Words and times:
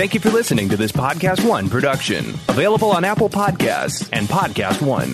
Thank 0.00 0.14
you 0.14 0.20
for 0.20 0.30
listening 0.30 0.70
to 0.70 0.78
this 0.78 0.92
Podcast 0.92 1.46
One 1.46 1.68
production, 1.68 2.30
available 2.48 2.90
on 2.90 3.04
Apple 3.04 3.28
Podcasts 3.28 4.08
and 4.14 4.26
Podcast 4.28 4.80
One. 4.80 5.12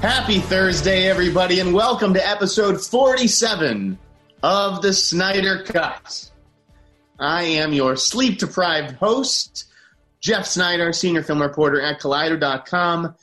Happy 0.00 0.40
Thursday, 0.40 1.06
everybody, 1.06 1.60
and 1.60 1.72
welcome 1.72 2.12
to 2.12 2.28
episode 2.28 2.84
47 2.84 3.96
of 4.42 4.82
the 4.82 4.92
Sneider 4.92 5.62
Cut. 5.62 6.28
I 7.20 7.44
am 7.44 7.72
your 7.72 7.94
sleep 7.94 8.40
deprived 8.40 8.96
host, 8.96 9.66
Jeff 10.26 10.44
Sneider, 10.44 10.92
senior 10.92 11.22
film 11.22 11.40
reporter 11.40 11.80
at 11.80 12.00
Collider.com. 12.00 13.14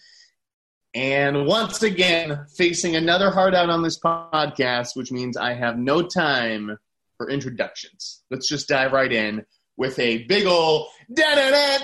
And 0.94 1.46
once 1.46 1.84
again, 1.84 2.46
facing 2.56 2.96
another 2.96 3.30
hard 3.30 3.54
out 3.54 3.70
on 3.70 3.84
this 3.84 4.00
podcast, 4.00 4.96
which 4.96 5.12
means 5.12 5.36
I 5.36 5.54
have 5.54 5.78
no 5.78 6.04
time 6.04 6.78
for 7.18 7.30
introductions. 7.30 8.24
Let's 8.32 8.48
just 8.48 8.70
dive 8.70 8.94
right 8.94 9.12
in 9.12 9.46
with 9.76 10.00
a 10.00 10.24
big 10.30 10.46
ol' 10.46 10.88
da 11.14 11.36
da 11.36 11.52
da 11.52 11.78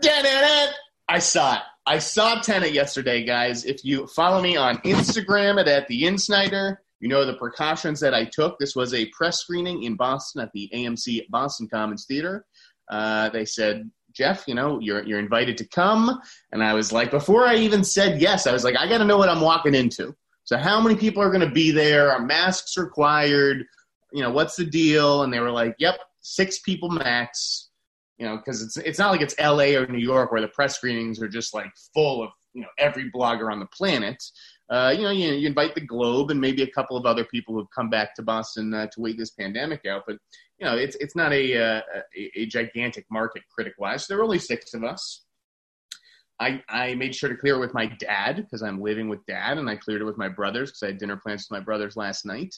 da 0.00 0.22
da. 0.22 0.72
I 1.06 1.18
saw 1.18 1.56
it. 1.56 1.62
I 1.84 1.98
saw 1.98 2.40
Tenet 2.40 2.72
yesterday, 2.72 3.24
guys. 3.24 3.66
If 3.66 3.84
you 3.84 4.06
follow 4.06 4.40
me 4.40 4.56
on 4.56 4.78
Instagram 4.78 5.60
at, 5.60 5.68
at 5.68 5.86
the 5.86 6.04
InSneider, 6.04 6.78
you 6.98 7.10
know 7.10 7.26
the 7.26 7.34
precautions 7.34 8.00
that 8.00 8.14
I 8.14 8.24
took. 8.24 8.58
This 8.58 8.74
was 8.74 8.94
a 8.94 9.04
press 9.10 9.40
screening 9.40 9.82
in 9.82 9.96
Boston 9.96 10.40
at 10.40 10.52
the 10.54 10.70
AMC 10.72 11.28
Boston 11.28 11.68
Commons 11.68 12.06
Theater. 12.06 12.46
Uh, 12.88 13.28
they 13.30 13.44
said, 13.44 13.90
Jeff, 14.14 14.46
you 14.46 14.54
know, 14.54 14.78
you're 14.80 15.02
you're 15.04 15.18
invited 15.18 15.56
to 15.58 15.68
come. 15.68 16.20
And 16.52 16.62
I 16.62 16.74
was 16.74 16.92
like, 16.92 17.10
before 17.10 17.46
I 17.46 17.56
even 17.56 17.84
said 17.84 18.20
yes, 18.20 18.46
I 18.46 18.52
was 18.52 18.64
like, 18.64 18.76
I 18.76 18.88
got 18.88 18.98
to 18.98 19.04
know 19.04 19.18
what 19.18 19.28
I'm 19.28 19.40
walking 19.40 19.74
into. 19.74 20.14
So 20.44 20.56
how 20.56 20.80
many 20.80 20.96
people 20.96 21.22
are 21.22 21.30
going 21.30 21.46
to 21.46 21.50
be 21.50 21.70
there? 21.70 22.10
Are 22.10 22.20
masks 22.20 22.76
required? 22.76 23.64
You 24.12 24.22
know, 24.22 24.30
what's 24.30 24.56
the 24.56 24.66
deal? 24.66 25.22
And 25.22 25.32
they 25.32 25.40
were 25.40 25.50
like, 25.50 25.76
Yep, 25.78 25.98
six 26.20 26.58
people 26.60 26.90
max 26.90 27.70
you 28.22 28.28
know, 28.28 28.36
because 28.36 28.62
it's 28.62 28.76
it's 28.76 29.00
not 29.00 29.10
like 29.10 29.20
it's 29.20 29.34
L.A. 29.38 29.74
or 29.74 29.84
New 29.88 29.98
York 29.98 30.30
where 30.30 30.40
the 30.40 30.46
press 30.46 30.76
screenings 30.76 31.20
are 31.20 31.28
just 31.28 31.52
like 31.52 31.72
full 31.92 32.22
of 32.22 32.30
you 32.54 32.62
know 32.62 32.68
every 32.78 33.10
blogger 33.10 33.50
on 33.50 33.58
the 33.58 33.66
planet. 33.66 34.22
Uh, 34.70 34.94
you 34.96 35.02
know, 35.02 35.10
you, 35.10 35.32
you 35.32 35.48
invite 35.48 35.74
the 35.74 35.80
Globe 35.80 36.30
and 36.30 36.40
maybe 36.40 36.62
a 36.62 36.70
couple 36.70 36.96
of 36.96 37.04
other 37.04 37.24
people 37.24 37.52
who've 37.52 37.70
come 37.74 37.90
back 37.90 38.14
to 38.14 38.22
Boston 38.22 38.72
uh, 38.72 38.86
to 38.86 39.00
wait 39.00 39.18
this 39.18 39.32
pandemic 39.32 39.84
out, 39.86 40.04
but 40.06 40.16
you 40.62 40.68
know, 40.68 40.76
it's 40.76 40.94
it's 41.00 41.16
not 41.16 41.32
a 41.32 41.58
uh, 41.58 41.80
a, 42.16 42.40
a, 42.42 42.46
gigantic 42.46 43.04
market 43.10 43.42
critic 43.52 43.74
wise. 43.78 44.06
There 44.06 44.20
are 44.20 44.22
only 44.22 44.38
six 44.38 44.74
of 44.74 44.84
us. 44.84 45.24
I, 46.38 46.62
I 46.68 46.94
made 46.94 47.16
sure 47.16 47.28
to 47.28 47.36
clear 47.36 47.56
it 47.56 47.60
with 47.60 47.74
my 47.74 47.86
dad 47.86 48.36
because 48.36 48.62
I'm 48.62 48.80
living 48.80 49.08
with 49.08 49.26
dad, 49.26 49.58
and 49.58 49.68
I 49.68 49.74
cleared 49.74 50.02
it 50.02 50.04
with 50.04 50.18
my 50.18 50.28
brothers 50.28 50.70
because 50.70 50.82
I 50.84 50.86
had 50.86 50.98
dinner 50.98 51.16
plans 51.16 51.48
with 51.48 51.58
my 51.58 51.64
brothers 51.64 51.96
last 51.96 52.24
night. 52.24 52.54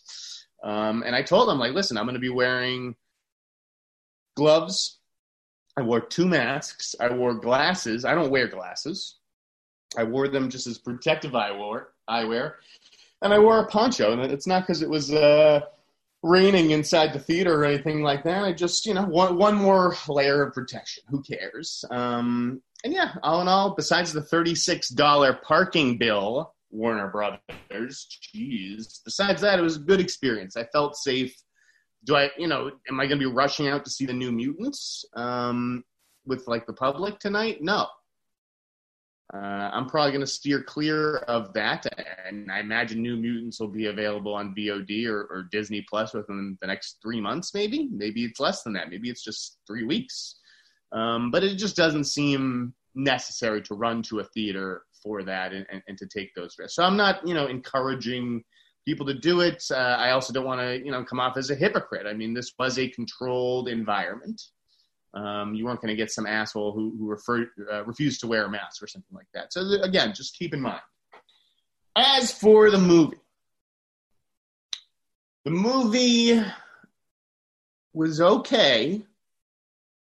Um, 0.62 1.02
and 1.06 1.16
I 1.16 1.22
told 1.22 1.48
them, 1.48 1.58
like, 1.58 1.72
listen, 1.72 1.96
I'm 1.96 2.04
going 2.04 2.12
to 2.12 2.20
be 2.20 2.28
wearing 2.28 2.94
gloves, 4.36 4.98
I 5.76 5.82
wore 5.82 6.00
two 6.00 6.26
masks. 6.26 6.94
I 7.00 7.12
wore 7.12 7.34
glasses. 7.34 8.04
I 8.04 8.14
don't 8.14 8.30
wear 8.30 8.46
glasses. 8.46 9.16
I 9.96 10.04
wore 10.04 10.28
them 10.28 10.50
just 10.50 10.66
as 10.66 10.78
protective 10.78 11.32
eyewear. 11.32 11.86
eyewear. 12.08 12.54
And 13.22 13.32
I 13.32 13.38
wore 13.38 13.60
a 13.60 13.66
poncho. 13.66 14.12
And 14.12 14.20
it's 14.30 14.46
not 14.46 14.62
because 14.62 14.82
it 14.82 14.90
was 14.90 15.12
uh, 15.12 15.60
raining 16.24 16.70
inside 16.70 17.12
the 17.12 17.18
theater 17.18 17.60
or 17.60 17.64
anything 17.64 18.02
like 18.02 18.24
that. 18.24 18.44
I 18.44 18.52
just, 18.52 18.86
you 18.86 18.94
know, 18.94 19.04
one, 19.04 19.36
one 19.36 19.54
more 19.54 19.94
layer 20.08 20.42
of 20.42 20.54
protection. 20.54 21.04
Who 21.08 21.22
cares? 21.22 21.84
Um, 21.90 22.62
and 22.82 22.92
yeah, 22.92 23.14
all 23.22 23.40
in 23.42 23.48
all, 23.48 23.74
besides 23.74 24.12
the 24.12 24.20
$36 24.20 25.42
parking 25.42 25.98
bill, 25.98 26.54
Warner 26.70 27.08
Brothers, 27.08 28.08
jeez. 28.34 29.00
Besides 29.04 29.42
that, 29.42 29.58
it 29.58 29.62
was 29.62 29.76
a 29.76 29.80
good 29.80 30.00
experience. 30.00 30.56
I 30.56 30.64
felt 30.72 30.96
safe 30.96 31.34
do 32.04 32.16
I, 32.16 32.30
you 32.38 32.46
know, 32.46 32.70
am 32.88 33.00
I 33.00 33.06
going 33.06 33.18
to 33.18 33.28
be 33.28 33.32
rushing 33.32 33.68
out 33.68 33.84
to 33.84 33.90
see 33.90 34.06
the 34.06 34.12
New 34.12 34.30
Mutants 34.30 35.04
um, 35.14 35.84
with 36.26 36.46
like 36.46 36.66
the 36.66 36.72
public 36.72 37.18
tonight? 37.18 37.58
No. 37.60 37.86
Uh, 39.34 39.68
I'm 39.72 39.86
probably 39.86 40.12
going 40.12 40.20
to 40.20 40.28
steer 40.28 40.62
clear 40.62 41.16
of 41.16 41.52
that, 41.54 41.86
and 42.24 42.52
I 42.52 42.60
imagine 42.60 43.02
New 43.02 43.16
Mutants 43.16 43.58
will 43.58 43.68
be 43.68 43.86
available 43.86 44.32
on 44.32 44.54
VOD 44.54 45.08
or, 45.08 45.22
or 45.22 45.48
Disney 45.50 45.84
Plus 45.90 46.14
within 46.14 46.56
the 46.60 46.68
next 46.68 46.98
three 47.02 47.20
months. 47.20 47.52
Maybe, 47.52 47.88
maybe 47.90 48.24
it's 48.24 48.38
less 48.38 48.62
than 48.62 48.72
that. 48.74 48.90
Maybe 48.90 49.10
it's 49.10 49.24
just 49.24 49.58
three 49.66 49.84
weeks. 49.84 50.36
Um, 50.92 51.32
but 51.32 51.42
it 51.42 51.56
just 51.56 51.74
doesn't 51.74 52.04
seem 52.04 52.74
necessary 52.94 53.60
to 53.62 53.74
run 53.74 54.02
to 54.02 54.20
a 54.20 54.24
theater 54.24 54.82
for 55.02 55.24
that 55.24 55.52
and, 55.52 55.66
and, 55.70 55.82
and 55.88 55.98
to 55.98 56.06
take 56.06 56.32
those 56.34 56.54
risks. 56.56 56.76
So 56.76 56.84
I'm 56.84 56.96
not, 56.96 57.26
you 57.26 57.34
know, 57.34 57.46
encouraging 57.46 58.44
people 58.86 59.04
to 59.06 59.14
do 59.14 59.40
it. 59.40 59.64
Uh, 59.68 59.96
I 59.98 60.10
also 60.12 60.32
don't 60.32 60.46
want 60.46 60.60
to, 60.60 60.78
you 60.78 60.92
know, 60.92 61.02
come 61.02 61.18
off 61.18 61.36
as 61.36 61.50
a 61.50 61.56
hypocrite. 61.56 62.06
I 62.06 62.12
mean, 62.12 62.34
this 62.34 62.52
was 62.56 62.78
a 62.78 62.88
controlled 62.88 63.68
environment. 63.68 64.40
Um, 65.14 65.54
you 65.54 65.64
weren't 65.64 65.80
going 65.80 65.90
to 65.90 65.96
get 65.96 66.10
some 66.10 66.26
asshole 66.26 66.72
who, 66.72 66.94
who 66.98 67.06
refer, 67.08 67.48
uh, 67.72 67.84
refused 67.84 68.20
to 68.20 68.26
wear 68.26 68.44
a 68.46 68.50
mask 68.50 68.82
or 68.82 68.88
something 68.88 69.14
like 69.14 69.28
that. 69.32 69.52
So 69.52 69.60
again, 69.82 70.12
just 70.14 70.36
keep 70.36 70.52
in 70.52 70.60
mind. 70.60 70.80
As 71.96 72.32
for 72.32 72.70
the 72.70 72.78
movie, 72.78 73.18
the 75.44 75.52
movie 75.52 76.42
was 77.92 78.20
okay. 78.20 79.02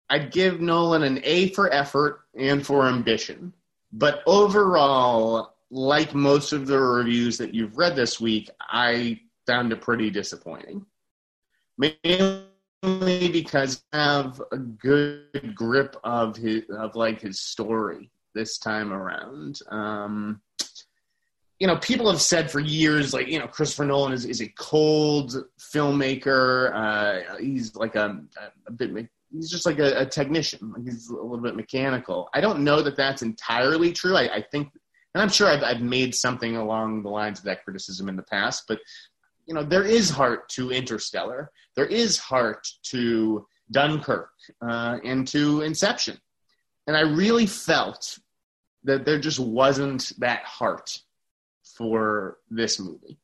I'd 0.09 0.31
give 0.31 0.59
Nolan 0.59 1.03
an 1.03 1.21
A 1.23 1.49
for 1.49 1.73
effort 1.73 2.21
and 2.37 2.65
for 2.65 2.87
ambition. 2.87 3.53
But 3.93 4.21
overall, 4.25 5.53
like 5.69 6.13
most 6.13 6.53
of 6.53 6.67
the 6.67 6.79
reviews 6.79 7.37
that 7.37 7.53
you've 7.53 7.77
read 7.77 7.95
this 7.95 8.19
week, 8.19 8.49
I 8.59 9.21
found 9.45 9.71
it 9.71 9.81
pretty 9.81 10.09
disappointing. 10.09 10.85
Because 12.87 13.83
I 13.93 13.97
have 13.97 14.41
a 14.51 14.57
good 14.57 15.53
grip 15.55 15.95
of 16.03 16.35
his 16.35 16.63
of 16.69 16.95
like 16.95 17.21
his 17.21 17.39
story 17.39 18.09
this 18.33 18.57
time 18.57 18.93
around. 18.93 19.59
Um, 19.69 20.41
you 21.59 21.65
know, 21.65 21.77
people 21.77 22.09
have 22.11 22.21
said 22.21 22.51
for 22.51 22.59
years, 22.59 23.13
like, 23.13 23.27
you 23.27 23.39
know, 23.39 23.47
Christopher 23.47 23.85
Nolan 23.85 24.13
is, 24.13 24.25
is 24.25 24.41
a 24.41 24.47
cold 24.59 25.35
filmmaker. 25.59 26.71
Uh, 26.71 27.37
he's 27.39 27.75
like 27.75 27.95
a, 27.95 28.21
a 28.67 28.71
bit, 28.71 29.09
he's 29.33 29.49
just 29.49 29.65
like 29.65 29.79
a, 29.79 30.01
a, 30.01 30.05
technician. 30.05 30.71
He's 30.85 31.09
a 31.09 31.13
little 31.13 31.39
bit 31.39 31.55
mechanical. 31.55 32.29
I 32.35 32.41
don't 32.41 32.59
know 32.59 32.83
that 32.83 32.95
that's 32.95 33.23
entirely 33.23 33.91
true. 33.91 34.15
I, 34.15 34.35
I 34.35 34.41
think 34.51 34.69
and 35.17 35.23
I'm 35.23 35.29
sure 35.29 35.47
I've, 35.47 35.63
I've 35.63 35.81
made 35.81 36.13
something 36.13 36.57
along 36.57 37.01
the 37.01 37.09
lines 37.09 37.39
of 37.39 37.45
that 37.45 37.63
criticism 37.63 38.07
in 38.07 38.15
the 38.15 38.21
past, 38.21 38.65
but 38.67 38.77
you 39.47 39.53
know, 39.53 39.63
there 39.63 39.83
is 39.83 40.09
heart 40.09 40.49
to 40.49 40.71
Interstellar. 40.71 41.51
There 41.75 41.85
is 41.85 42.19
heart 42.19 42.67
to 42.91 43.47
Dunkirk 43.71 44.31
uh, 44.61 44.97
and 45.03 45.27
to 45.29 45.61
Inception. 45.61 46.17
And 46.85 46.95
I 46.95 47.01
really 47.01 47.45
felt 47.45 48.19
that 48.83 49.05
there 49.05 49.19
just 49.19 49.39
wasn't 49.39 50.11
that 50.19 50.43
heart 50.43 50.99
for 51.63 52.37
this 52.49 52.79
movie. 52.79 53.17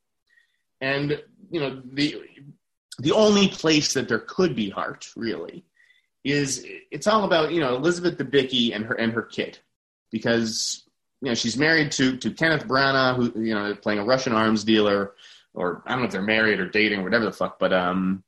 And, 0.82 1.22
you 1.50 1.60
know, 1.60 1.82
the, 1.94 2.22
the 3.00 3.12
only 3.12 3.48
place 3.48 3.94
that 3.94 4.08
there 4.08 4.20
could 4.20 4.56
be 4.56 4.70
heart, 4.70 5.10
really, 5.16 5.66
is 6.24 6.66
it's 6.92 7.08
all 7.08 7.26
about, 7.26 7.52
you 7.52 7.60
know, 7.60 7.76
Elizabeth 7.76 8.18
Debicki 8.18 8.76
and 8.76 8.86
her, 8.86 8.96
and 8.96 9.14
her 9.14 9.24
kid. 9.24 9.60
Because 10.12 10.84
you 11.22 11.30
know, 11.30 11.36
she's 11.36 11.58
married 11.58 11.92
to 11.94 12.18
to 12.18 12.32
Kenneth 12.32 12.68
Branagh, 12.68 13.16
who 13.16 13.42
you 13.42 13.56
know, 13.56 13.74
playing 13.76 14.00
a 14.00 14.06
Russian 14.06 14.34
arms 14.34 14.66
dealer, 14.66 15.14
or 15.54 15.84
I 15.86 15.92
don't 15.92 16.00
know 16.00 16.06
if 16.06 16.12
they're 16.12 16.22
married 16.22 16.60
or 16.60 16.68
dating 16.68 17.00
or 17.00 17.04
whatever 17.04 17.26
the 17.26 17.32
fuck, 17.32 17.60
but 17.60 17.74
um, 17.74 18.24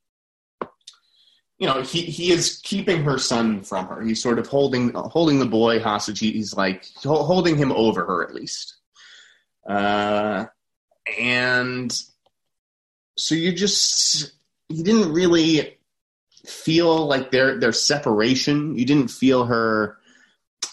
you 1.57 1.67
know, 1.67 1.81
he 1.81 2.01
he 2.01 2.31
is 2.31 2.59
keeping 2.63 3.03
her 3.03 3.17
son 3.17 3.63
from 3.63 3.87
her. 3.87 4.01
He's 4.01 4.21
sort 4.21 4.39
of 4.39 4.47
holding 4.47 4.91
holding 4.93 5.39
the 5.39 5.45
boy 5.45 5.79
hostage. 5.79 6.19
he's 6.19 6.53
like 6.55 6.85
holding 7.03 7.57
him 7.57 7.71
over 7.71 8.05
her 8.05 8.23
at 8.23 8.35
least. 8.35 8.75
Uh, 9.67 10.45
and 11.19 11.97
so 13.17 13.35
you 13.35 13.53
just 13.53 14.33
you 14.69 14.83
didn't 14.83 15.13
really 15.13 15.77
feel 16.45 17.07
like 17.07 17.31
their 17.31 17.59
their 17.59 17.71
separation. 17.71 18.77
You 18.77 18.85
didn't 18.85 19.09
feel 19.09 19.45
her 19.45 19.97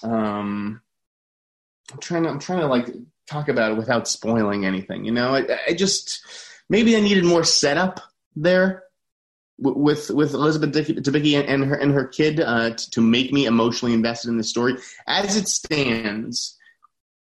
um 0.03 0.81
I'm 1.93 1.99
trying 1.99 2.25
to 2.25 2.29
I'm 2.29 2.39
trying 2.39 2.61
to 2.61 2.67
like 2.67 2.89
talk 3.29 3.49
about 3.49 3.73
it 3.73 3.79
without 3.79 4.09
spoiling 4.09 4.65
anything. 4.65 5.05
You 5.05 5.13
know, 5.13 5.35
I, 5.35 5.59
I 5.69 5.73
just 5.75 6.25
maybe 6.69 6.97
I 6.97 7.01
needed 7.01 7.25
more 7.25 7.45
setup 7.45 8.01
there 8.37 8.85
with 9.59 10.11
with 10.11 10.35
Elizabeth 10.35 10.75
Debicki 10.75 11.35
and 11.35 11.65
her 11.65 11.75
and 11.75 11.93
her 11.93 12.07
kid 12.07 12.41
uh, 12.41 12.71
to, 12.71 12.91
to 12.91 13.01
make 13.01 13.33
me 13.33 13.47
emotionally 13.47 13.95
invested 13.95 14.29
in 14.29 14.39
the 14.39 14.45
story. 14.45 14.77
As 15.07 15.37
it 15.37 15.49
stands, 15.49 16.59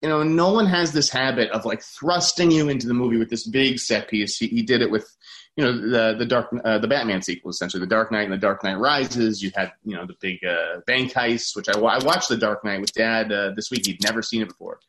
you 0.02 0.10
know, 0.10 0.24
Nolan 0.24 0.66
has 0.68 0.92
this 0.92 1.10
habit 1.10 1.52
of 1.52 1.66
like 1.66 1.82
thrusting 1.82 2.52
you 2.52 2.70
into 2.70 2.88
the 2.88 2.94
movie 2.94 3.18
with 3.18 3.30
this 3.30 3.48
big 3.48 3.80
set 3.80 4.10
piece. 4.10 4.38
He, 4.38 4.48
he 4.48 4.62
did 4.62 4.82
it 4.82 4.92
with 4.92 5.16
you 5.56 5.64
know 5.64 5.72
the 5.72 6.16
the 6.18 6.26
dark 6.26 6.48
uh, 6.66 6.80
the 6.80 6.88
Batman 6.88 7.22
sequel 7.22 7.52
essentially 7.52 7.82
the 7.82 7.88
Dark 7.88 8.12
Knight 8.12 8.24
and 8.24 8.34
the 8.34 8.38
Dark 8.38 8.64
Knight 8.64 8.80
Rises. 8.80 9.44
You 9.44 9.52
had 9.56 9.72
you 9.84 9.96
know 9.96 10.06
the 10.06 10.16
big 10.20 10.44
uh, 10.44 10.80
bank 10.88 11.14
heist, 11.14 11.56
which 11.56 11.70
I, 11.70 11.80
I 11.80 12.04
watched 12.04 12.30
the 12.30 12.38
Dark 12.38 12.66
Knight 12.66 12.82
with 12.82 12.94
Dad 12.94 13.32
uh, 13.32 13.52
this 13.56 13.70
week. 13.70 13.86
He'd 13.86 14.04
never 14.04 14.22
seen 14.22 14.42
it 14.42 14.48
before. 14.48 14.80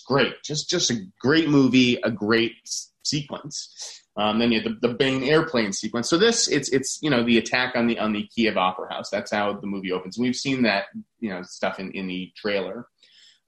It's 0.00 0.06
great. 0.06 0.42
Just 0.42 0.70
just 0.70 0.90
a 0.90 0.96
great 1.20 1.50
movie, 1.50 1.96
a 2.02 2.10
great 2.10 2.54
sequence. 3.02 4.02
Um, 4.16 4.38
then 4.38 4.50
you 4.50 4.60
have 4.62 4.80
the, 4.80 4.88
the 4.88 4.94
Bane 4.94 5.24
airplane 5.24 5.72
sequence. 5.72 6.08
So 6.08 6.16
this, 6.16 6.48
it's 6.48 6.70
it's 6.70 6.98
you 7.02 7.10
know 7.10 7.22
the 7.22 7.36
attack 7.36 7.76
on 7.76 7.86
the 7.86 7.98
on 7.98 8.12
the 8.12 8.26
Kiev 8.34 8.56
Opera 8.56 8.92
House. 8.92 9.10
That's 9.10 9.30
how 9.30 9.52
the 9.52 9.66
movie 9.66 9.92
opens. 9.92 10.18
We've 10.18 10.34
seen 10.34 10.62
that 10.62 10.86
you 11.18 11.28
know 11.28 11.42
stuff 11.42 11.78
in, 11.80 11.90
in 11.92 12.06
the 12.06 12.32
trailer, 12.34 12.86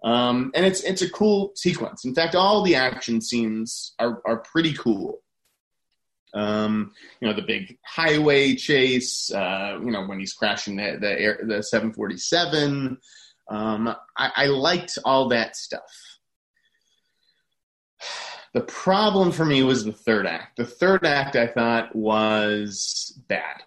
um, 0.04 0.50
and 0.54 0.66
it's 0.66 0.82
it's 0.82 1.00
a 1.00 1.08
cool 1.08 1.52
sequence. 1.54 2.04
In 2.04 2.14
fact, 2.14 2.34
all 2.34 2.62
the 2.62 2.74
action 2.74 3.22
scenes 3.22 3.94
are 3.98 4.20
are 4.26 4.38
pretty 4.38 4.74
cool. 4.74 5.22
Um, 6.34 6.92
you 7.22 7.28
know 7.28 7.34
the 7.34 7.42
big 7.42 7.78
highway 7.86 8.56
chase. 8.56 9.32
Uh, 9.32 9.78
you 9.82 9.90
know 9.90 10.04
when 10.04 10.20
he's 10.20 10.34
crashing 10.34 10.76
the 10.76 10.98
the, 11.00 11.18
air, 11.18 11.40
the 11.42 11.62
747. 11.62 12.98
Um, 13.50 13.88
I, 14.16 14.30
I 14.36 14.46
liked 14.46 14.98
all 15.04 15.28
that 15.30 15.56
stuff. 15.56 15.80
The 18.52 18.60
problem 18.60 19.32
for 19.32 19.44
me 19.44 19.62
was 19.62 19.84
the 19.84 19.92
third 19.92 20.26
act. 20.26 20.56
The 20.56 20.66
third 20.66 21.06
act 21.06 21.36
I 21.36 21.46
thought 21.46 21.94
was 21.96 23.18
bad. 23.28 23.62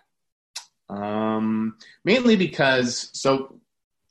Um, 0.90 1.78
mainly 2.04 2.36
because, 2.36 3.10
so 3.14 3.60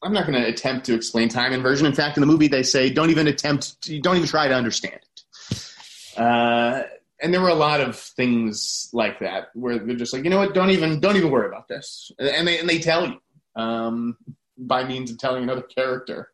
I'm 0.02 0.12
not 0.12 0.26
going 0.26 0.40
to 0.42 0.48
attempt 0.48 0.86
to 0.86 0.94
explain 0.94 1.28
time 1.28 1.52
inversion. 1.52 1.86
In 1.86 1.92
fact, 1.92 2.16
in 2.16 2.22
the 2.22 2.26
movie, 2.26 2.48
they 2.48 2.64
say 2.64 2.90
don't 2.90 3.10
even 3.10 3.28
attempt, 3.28 3.80
to, 3.82 4.00
don't 4.00 4.16
even 4.16 4.28
try 4.28 4.48
to 4.48 4.54
understand 4.54 4.98
it. 5.00 6.18
Uh, 6.18 6.82
and 7.22 7.32
there 7.32 7.40
were 7.40 7.48
a 7.48 7.54
lot 7.54 7.80
of 7.80 7.96
things 7.96 8.90
like 8.92 9.20
that 9.20 9.48
where 9.54 9.78
they're 9.78 9.96
just 9.96 10.12
like, 10.12 10.24
you 10.24 10.30
know 10.30 10.38
what, 10.38 10.54
don't 10.54 10.70
even, 10.70 10.98
don't 10.98 11.16
even 11.16 11.30
worry 11.30 11.46
about 11.46 11.68
this. 11.68 12.10
And 12.18 12.48
they, 12.48 12.58
and 12.58 12.68
they 12.68 12.80
tell 12.80 13.06
you 13.06 13.20
um, 13.54 14.16
by 14.58 14.84
means 14.84 15.12
of 15.12 15.18
telling 15.18 15.44
another 15.44 15.62
character. 15.62 16.30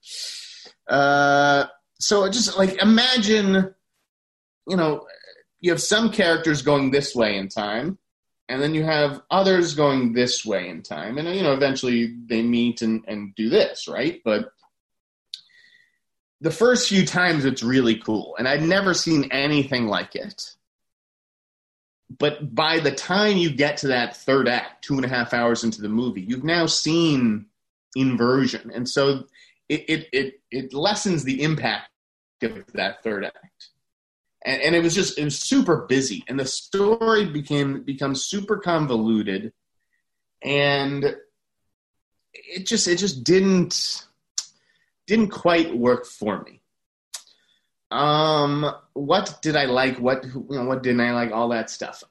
Uh, 0.88 1.66
so 1.98 2.28
just 2.30 2.56
like 2.56 2.80
imagine 2.82 3.74
you 4.70 4.76
know, 4.76 5.06
you 5.58 5.72
have 5.72 5.82
some 5.82 6.10
characters 6.10 6.62
going 6.62 6.90
this 6.90 7.14
way 7.14 7.36
in 7.36 7.48
time, 7.48 7.98
and 8.48 8.62
then 8.62 8.72
you 8.72 8.84
have 8.84 9.20
others 9.30 9.74
going 9.74 10.12
this 10.12 10.46
way 10.46 10.68
in 10.68 10.82
time, 10.82 11.18
and 11.18 11.28
you 11.34 11.42
know, 11.42 11.52
eventually 11.52 12.16
they 12.26 12.40
meet 12.40 12.80
and, 12.80 13.04
and 13.08 13.34
do 13.34 13.50
this, 13.50 13.88
right? 13.88 14.22
But 14.24 14.52
the 16.40 16.52
first 16.52 16.88
few 16.88 17.04
times 17.04 17.44
it's 17.44 17.64
really 17.64 17.96
cool, 17.96 18.36
and 18.38 18.46
I'd 18.46 18.62
never 18.62 18.94
seen 18.94 19.28
anything 19.32 19.88
like 19.88 20.14
it. 20.14 20.54
But 22.16 22.54
by 22.54 22.78
the 22.78 22.92
time 22.92 23.36
you 23.36 23.50
get 23.50 23.78
to 23.78 23.88
that 23.88 24.16
third 24.16 24.48
act, 24.48 24.84
two 24.84 24.94
and 24.94 25.04
a 25.04 25.08
half 25.08 25.34
hours 25.34 25.64
into 25.64 25.82
the 25.82 25.88
movie, 25.88 26.22
you've 26.22 26.44
now 26.44 26.66
seen 26.66 27.46
inversion, 27.96 28.70
and 28.72 28.88
so 28.88 29.24
it 29.68 29.84
it 29.88 30.08
it, 30.12 30.40
it 30.52 30.72
lessens 30.72 31.24
the 31.24 31.42
impact 31.42 31.90
of 32.42 32.64
that 32.72 33.02
third 33.02 33.24
act 33.24 33.69
and, 34.44 34.60
and 34.62 34.74
it 34.74 34.82
was 34.82 34.94
just 34.94 35.18
it 35.18 35.24
was 35.24 35.38
super 35.38 35.86
busy, 35.86 36.24
and 36.28 36.38
the 36.38 36.46
story 36.46 37.26
became 37.26 37.82
becomes 37.82 38.24
super 38.24 38.58
convoluted, 38.58 39.52
and 40.42 41.16
it 42.32 42.66
just 42.66 42.88
it 42.88 42.96
just 42.96 43.24
didn't 43.24 44.06
didn't 45.06 45.30
quite 45.30 45.76
work 45.76 46.06
for 46.06 46.42
me. 46.42 46.62
Um, 47.90 48.72
what 48.92 49.40
did 49.42 49.56
I 49.56 49.64
like? 49.64 49.98
What 49.98 50.24
you 50.24 50.46
know? 50.48 50.64
What 50.64 50.82
didn't 50.82 51.00
I 51.00 51.12
like? 51.12 51.32
All 51.32 51.48
that 51.48 51.70
stuff. 51.70 52.02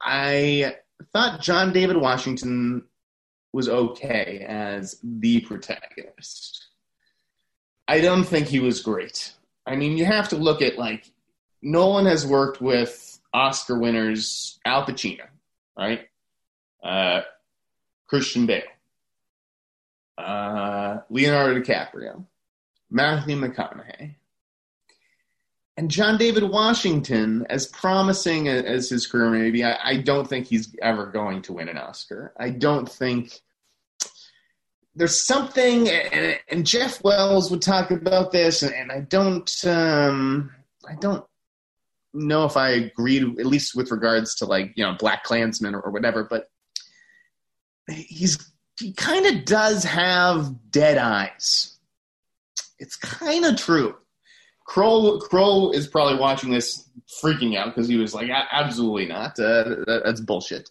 I 0.00 0.76
thought 1.12 1.40
John 1.40 1.72
David 1.72 1.96
Washington 1.96 2.84
was 3.52 3.68
okay 3.68 4.44
as 4.46 4.98
the 5.02 5.40
protagonist. 5.40 6.66
I 7.86 8.00
don't 8.00 8.24
think 8.24 8.48
he 8.48 8.60
was 8.60 8.82
great. 8.82 9.32
I 9.66 9.76
mean, 9.76 9.96
you 9.96 10.04
have 10.04 10.28
to 10.30 10.36
look 10.36 10.60
at 10.60 10.78
like 10.78 11.10
Nolan 11.64 12.04
has 12.04 12.26
worked 12.26 12.60
with 12.60 13.18
Oscar 13.32 13.78
winners 13.78 14.60
Al 14.66 14.84
Pacino, 14.84 15.24
right? 15.76 16.06
Uh, 16.82 17.22
Christian 18.06 18.44
Bale, 18.44 18.62
uh, 20.18 20.98
Leonardo 21.08 21.58
DiCaprio, 21.58 22.26
Matthew 22.90 23.36
McConaughey, 23.36 24.14
and 25.78 25.90
John 25.90 26.18
David 26.18 26.44
Washington, 26.44 27.46
as 27.48 27.66
promising 27.66 28.46
as 28.46 28.90
his 28.90 29.06
career 29.06 29.30
may 29.30 29.50
be, 29.50 29.64
I, 29.64 29.78
I, 29.82 29.96
don't 29.96 30.28
think 30.28 30.46
he's 30.46 30.76
ever 30.82 31.06
going 31.06 31.42
to 31.42 31.54
win 31.54 31.68
an 31.70 31.78
Oscar. 31.78 32.32
I 32.38 32.50
don't 32.50 32.88
think 32.88 33.40
there's 34.94 35.26
something, 35.26 35.88
and, 35.88 36.38
and 36.48 36.66
Jeff 36.66 37.02
Wells 37.02 37.50
would 37.50 37.62
talk 37.62 37.90
about 37.90 38.30
this, 38.30 38.62
and, 38.62 38.74
and 38.74 38.92
I 38.92 39.00
don't, 39.00 39.50
um, 39.66 40.52
I 40.86 40.94
don't 40.96 41.24
know 42.14 42.44
if 42.44 42.56
I 42.56 42.70
agreed, 42.70 43.22
at 43.38 43.46
least 43.46 43.74
with 43.74 43.90
regards 43.90 44.36
to 44.36 44.46
like 44.46 44.72
you 44.76 44.84
know 44.84 44.94
Black 44.98 45.24
Klansman 45.24 45.74
or, 45.74 45.80
or 45.80 45.90
whatever, 45.90 46.24
but 46.24 46.48
he's 47.88 48.38
he 48.78 48.92
kind 48.92 49.26
of 49.26 49.44
does 49.44 49.84
have 49.84 50.70
dead 50.70 50.98
eyes. 50.98 51.78
It's 52.78 52.96
kind 52.96 53.44
of 53.44 53.56
true. 53.56 53.94
Kroll 54.66 55.20
Kroll 55.20 55.72
is 55.72 55.86
probably 55.86 56.18
watching 56.18 56.50
this 56.50 56.88
freaking 57.22 57.56
out 57.56 57.74
because 57.74 57.88
he 57.88 57.96
was 57.96 58.14
like, 58.14 58.30
absolutely 58.30 59.06
not. 59.06 59.38
Uh, 59.38 59.76
that's 60.04 60.20
bullshit. 60.20 60.70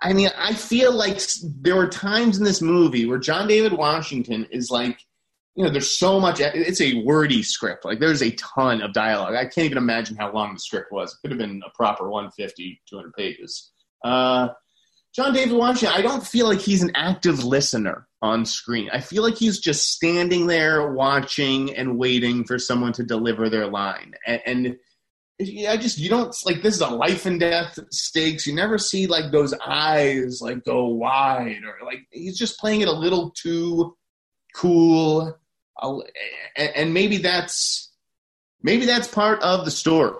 I 0.00 0.12
mean, 0.12 0.30
I 0.36 0.52
feel 0.54 0.92
like 0.92 1.20
there 1.42 1.76
were 1.76 1.88
times 1.88 2.38
in 2.38 2.44
this 2.44 2.60
movie 2.60 3.06
where 3.06 3.18
John 3.18 3.48
David 3.48 3.72
Washington 3.72 4.46
is 4.50 4.70
like 4.70 4.98
you 5.56 5.64
know, 5.64 5.70
there's 5.70 5.98
so 5.98 6.20
much. 6.20 6.38
It's 6.38 6.82
a 6.82 7.02
wordy 7.02 7.42
script. 7.42 7.86
Like 7.86 7.98
there's 7.98 8.22
a 8.22 8.30
ton 8.32 8.82
of 8.82 8.92
dialogue. 8.92 9.34
I 9.34 9.44
can't 9.44 9.64
even 9.64 9.78
imagine 9.78 10.14
how 10.16 10.30
long 10.30 10.52
the 10.52 10.60
script 10.60 10.92
was. 10.92 11.12
It 11.12 11.18
could 11.22 11.30
have 11.30 11.38
been 11.38 11.62
a 11.66 11.70
proper 11.70 12.10
150, 12.10 12.82
200 12.88 13.14
pages. 13.14 13.72
Uh, 14.04 14.48
John 15.14 15.32
David 15.32 15.56
Washington, 15.56 15.96
I 15.96 16.02
don't 16.02 16.24
feel 16.26 16.46
like 16.46 16.58
he's 16.58 16.82
an 16.82 16.92
active 16.94 17.42
listener 17.42 18.06
on 18.20 18.44
screen. 18.44 18.90
I 18.92 19.00
feel 19.00 19.22
like 19.22 19.36
he's 19.36 19.58
just 19.58 19.92
standing 19.92 20.46
there 20.46 20.92
watching 20.92 21.74
and 21.74 21.98
waiting 21.98 22.44
for 22.44 22.58
someone 22.58 22.92
to 22.92 23.02
deliver 23.02 23.48
their 23.48 23.66
line. 23.66 24.12
And, 24.26 24.42
and 24.44 24.76
I 25.66 25.78
just 25.78 25.96
you 25.96 26.10
don't 26.10 26.36
like 26.44 26.60
this 26.60 26.74
is 26.74 26.80
a 26.82 26.88
life 26.88 27.24
and 27.24 27.40
death 27.40 27.78
stakes. 27.90 28.46
You 28.46 28.54
never 28.54 28.76
see 28.76 29.06
like 29.06 29.32
those 29.32 29.54
eyes 29.66 30.42
like 30.42 30.64
go 30.64 30.86
wide 30.88 31.62
or 31.64 31.86
like 31.86 32.00
he's 32.10 32.36
just 32.36 32.58
playing 32.58 32.82
it 32.82 32.88
a 32.88 32.92
little 32.92 33.30
too 33.30 33.96
cool 34.54 35.34
I'll, 35.78 36.04
and 36.56 36.94
maybe 36.94 37.18
that's 37.18 37.90
maybe 38.62 38.86
that's 38.86 39.08
part 39.08 39.42
of 39.42 39.64
the 39.64 39.70
story, 39.70 40.16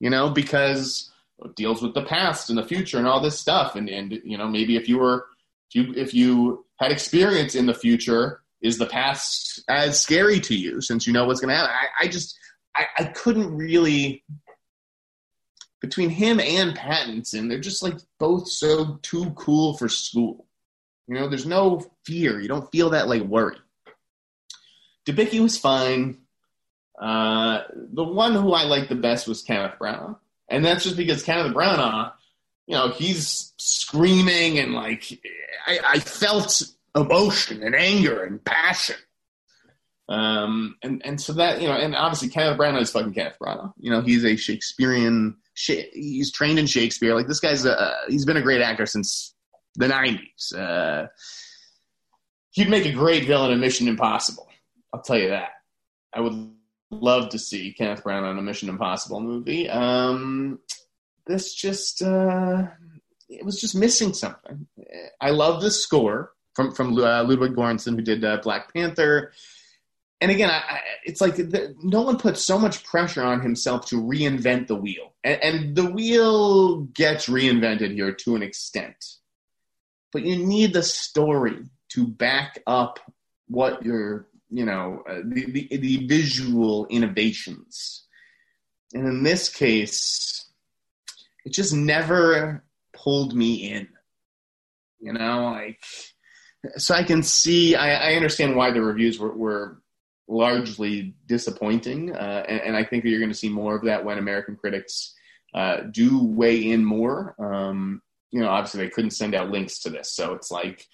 you 0.00 0.10
know, 0.10 0.30
because 0.30 1.10
it 1.44 1.56
deals 1.56 1.82
with 1.82 1.94
the 1.94 2.04
past 2.04 2.50
and 2.50 2.58
the 2.58 2.66
future 2.66 2.98
and 2.98 3.06
all 3.06 3.20
this 3.20 3.38
stuff. 3.38 3.76
And 3.76 3.88
and 3.88 4.20
you 4.24 4.38
know, 4.38 4.48
maybe 4.48 4.76
if 4.76 4.88
you 4.88 4.98
were 4.98 5.26
if 5.70 5.74
you 5.74 5.94
if 5.94 6.14
you 6.14 6.64
had 6.78 6.92
experience 6.92 7.54
in 7.54 7.66
the 7.66 7.74
future, 7.74 8.40
is 8.62 8.78
the 8.78 8.86
past 8.86 9.62
as 9.68 10.00
scary 10.00 10.40
to 10.40 10.54
you 10.54 10.80
since 10.80 11.06
you 11.06 11.12
know 11.12 11.26
what's 11.26 11.40
going 11.40 11.50
to 11.50 11.56
happen? 11.56 11.74
I, 11.74 12.04
I 12.04 12.08
just 12.08 12.36
I, 12.76 12.86
I 12.98 13.04
couldn't 13.04 13.56
really 13.56 14.24
between 15.80 16.10
him 16.10 16.40
and 16.40 16.76
Pattinson, 16.76 17.48
they're 17.48 17.60
just 17.60 17.82
like 17.82 17.98
both 18.18 18.48
so 18.48 18.98
too 19.02 19.30
cool 19.36 19.76
for 19.76 19.88
school. 19.88 20.46
You 21.06 21.14
know, 21.14 21.28
there's 21.28 21.46
no 21.46 21.84
fear. 22.04 22.40
You 22.40 22.48
don't 22.48 22.70
feel 22.70 22.90
that 22.90 23.08
like 23.08 23.22
worry. 23.22 23.56
Debicki 25.08 25.40
was 25.40 25.56
fine. 25.56 26.18
Uh, 27.00 27.62
the 27.74 28.04
one 28.04 28.34
who 28.34 28.52
I 28.52 28.64
liked 28.64 28.88
the 28.88 28.94
best 28.94 29.26
was 29.26 29.42
Kenneth 29.42 29.78
Branagh, 29.80 30.16
and 30.48 30.64
that's 30.64 30.84
just 30.84 30.96
because 30.96 31.22
Kenneth 31.22 31.54
Branagh, 31.54 32.12
you 32.66 32.74
know, 32.74 32.90
he's 32.90 33.54
screaming 33.56 34.58
and 34.58 34.74
like 34.74 35.18
I, 35.66 35.78
I 35.84 35.98
felt 36.00 36.62
emotion 36.94 37.62
and 37.62 37.74
anger 37.74 38.22
and 38.24 38.44
passion. 38.44 38.96
Um, 40.08 40.76
and 40.82 41.02
and 41.04 41.20
so 41.20 41.34
that 41.34 41.60
you 41.62 41.68
know, 41.68 41.74
and 41.74 41.94
obviously 41.94 42.28
Kenneth 42.28 42.58
Branagh 42.58 42.82
is 42.82 42.90
fucking 42.90 43.14
Kenneth 43.14 43.36
Branagh. 43.40 43.72
You 43.78 43.90
know, 43.90 44.00
he's 44.02 44.24
a 44.24 44.36
Shakespearean. 44.36 45.36
He's 45.54 46.32
trained 46.32 46.58
in 46.58 46.66
Shakespeare. 46.66 47.14
Like 47.14 47.26
this 47.26 47.40
guy's 47.40 47.64
a, 47.64 47.94
he's 48.08 48.24
been 48.24 48.36
a 48.36 48.42
great 48.42 48.60
actor 48.60 48.86
since 48.86 49.34
the 49.76 49.86
'90s. 49.86 50.54
Uh, 50.56 51.08
he'd 52.50 52.70
make 52.70 52.86
a 52.86 52.92
great 52.92 53.26
villain 53.26 53.52
in 53.52 53.60
Mission 53.60 53.88
Impossible. 53.88 54.48
I'll 54.92 55.02
tell 55.02 55.18
you 55.18 55.28
that. 55.30 55.50
I 56.12 56.20
would 56.20 56.52
love 56.90 57.30
to 57.30 57.38
see 57.38 57.72
Kenneth 57.72 58.04
Branagh 58.04 58.30
on 58.30 58.38
a 58.38 58.42
Mission 58.42 58.68
Impossible 58.68 59.20
movie. 59.20 59.68
Um, 59.68 60.60
this 61.26 61.54
just 61.54 62.02
uh, 62.02 62.66
it 63.28 63.44
was 63.44 63.60
just 63.60 63.76
missing 63.76 64.14
something. 64.14 64.66
I 65.20 65.30
love 65.30 65.62
the 65.62 65.70
score 65.70 66.32
from 66.54 66.72
from 66.72 66.94
uh, 66.94 67.24
Ludwig 67.24 67.54
Göransson, 67.54 67.94
who 67.94 68.02
did 68.02 68.24
uh, 68.24 68.38
Black 68.38 68.72
Panther. 68.72 69.32
And 70.20 70.32
again, 70.32 70.50
I, 70.50 70.56
I, 70.56 70.80
it's 71.04 71.20
like 71.20 71.36
the, 71.36 71.76
Nolan 71.80 72.16
puts 72.16 72.44
so 72.44 72.58
much 72.58 72.82
pressure 72.82 73.22
on 73.22 73.40
himself 73.40 73.86
to 73.86 74.02
reinvent 74.02 74.66
the 74.66 74.74
wheel, 74.74 75.14
and, 75.22 75.42
and 75.42 75.76
the 75.76 75.84
wheel 75.84 76.80
gets 76.80 77.26
reinvented 77.26 77.92
here 77.92 78.12
to 78.12 78.34
an 78.34 78.42
extent. 78.42 78.96
But 80.12 80.22
you 80.22 80.44
need 80.44 80.72
the 80.72 80.82
story 80.82 81.66
to 81.90 82.06
back 82.06 82.62
up 82.66 82.98
what 83.46 83.84
you're 83.84 84.26
you 84.50 84.64
know, 84.64 85.02
uh, 85.08 85.20
the, 85.24 85.50
the, 85.50 85.76
the 85.76 86.06
visual 86.06 86.86
innovations. 86.88 88.04
And 88.94 89.06
in 89.06 89.22
this 89.22 89.48
case, 89.48 90.46
it 91.44 91.52
just 91.52 91.74
never 91.74 92.64
pulled 92.92 93.34
me 93.34 93.70
in. 93.70 93.88
You 95.00 95.12
know, 95.12 95.52
like, 95.52 95.80
so 96.76 96.94
I 96.94 97.04
can 97.04 97.22
see, 97.22 97.76
I, 97.76 98.12
I 98.12 98.14
understand 98.14 98.56
why 98.56 98.70
the 98.70 98.82
reviews 98.82 99.18
were, 99.18 99.36
were 99.36 99.82
largely 100.26 101.14
disappointing. 101.26 102.14
Uh, 102.14 102.44
and, 102.48 102.60
and, 102.60 102.76
I 102.76 102.84
think 102.84 103.02
that 103.02 103.10
you're 103.10 103.20
going 103.20 103.30
to 103.30 103.38
see 103.38 103.48
more 103.48 103.76
of 103.76 103.84
that 103.84 104.04
when 104.04 104.18
American 104.18 104.56
critics 104.56 105.14
uh, 105.54 105.82
do 105.90 106.24
weigh 106.24 106.70
in 106.70 106.84
more. 106.84 107.36
Um, 107.38 108.02
you 108.30 108.40
know, 108.40 108.48
obviously 108.48 108.84
they 108.84 108.90
couldn't 108.90 109.12
send 109.12 109.34
out 109.34 109.50
links 109.50 109.78
to 109.80 109.90
this. 109.90 110.12
So 110.12 110.34
it's 110.34 110.50
like, 110.50 110.84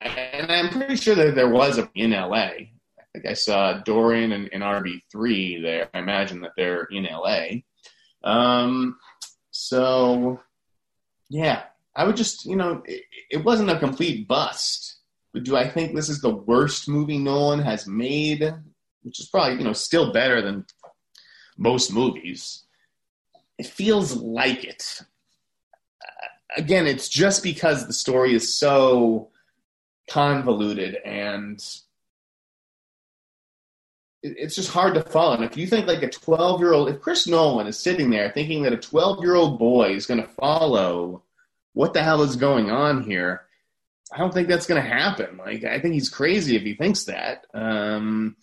and 0.00 0.50
I'm 0.50 0.70
pretty 0.70 0.96
sure 0.96 1.14
that 1.14 1.34
there 1.34 1.48
was 1.48 1.78
a, 1.78 1.88
in 1.94 2.12
LA. 2.12 2.36
I 2.36 3.04
think 3.12 3.26
I 3.26 3.34
saw 3.34 3.78
Dorian 3.82 4.32
and, 4.32 4.48
and 4.52 4.62
RB3 4.62 5.62
there. 5.62 5.88
I 5.94 5.98
imagine 5.98 6.40
that 6.42 6.52
they're 6.56 6.84
in 6.84 7.04
LA. 7.04 7.62
Um, 8.22 8.96
so, 9.50 10.40
yeah, 11.28 11.64
I 11.96 12.04
would 12.04 12.16
just, 12.16 12.44
you 12.44 12.56
know, 12.56 12.82
it, 12.84 13.02
it 13.30 13.44
wasn't 13.44 13.70
a 13.70 13.78
complete 13.78 14.28
bust. 14.28 14.96
But 15.32 15.44
do 15.44 15.56
I 15.56 15.68
think 15.68 15.94
this 15.94 16.08
is 16.08 16.20
the 16.20 16.34
worst 16.34 16.88
movie 16.88 17.18
Nolan 17.18 17.60
has 17.60 17.86
made? 17.86 18.42
Which 19.02 19.20
is 19.20 19.28
probably, 19.28 19.58
you 19.58 19.64
know, 19.64 19.72
still 19.72 20.12
better 20.12 20.40
than 20.40 20.64
most 21.56 21.92
movies. 21.92 22.64
It 23.58 23.66
feels 23.66 24.14
like 24.14 24.64
it. 24.64 25.02
Uh, 26.02 26.28
again, 26.56 26.86
it's 26.86 27.08
just 27.08 27.42
because 27.42 27.86
the 27.86 27.92
story 27.92 28.34
is 28.34 28.58
so 28.58 29.30
convoluted 30.08 30.96
and 31.04 31.62
it's 34.22 34.56
just 34.56 34.70
hard 34.70 34.94
to 34.94 35.02
follow. 35.02 35.34
And 35.34 35.44
if 35.44 35.56
you 35.56 35.66
think 35.66 35.86
like 35.86 36.02
a 36.02 36.10
12 36.10 36.60
year 36.60 36.72
old, 36.72 36.88
if 36.88 37.00
Chris 37.00 37.26
Nolan 37.26 37.66
is 37.66 37.78
sitting 37.78 38.10
there 38.10 38.30
thinking 38.30 38.62
that 38.62 38.72
a 38.72 38.78
12 38.78 39.22
year 39.22 39.34
old 39.34 39.58
boy 39.58 39.90
is 39.90 40.06
going 40.06 40.20
to 40.20 40.28
follow 40.28 41.22
what 41.74 41.94
the 41.94 42.02
hell 42.02 42.22
is 42.22 42.36
going 42.36 42.70
on 42.70 43.04
here, 43.04 43.42
I 44.12 44.18
don't 44.18 44.32
think 44.32 44.48
that's 44.48 44.66
going 44.66 44.82
to 44.82 44.88
happen. 44.88 45.36
Like, 45.36 45.64
I 45.64 45.78
think 45.80 45.94
he's 45.94 46.08
crazy 46.08 46.56
if 46.56 46.62
he 46.62 46.74
thinks 46.74 47.04
that. 47.04 47.46
Um, 47.54 48.36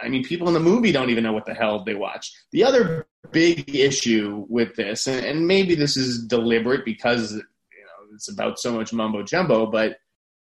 I 0.00 0.08
mean, 0.08 0.24
people 0.24 0.48
in 0.48 0.54
the 0.54 0.60
movie 0.60 0.92
don't 0.92 1.10
even 1.10 1.24
know 1.24 1.32
what 1.32 1.46
the 1.46 1.54
hell 1.54 1.84
they 1.84 1.94
watch. 1.94 2.32
The 2.52 2.64
other 2.64 3.06
big 3.30 3.74
issue 3.74 4.44
with 4.48 4.76
this, 4.76 5.06
and, 5.06 5.24
and 5.24 5.46
maybe 5.46 5.74
this 5.74 5.96
is 5.96 6.26
deliberate 6.26 6.84
because 6.84 7.32
you 7.32 7.38
know 7.38 8.14
it's 8.14 8.30
about 8.30 8.58
so 8.58 8.72
much 8.72 8.92
mumbo 8.92 9.22
jumbo, 9.22 9.66
but 9.66 9.98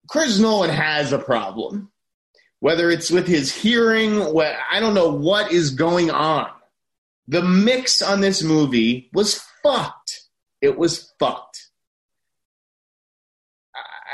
Chris 0.10 0.40
Nolan 0.40 0.70
has 0.70 1.12
a 1.12 1.20
problem. 1.20 1.92
Whether 2.60 2.90
it's 2.90 3.12
with 3.12 3.28
his 3.28 3.54
hearing, 3.54 4.20
what 4.34 4.56
I 4.72 4.80
don't 4.80 4.94
know 4.94 5.12
what 5.12 5.52
is 5.52 5.72
going 5.72 6.10
on. 6.10 6.50
The 7.28 7.42
mix 7.42 8.02
on 8.02 8.22
this 8.22 8.42
movie 8.42 9.10
was 9.14 9.44
fucked. 9.62 10.22
It 10.62 10.78
was 10.78 11.14
fucked. 11.20 11.70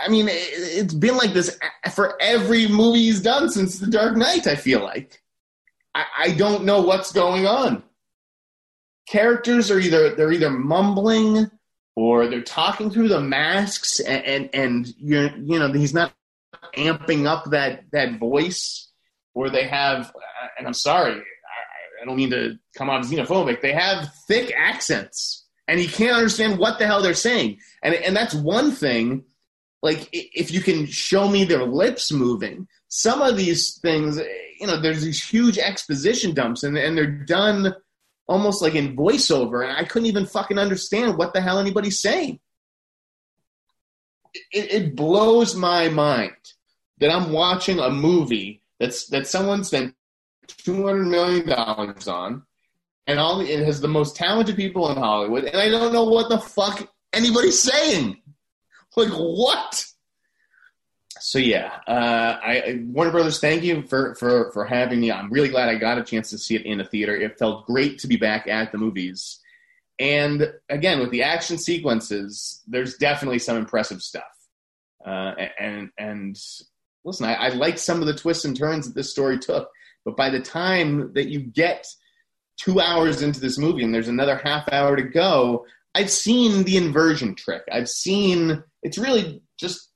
I 0.04 0.10
mean, 0.10 0.28
it's 0.30 0.94
been 0.94 1.18
like 1.18 1.34
this 1.34 1.60
for 1.94 2.20
every 2.22 2.68
movie 2.68 3.04
he's 3.04 3.22
done 3.22 3.50
since 3.50 3.80
The 3.80 3.88
Dark 3.88 4.16
Knight, 4.16 4.48
I 4.48 4.56
feel 4.56 4.82
like. 4.82 5.22
I 5.94 6.32
don't 6.38 6.64
know 6.64 6.82
what's 6.82 7.12
going 7.12 7.46
on. 7.46 7.84
Characters 9.08 9.70
are 9.70 9.80
either 9.80 10.16
they're 10.16 10.32
either 10.32 10.52
mumbling 10.52 11.50
or 11.96 12.28
they're 12.28 12.42
talking 12.42 12.90
through 12.90 13.08
the 13.08 13.22
masks 13.22 14.00
and 14.00 14.24
and, 14.26 14.50
and 14.54 14.88
you 14.98 15.30
you 15.38 15.60
know 15.60 15.72
he's 15.72 15.94
not 15.94 16.14
amping 16.76 17.26
up 17.26 17.46
that 17.52 17.84
that 17.92 18.20
voice 18.20 18.90
or 19.34 19.50
they 19.50 19.64
have 19.64 20.14
and 20.58 20.68
I'm 20.68 20.74
sorry 20.74 21.14
I, 21.14 22.02
I 22.02 22.06
don't 22.06 22.18
mean 22.18 22.32
to 22.32 22.58
come 22.78 22.90
off 22.90 23.06
xenophobic 23.06 23.62
they 23.62 23.74
have 23.74 24.14
thick 24.28 24.54
accents 24.56 25.46
and 25.70 25.80
he 25.80 25.88
can't 25.88 26.18
understand 26.18 26.58
what 26.58 26.80
the 26.80 26.88
hell 26.88 27.02
they're 27.02 27.14
saying. 27.14 27.60
And 27.84 27.94
and 27.94 28.16
that's 28.16 28.34
one 28.34 28.72
thing 28.72 29.24
like 29.84 30.10
if 30.12 30.52
you 30.52 30.62
can 30.62 30.88
show 30.88 31.30
me 31.30 31.46
their 31.46 31.64
lips 31.64 32.12
moving 32.12 32.68
some 32.90 33.22
of 33.22 33.38
these 33.38 33.78
things 33.78 34.20
you 34.60 34.68
know 34.68 34.82
there's 34.82 35.04
these 35.04 35.24
huge 35.24 35.58
exposition 35.58 36.34
dumps 36.34 36.64
and, 36.64 36.78
and 36.78 36.98
they're 36.98 37.06
done 37.06 37.74
almost 38.30 38.62
like 38.62 38.76
in 38.76 38.96
voiceover, 38.96 39.68
and 39.68 39.76
I 39.76 39.84
couldn't 39.84 40.06
even 40.08 40.28
fucking 40.28 40.60
understand 40.60 41.18
what 41.18 41.34
the 41.34 41.42
hell 41.42 41.60
anybody's 41.60 42.00
saying. 42.00 42.40
It, 44.52 44.72
it 44.72 44.96
blows 44.96 45.56
my 45.56 45.90
mind 45.90 46.36
that 47.00 47.12
I'm 47.12 47.32
watching 47.32 47.80
a 47.80 47.90
movie 47.90 48.62
that's 48.80 49.08
that 49.08 49.26
someone 49.26 49.64
spent 49.64 49.96
two 50.48 50.86
hundred 50.86 51.06
million 51.06 51.48
dollars 51.48 52.08
on, 52.08 52.44
and 53.08 53.20
all 53.20 53.42
it 53.42 53.66
has 53.66 53.82
the 53.82 53.88
most 53.88 54.16
talented 54.16 54.56
people 54.56 54.90
in 54.92 54.98
Hollywood, 54.98 55.46
and 55.46 55.58
I 55.58 55.70
don't 55.70 55.92
know 55.92 56.04
what 56.04 56.30
the 56.30 56.38
fuck 56.38 56.88
anybody's 57.12 57.60
saying. 57.60 58.22
Like 58.96 59.10
what? 59.10 59.86
So 61.20 61.40
yeah, 61.40 61.80
uh, 61.88 62.40
I, 62.42 62.82
Warner 62.86 63.12
Brothers, 63.12 63.40
thank 63.40 63.64
you 63.64 63.84
for, 63.84 64.16
for 64.16 64.52
for 64.52 64.66
having 64.66 65.00
me. 65.02 65.12
I'm 65.12 65.32
really 65.32 65.50
glad 65.50 65.70
I 65.70 65.76
got 65.76 65.98
a 65.98 66.04
chance 66.04 66.30
to 66.32 66.38
see 66.38 66.56
it 66.56 66.66
in 66.66 66.80
a 66.80 66.86
theater. 66.86 67.16
It 67.16 67.38
felt 67.38 67.66
great 67.66 68.00
to 68.00 68.08
be 68.08 68.18
back 68.18 68.48
at 68.48 68.72
the 68.72 68.78
movies. 68.78 69.40
And 70.00 70.54
again, 70.70 71.00
with 71.00 71.12
the 71.12 71.24
action 71.24 71.58
sequences, 71.58 72.62
there's 72.68 72.96
definitely 72.96 73.40
some 73.40 73.58
impressive 73.58 74.02
stuff. 74.02 74.24
Uh, 75.06 75.34
and 75.60 75.90
and 75.98 76.38
listen, 77.04 77.26
I, 77.26 77.34
I 77.36 77.50
like 77.50 77.78
some 77.78 78.02
of 78.02 78.08
the 78.08 78.14
twists 78.14 78.46
and 78.46 78.58
turns 78.58 78.88
that 78.88 78.96
this 78.96 79.12
story 79.12 79.40
took, 79.40 79.70
but 80.06 80.18
by 80.18 80.30
the 80.30 80.40
time 80.40 81.14
that 81.14 81.30
you 81.30 81.40
get 81.40 81.86
two 82.58 82.80
hours 82.80 83.22
into 83.22 83.40
this 83.40 83.58
movie 83.58 83.84
and 83.84 83.94
there's 83.94 84.08
another 84.10 84.42
half 84.44 84.68
hour 84.72 84.96
to 84.96 85.04
go, 85.04 85.66
I've 85.96 86.10
seen 86.10 86.64
the 86.64 86.78
inversion 86.78 87.36
trick. 87.36 87.64
I've 87.72 87.90
seen 87.90 88.64
it's 88.84 88.98
really 88.98 89.42
just 89.58 89.92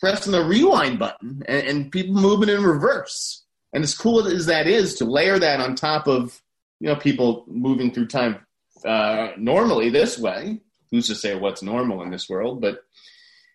pressing 0.00 0.32
the 0.32 0.44
rewind 0.44 0.98
button 0.98 1.42
and, 1.46 1.66
and 1.66 1.92
people 1.92 2.14
moving 2.14 2.48
in 2.48 2.62
reverse. 2.62 3.44
And 3.72 3.84
as 3.84 3.94
cool 3.94 4.26
as 4.26 4.46
that 4.46 4.66
is 4.66 4.94
to 4.96 5.04
layer 5.04 5.38
that 5.38 5.60
on 5.60 5.74
top 5.74 6.06
of 6.06 6.40
you 6.80 6.88
know 6.88 6.96
people 6.96 7.44
moving 7.48 7.92
through 7.92 8.06
time 8.06 8.46
uh, 8.84 9.32
normally 9.36 9.90
this 9.90 10.18
way. 10.18 10.60
Who's 10.90 11.08
to 11.08 11.14
say 11.14 11.34
what's 11.34 11.62
normal 11.62 12.02
in 12.02 12.10
this 12.10 12.30
world? 12.30 12.62
But 12.62 12.80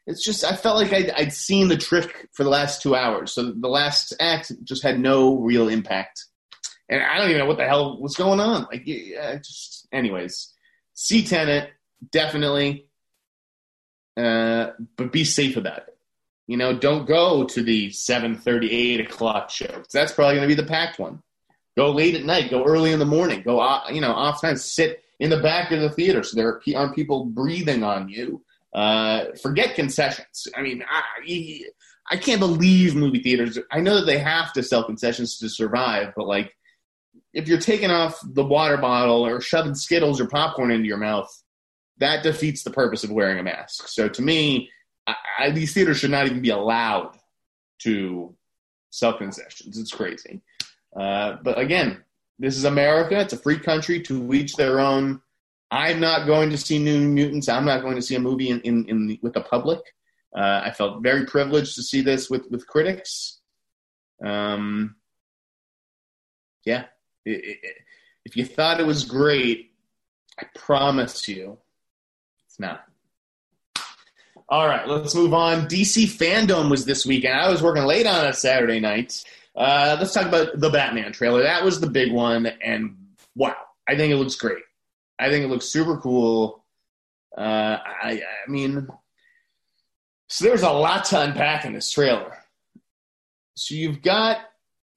it's 0.06 0.24
just 0.24 0.44
I 0.44 0.56
felt 0.56 0.78
like 0.78 0.94
I'd, 0.94 1.10
I'd 1.12 1.34
seen 1.34 1.68
the 1.68 1.78
trick 1.78 2.30
for 2.34 2.44
the 2.44 2.50
last 2.50 2.82
two 2.82 2.96
hours. 2.96 3.34
So 3.34 3.52
the 3.52 3.68
last 3.70 4.14
act 4.20 4.52
just 4.64 4.84
had 4.84 5.00
no 5.00 5.38
real 5.38 5.70
impact, 5.70 6.26
and 6.90 7.02
I 7.02 7.18
don't 7.18 7.30
even 7.30 7.40
know 7.40 7.48
what 7.48 7.58
the 7.58 7.68
hell 7.68 8.00
was 8.00 8.16
going 8.16 8.40
on. 8.40 8.68
Like, 8.72 8.84
yeah, 8.86 9.36
just 9.38 9.88
anyways, 9.92 10.54
see 10.94 11.26
Tenet 11.26 11.72
definitely, 12.12 12.88
uh, 14.18 14.72
but 14.98 15.12
be 15.12 15.24
safe 15.24 15.58
about 15.58 15.80
it. 15.80 15.93
You 16.48 16.58
know, 16.58 16.78
don't 16.78 17.06
go 17.06 17.46
to 17.46 17.64
the 17.64 17.90
7.30, 17.90 18.70
8 18.70 19.00
o'clock 19.02 19.50
show. 19.50 19.84
That's 19.92 20.12
probably 20.12 20.36
going 20.36 20.50
to 20.50 20.56
be 20.56 20.62
the 20.62 20.68
packed 20.68 21.00
one. 21.00 21.22
Go 21.78 21.92
late 21.92 22.16
at 22.16 22.26
night. 22.26 22.52
Go 22.52 22.66
early 22.66 22.92
in 22.92 23.00
the 23.00 23.06
morning. 23.06 23.42
Go, 23.42 23.62
you 23.90 24.02
know, 24.02 24.12
off 24.12 24.42
time. 24.42 24.58
Sit 24.58 25.04
in 25.20 25.30
the 25.30 25.40
back 25.40 25.72
of 25.72 25.80
the 25.80 25.90
theater 25.90 26.22
so 26.22 26.36
there 26.36 26.62
aren't 26.76 26.96
people 26.96 27.26
breathing 27.26 27.84
on 27.84 28.10
you. 28.10 28.44
Uh, 28.74 29.26
forget 29.42 29.76
concessions. 29.76 30.48
I 30.56 30.62
mean, 30.62 30.84
I, 30.88 31.62
I 32.12 32.18
can't 32.18 32.40
believe 32.40 32.96
movie 32.96 33.22
theaters. 33.22 33.58
I 33.72 33.80
know 33.80 33.96
that 33.96 34.06
they 34.06 34.18
have 34.18 34.52
to 34.54 34.64
sell 34.64 34.84
concessions 34.84 35.38
to 35.40 35.50
survive, 35.50 36.14
but 36.16 36.28
like, 36.28 36.54
if 37.34 37.48
you're 37.48 37.60
taking 37.60 37.90
off 37.90 38.20
the 38.24 38.44
water 38.44 38.78
bottle 38.78 39.26
or 39.26 39.42
shoving 39.42 39.76
Skittles 39.76 40.22
or 40.22 40.28
popcorn 40.28 40.72
into 40.72 40.88
your 40.88 40.98
mouth, 40.98 41.32
that 41.98 42.24
defeats 42.24 42.64
the 42.64 42.70
purpose 42.70 43.04
of 43.04 43.12
wearing 43.12 43.40
a 43.40 43.44
mask. 43.44 43.88
So 43.88 44.08
to 44.08 44.22
me, 44.22 44.70
I, 45.08 45.52
these 45.52 45.74
theaters 45.74 45.98
should 45.98 46.12
not 46.12 46.26
even 46.26 46.42
be 46.42 46.50
allowed 46.50 47.18
to 47.80 48.36
sell 48.90 49.18
concessions. 49.18 49.78
It's 49.78 49.92
crazy. 49.92 50.42
Uh, 50.96 51.38
but 51.44 51.58
again, 51.58 52.04
this 52.40 52.56
is 52.56 52.66
America. 52.66 53.20
It's 53.20 53.34
a 53.34 53.38
free 53.38 53.60
country 53.60 54.02
to 54.04 54.34
each 54.34 54.56
their 54.56 54.80
own. 54.80 55.22
I'm 55.72 56.00
not 56.00 56.28
going 56.28 56.50
to 56.52 56.58
see 56.58 56.78
New 56.78 57.00
Mutants. 57.08 57.50
I'm 57.50 57.66
not 57.66 57.82
going 57.82 57.96
to 57.96 58.02
see 58.02 58.16
a 58.16 58.20
movie 58.20 58.50
in, 58.50 58.62
in, 58.62 58.88
in 58.88 59.08
the, 59.08 59.20
with 59.22 59.34
the 59.34 59.42
public. 59.42 59.80
Uh, 60.36 60.62
I 60.64 60.72
felt 60.72 61.04
very 61.04 61.26
privileged 61.26 61.76
to 61.76 61.84
see 61.84 62.02
this 62.02 62.30
with, 62.30 62.50
with 62.50 62.68
critics. 62.68 63.40
Um, 64.24 64.96
yeah. 66.66 66.86
It, 67.26 67.60
it, 67.64 67.76
if 68.26 68.38
you 68.38 68.46
thought 68.46 68.80
it 68.80 68.86
was 68.86 69.04
great, 69.04 69.72
I 70.40 70.46
promise 70.56 71.28
you, 71.28 71.58
it's 72.48 72.60
not. 72.60 72.86
All 74.54 74.68
right, 74.68 74.88
let's 74.88 75.16
move 75.16 75.34
on. 75.34 75.68
DC 75.68 76.06
Fandom 76.06 76.70
was 76.70 76.86
this 76.86 77.08
weekend. 77.08 77.34
I 77.34 77.50
was 77.50 77.64
working 77.64 77.86
late 77.86 78.06
on 78.06 78.28
a 78.28 78.34
Saturday 78.34 78.80
night. 78.80 79.24
Uh, 79.56 79.98
let's 80.00 80.14
talk 80.14 80.28
about 80.28 80.60
the 80.60 80.70
Batman 80.70 81.12
trailer. 81.12 81.42
That 81.42 81.66
was 81.66 81.80
the 81.80 81.90
big 81.90 82.12
one, 82.12 82.46
and 82.46 82.96
wow, 83.36 83.56
I 83.88 83.96
think 83.96 84.14
it 84.14 84.18
looks 84.18 84.36
great. 84.36 84.62
I 85.18 85.32
think 85.32 85.44
it 85.44 85.48
looks 85.48 85.66
super 85.66 85.98
cool. 85.98 86.64
Uh, 87.36 87.80
I, 87.84 88.22
I 88.46 88.48
mean, 88.48 88.90
so 90.30 90.46
there's 90.46 90.62
a 90.62 90.70
lot 90.70 91.06
to 91.06 91.22
unpack 91.22 91.66
in 91.66 91.74
this 91.74 91.90
trailer. 91.90 92.38
so 93.56 93.74
you've 93.74 94.04
got 94.04 94.38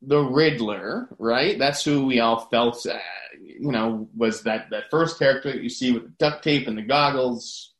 the 0.02 0.20
Riddler, 0.20 1.08
right? 1.18 1.58
That's 1.58 1.82
who 1.82 2.04
we 2.04 2.20
all 2.20 2.40
felt, 2.50 2.84
uh, 2.84 2.98
you 3.40 3.72
know, 3.72 4.06
was 4.14 4.42
that 4.42 4.68
that 4.68 4.90
first 4.90 5.18
character 5.18 5.50
that 5.50 5.62
you 5.62 5.70
see 5.70 5.92
with 5.92 6.02
the 6.02 6.12
duct 6.18 6.44
tape 6.44 6.68
and 6.68 6.76
the 6.76 6.82
goggles. 6.82 7.72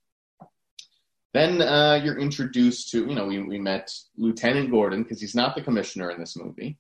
Then 1.37 1.61
uh, 1.61 2.01
you're 2.03 2.19
introduced 2.19 2.91
to, 2.93 3.07
you 3.07 3.15
know, 3.15 3.27
we, 3.27 3.39
we 3.41 3.59
met 3.59 3.93
Lieutenant 4.17 4.71
Gordon 4.71 5.03
because 5.03 5.21
he's 5.21 5.35
not 5.35 5.55
the 5.55 5.61
commissioner 5.61 6.11
in 6.11 6.19
this 6.19 6.35
movie. 6.35 6.79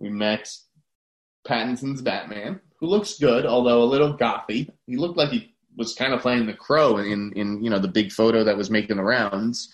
We 0.00 0.08
met 0.08 0.52
Pattinson's 1.46 2.02
Batman, 2.02 2.60
who 2.80 2.88
looks 2.88 3.20
good, 3.20 3.46
although 3.46 3.84
a 3.84 3.84
little 3.84 4.18
gothy. 4.18 4.68
He 4.88 4.96
looked 4.96 5.16
like 5.16 5.28
he 5.28 5.54
was 5.76 5.94
kind 5.94 6.12
of 6.12 6.22
playing 6.22 6.46
the 6.46 6.54
crow 6.54 6.96
in, 6.96 7.32
in 7.36 7.62
you 7.62 7.70
know 7.70 7.78
the 7.78 7.86
big 7.86 8.10
photo 8.10 8.42
that 8.42 8.56
was 8.56 8.68
making 8.68 8.96
the 8.96 9.04
rounds. 9.04 9.72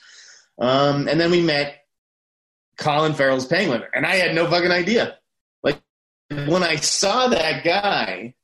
Um, 0.59 1.09
and 1.09 1.19
then 1.19 1.31
we 1.31 1.41
met 1.41 1.79
Colin 2.77 3.15
Farrell's 3.15 3.47
Penguin, 3.47 3.85
and 3.95 4.05
I 4.05 4.17
had 4.17 4.35
no 4.35 4.51
fucking 4.51 4.71
idea. 4.71 5.17
Like 5.63 5.81
when 6.29 6.63
I 6.63 6.77
saw 6.77 7.29
that 7.29 7.65
guy, 7.65 8.35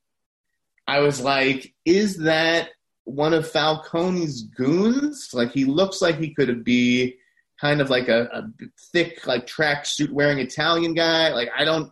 I 0.86 1.00
was 1.00 1.20
like, 1.20 1.74
"Is 1.84 2.16
that 2.20 2.70
one 3.04 3.34
of 3.34 3.50
Falcone's 3.50 4.42
goons? 4.42 5.30
Like 5.32 5.52
he 5.52 5.64
looks 5.64 6.02
like 6.02 6.18
he 6.18 6.34
could 6.34 6.64
be 6.64 7.16
kind 7.60 7.80
of 7.80 7.90
like 7.90 8.08
a, 8.08 8.24
a 8.32 8.48
thick, 8.92 9.26
like 9.26 9.46
tracksuit 9.46 10.10
wearing 10.10 10.38
Italian 10.38 10.94
guy. 10.94 11.32
Like 11.32 11.50
I 11.56 11.64
don't, 11.64 11.90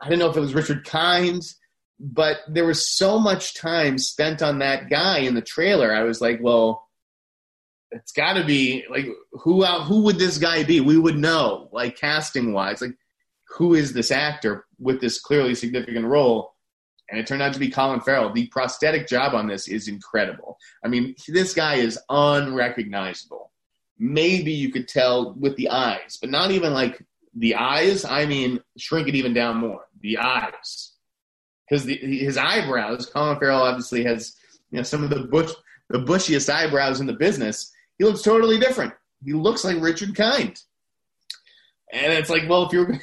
I 0.00 0.08
don't 0.08 0.18
know 0.18 0.30
if 0.30 0.36
it 0.36 0.40
was 0.40 0.54
Richard 0.54 0.84
Kind, 0.84 1.42
but 2.00 2.38
there 2.48 2.66
was 2.66 2.96
so 2.96 3.18
much 3.18 3.54
time 3.54 3.98
spent 3.98 4.42
on 4.42 4.58
that 4.58 4.90
guy 4.90 5.18
in 5.18 5.34
the 5.34 5.42
trailer. 5.42 5.94
I 5.94 6.02
was 6.02 6.20
like, 6.20 6.38
well, 6.42 6.84
it's 7.90 8.12
got 8.12 8.34
to 8.34 8.44
be 8.44 8.84
like 8.90 9.06
who 9.32 9.62
uh, 9.62 9.84
who 9.84 10.02
would 10.02 10.18
this 10.18 10.38
guy 10.38 10.64
be? 10.64 10.80
We 10.80 10.98
would 10.98 11.16
know, 11.16 11.68
like 11.72 11.96
casting 11.96 12.52
wise, 12.52 12.80
like 12.80 12.96
who 13.56 13.74
is 13.74 13.92
this 13.92 14.10
actor 14.10 14.66
with 14.78 15.00
this 15.00 15.20
clearly 15.20 15.54
significant 15.54 16.06
role? 16.06 16.53
And 17.10 17.20
it 17.20 17.26
turned 17.26 17.42
out 17.42 17.52
to 17.52 17.60
be 17.60 17.68
Colin 17.68 18.00
Farrell. 18.00 18.32
The 18.32 18.46
prosthetic 18.46 19.06
job 19.06 19.34
on 19.34 19.46
this 19.46 19.68
is 19.68 19.88
incredible. 19.88 20.58
I 20.84 20.88
mean, 20.88 21.14
this 21.28 21.54
guy 21.54 21.76
is 21.76 21.98
unrecognizable. 22.08 23.50
Maybe 23.98 24.52
you 24.52 24.72
could 24.72 24.88
tell 24.88 25.34
with 25.34 25.56
the 25.56 25.68
eyes, 25.68 26.18
but 26.20 26.30
not 26.30 26.50
even 26.50 26.72
like 26.72 27.02
the 27.34 27.54
eyes. 27.54 28.04
I 28.04 28.26
mean, 28.26 28.60
shrink 28.78 29.08
it 29.08 29.14
even 29.14 29.34
down 29.34 29.58
more. 29.58 29.82
The 30.00 30.18
eyes, 30.18 30.92
because 31.68 31.84
his 31.84 32.36
eyebrows. 32.36 33.06
Colin 33.06 33.38
Farrell 33.38 33.62
obviously 33.62 34.04
has 34.04 34.36
you 34.70 34.78
know 34.78 34.82
some 34.82 35.04
of 35.04 35.10
the 35.10 35.20
bush, 35.20 35.52
the 35.90 35.98
bushiest 35.98 36.52
eyebrows 36.52 37.00
in 37.00 37.06
the 37.06 37.12
business. 37.12 37.72
He 37.98 38.04
looks 38.04 38.22
totally 38.22 38.58
different. 38.58 38.92
He 39.24 39.32
looks 39.32 39.64
like 39.64 39.80
Richard 39.80 40.14
Kind, 40.16 40.60
and 41.92 42.12
it's 42.12 42.30
like, 42.30 42.48
well, 42.48 42.66
if 42.66 42.72
you're 42.72 42.98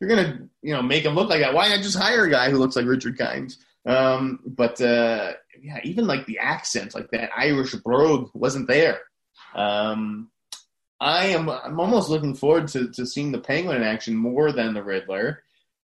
you're 0.00 0.10
gonna 0.10 0.48
you 0.62 0.74
know 0.74 0.82
make 0.82 1.04
him 1.04 1.14
look 1.14 1.30
like 1.30 1.40
that, 1.40 1.54
why 1.54 1.68
not 1.68 1.82
just 1.82 1.98
hire 1.98 2.24
a 2.24 2.30
guy 2.30 2.50
who 2.50 2.58
looks 2.58 2.76
like 2.76 2.86
Richard 2.86 3.18
Kind? 3.18 3.56
Um, 3.86 4.40
but 4.44 4.80
uh, 4.80 5.34
yeah, 5.60 5.78
even 5.84 6.06
like 6.06 6.26
the 6.26 6.38
accent, 6.38 6.94
like 6.94 7.10
that 7.10 7.30
Irish 7.36 7.74
brogue, 7.76 8.30
wasn't 8.34 8.68
there. 8.68 9.00
Um, 9.54 10.30
I 11.00 11.26
am 11.26 11.48
I'm 11.48 11.78
almost 11.78 12.10
looking 12.10 12.34
forward 12.34 12.68
to, 12.68 12.90
to 12.92 13.06
seeing 13.06 13.32
the 13.32 13.38
Penguin 13.38 13.76
in 13.76 13.82
action 13.82 14.14
more 14.16 14.52
than 14.52 14.74
the 14.74 14.82
Riddler. 14.82 15.42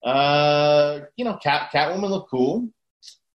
Uh, 0.03 1.01
you 1.17 1.25
know, 1.25 1.37
Cat 1.37 1.71
Catwoman 1.73 2.09
looked 2.09 2.29
cool. 2.29 2.69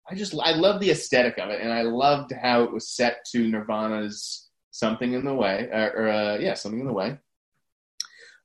I 0.09 0.15
just 0.15 0.35
I 0.41 0.53
love 0.53 0.81
the 0.81 0.91
aesthetic 0.91 1.39
of 1.39 1.51
it, 1.51 1.61
and 1.61 1.73
I 1.73 1.83
loved 1.83 2.33
how 2.33 2.63
it 2.65 2.73
was 2.73 2.89
set 2.89 3.25
to 3.33 3.49
Nirvana's 3.49 4.49
"Something 4.71 5.15
in 5.15 5.25
the 5.25 5.35
Way," 5.35 5.69
or, 5.73 5.93
or 5.97 6.09
uh, 6.09 6.39
yeah, 6.39 6.55
"Something 6.55 6.81
in 6.81 6.87
the 6.87 6.93
Way." 6.93 7.19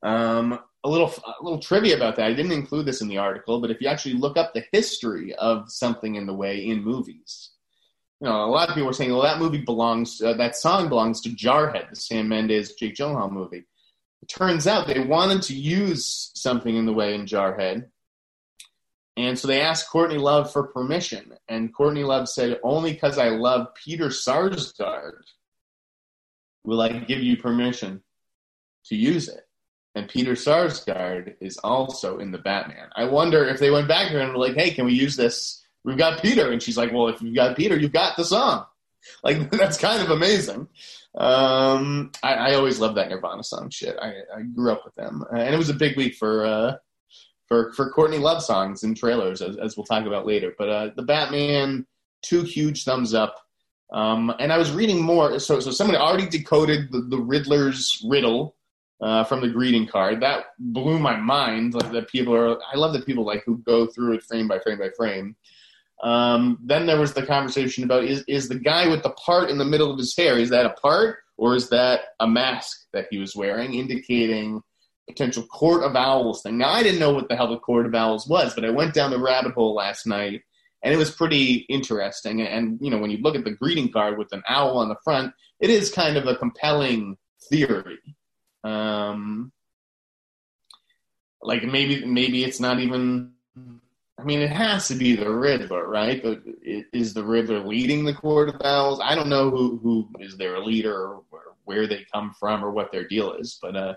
Um, 0.02 0.60
a 0.84 0.90
little 0.90 1.14
a 1.26 1.44
little 1.44 1.60
trivia 1.60 1.96
about 1.96 2.16
that. 2.16 2.28
I 2.28 2.34
didn't 2.34 2.54
include 2.54 2.86
this 2.86 3.02
in 3.02 3.08
the 3.08 3.18
article, 3.18 3.60
but 3.60 3.72
if 3.72 3.82
you 3.82 3.88
actually 3.88 4.16
look 4.16 4.38
up 4.38 4.54
the 4.54 4.66
history 4.72 5.36
of 5.36 5.70
something 5.70 6.16
in 6.16 6.26
the 6.26 6.34
way 6.34 6.66
in 6.66 6.84
movies, 6.84 7.52
you 8.22 8.28
know, 8.28 8.46
a 8.46 8.48
lot 8.48 8.70
of 8.70 8.76
people 8.76 8.88
were 8.88 8.94
saying, 8.94 9.12
"Well, 9.12 9.24
that 9.24 9.40
movie 9.40 9.62
belongs, 9.62 10.22
uh, 10.22 10.34
that 10.34 10.56
song 10.56 10.88
belongs 10.88 11.22
to 11.22 11.30
Jarhead, 11.30 11.90
the 11.90 11.96
Sam 11.96 12.30
Mendes 12.30 12.74
Jake 12.76 12.96
Gyllenhaal 12.96 13.32
movie." 13.32 13.66
It 14.22 14.30
turns 14.30 14.68
out 14.68 14.88
they 14.88 15.00
wanted 15.00 15.42
to 15.44 15.56
use 15.56 16.32
something 16.36 16.76
in 16.76 16.86
the 16.86 16.94
way 16.94 17.14
in 17.14 17.26
Jarhead, 17.26 17.90
and 19.18 19.38
so 19.38 19.48
they 19.50 19.62
asked 19.62 19.90
Courtney 19.90 20.18
Love 20.18 20.52
for 20.52 20.64
permission, 20.64 21.38
and 21.50 21.74
Courtney 21.74 22.06
Love 22.06 22.30
said, 22.30 22.60
"Only 22.64 22.94
because 22.94 23.18
I 23.18 23.30
love 23.30 23.74
Peter 23.76 24.08
Sarsgaard 24.08 25.24
will 26.64 26.82
I 26.82 27.00
give 27.00 27.22
you 27.22 27.36
permission 27.36 28.02
to 28.86 28.96
use 28.96 29.28
it." 29.28 29.49
And 29.96 30.08
Peter 30.08 30.34
Sarsgaard 30.34 31.36
is 31.42 31.58
also 31.58 32.20
in 32.20 32.32
the 32.32 32.38
Batman. 32.38 32.90
I 32.96 33.06
wonder 33.06 33.46
if 33.46 33.60
they 33.60 33.72
went 33.72 33.88
back 33.88 34.08
to 34.08 34.14
her 34.14 34.20
and 34.20 34.34
were 34.34 34.40
like, 34.40 34.56
"Hey, 34.56 34.72
can 34.72 34.86
we 34.86 34.94
use 34.94 35.16
this? 35.16 35.64
We've 35.84 35.98
got 35.98 36.22
Peter," 36.22 36.52
and 36.52 36.62
she's 36.62 36.78
like, 36.78 36.94
"Well, 36.94 37.08
if 37.08 37.22
you've 37.22 37.36
got 37.36 37.58
Peter, 37.58 37.78
you've 37.78 37.94
got 37.94 38.18
the 38.18 38.26
song." 38.26 38.66
Like 39.24 39.50
that's 39.52 39.78
kind 39.78 40.04
of 40.04 40.12
amazing. 40.12 40.68
Um, 41.16 42.12
I, 42.22 42.34
I, 42.34 42.54
always 42.56 42.80
loved 42.80 42.98
that 42.98 43.10
Nirvana 43.10 43.44
song. 43.44 43.70
Shit, 43.70 43.98
I, 44.00 44.10
I, 44.36 44.42
grew 44.42 44.74
up 44.74 44.84
with 44.84 44.94
them, 44.96 45.24
and 45.32 45.54
it 45.54 45.58
was 45.58 45.70
a 45.70 45.74
big 45.74 45.96
week 45.96 46.16
for 46.16 46.46
uh, 46.46 46.76
for 47.48 47.72
for 47.74 47.90
Courtney 47.92 48.18
Love 48.18 48.44
songs 48.44 48.84
and 48.84 48.96
trailers, 48.96 49.42
as, 49.42 49.56
as 49.58 49.78
we'll 49.78 49.86
talk 49.86 50.06
about 50.06 50.28
later. 50.28 50.54
But 50.58 50.70
uh, 50.70 50.90
the 50.98 51.02
Batman, 51.02 51.88
two 52.22 52.44
huge 52.44 52.84
thumbs 52.84 53.14
up. 53.14 53.38
Um, 53.92 54.34
and 54.40 54.54
I 54.54 54.58
was 54.58 54.72
reading 54.72 55.02
more. 55.02 55.40
So, 55.40 55.60
so 55.60 55.72
someone 55.72 55.96
already 55.96 56.28
decoded 56.28 56.92
the, 56.92 57.02
the 57.02 57.18
Riddler's 57.18 58.06
riddle 58.08 58.56
uh, 59.02 59.24
from 59.24 59.42
the 59.42 59.48
greeting 59.48 59.88
card. 59.88 60.22
That 60.22 60.46
blew 60.60 61.00
my 61.00 61.16
mind. 61.16 61.74
Like 61.74 61.92
that 61.92 62.10
people 62.10 62.36
are. 62.36 62.58
I 62.72 62.78
love 62.78 62.94
that 62.94 63.06
people 63.06 63.26
like 63.26 63.44
who 63.46 63.58
go 63.60 63.88
through 63.88 64.14
it 64.14 64.24
frame 64.24 64.48
by 64.48 64.60
frame 64.60 64.80
by 64.80 64.90
frame. 64.96 65.36
Um, 66.02 66.60
then 66.64 66.86
there 66.86 67.00
was 67.00 67.14
the 67.14 67.26
conversation 67.26 67.84
about 67.84 68.06
is 68.06 68.24
is 68.28 68.48
the 68.48 68.60
guy 68.60 68.88
with 68.88 69.04
the 69.04 69.12
part 69.12 69.50
in 69.50 69.58
the 69.58 69.66
middle 69.66 69.92
of 69.92 69.98
his 69.98 70.16
hair 70.16 70.38
is 70.38 70.50
that 70.50 70.66
a 70.66 70.72
part 70.72 71.18
or 71.38 71.56
is 71.56 71.70
that 71.70 72.02
a 72.20 72.28
mask 72.28 72.88
that 72.94 73.08
he 73.10 73.18
was 73.18 73.36
wearing, 73.36 73.74
indicating 73.74 74.62
potential 75.08 75.44
court 75.48 75.84
of 75.84 75.96
owls 75.96 76.42
thing. 76.44 76.58
Now 76.58 76.70
I 76.70 76.84
didn't 76.84 77.00
know 77.00 77.14
what 77.14 77.30
the 77.30 77.36
hell 77.36 77.50
the 77.50 77.58
court 77.58 77.86
of 77.86 77.96
owls 77.96 78.28
was, 78.28 78.54
but 78.54 78.64
I 78.64 78.70
went 78.70 78.94
down 78.94 79.12
the 79.12 79.20
rabbit 79.20 79.54
hole 79.54 79.74
last 79.74 80.06
night 80.06 80.42
and 80.84 80.94
it 80.94 80.98
was 80.98 81.12
pretty 81.12 81.66
interesting. 81.70 82.42
And 82.42 82.80
you 82.82 82.90
know, 82.90 83.00
when 83.00 83.10
you 83.10 83.18
look 83.18 83.36
at 83.36 83.44
the 83.44 83.52
greeting 83.52 83.92
card 83.92 84.18
with 84.18 84.32
an 84.32 84.44
owl 84.48 84.78
on 84.78 84.90
the 84.90 84.96
front, 85.04 85.34
it 85.60 85.70
is 85.70 85.92
kind 85.92 86.16
of 86.16 86.28
a 86.28 86.36
compelling 86.36 87.18
theory. 87.50 88.00
Um, 88.64 89.52
like 91.42 91.64
maybe 91.64 92.06
maybe 92.06 92.44
it's 92.44 92.60
not 92.60 92.80
even. 92.80 93.34
I 94.18 94.24
mean, 94.24 94.42
it 94.42 94.52
has 94.52 94.90
to 94.90 94.96
be 94.96 95.16
the 95.16 95.32
Riddler, 95.32 95.88
right? 95.88 96.22
But 96.22 96.42
is 96.62 97.14
the 97.14 97.24
Riddler 97.24 97.66
leading 97.66 98.04
the 98.04 98.14
Court 98.14 98.50
of 98.50 98.62
Owls? 98.62 99.00
I 99.02 99.16
don't 99.16 99.30
know 99.30 99.50
who 99.50 99.78
who 99.82 100.10
is 100.20 100.36
their 100.36 100.60
leader 100.60 100.94
or 100.94 101.24
where 101.64 101.88
they 101.88 102.06
come 102.12 102.34
from 102.38 102.66
or 102.66 102.72
what 102.72 102.92
their 102.92 103.08
deal 103.08 103.34
is, 103.34 103.58
but 103.62 103.76
uh, 103.76 103.94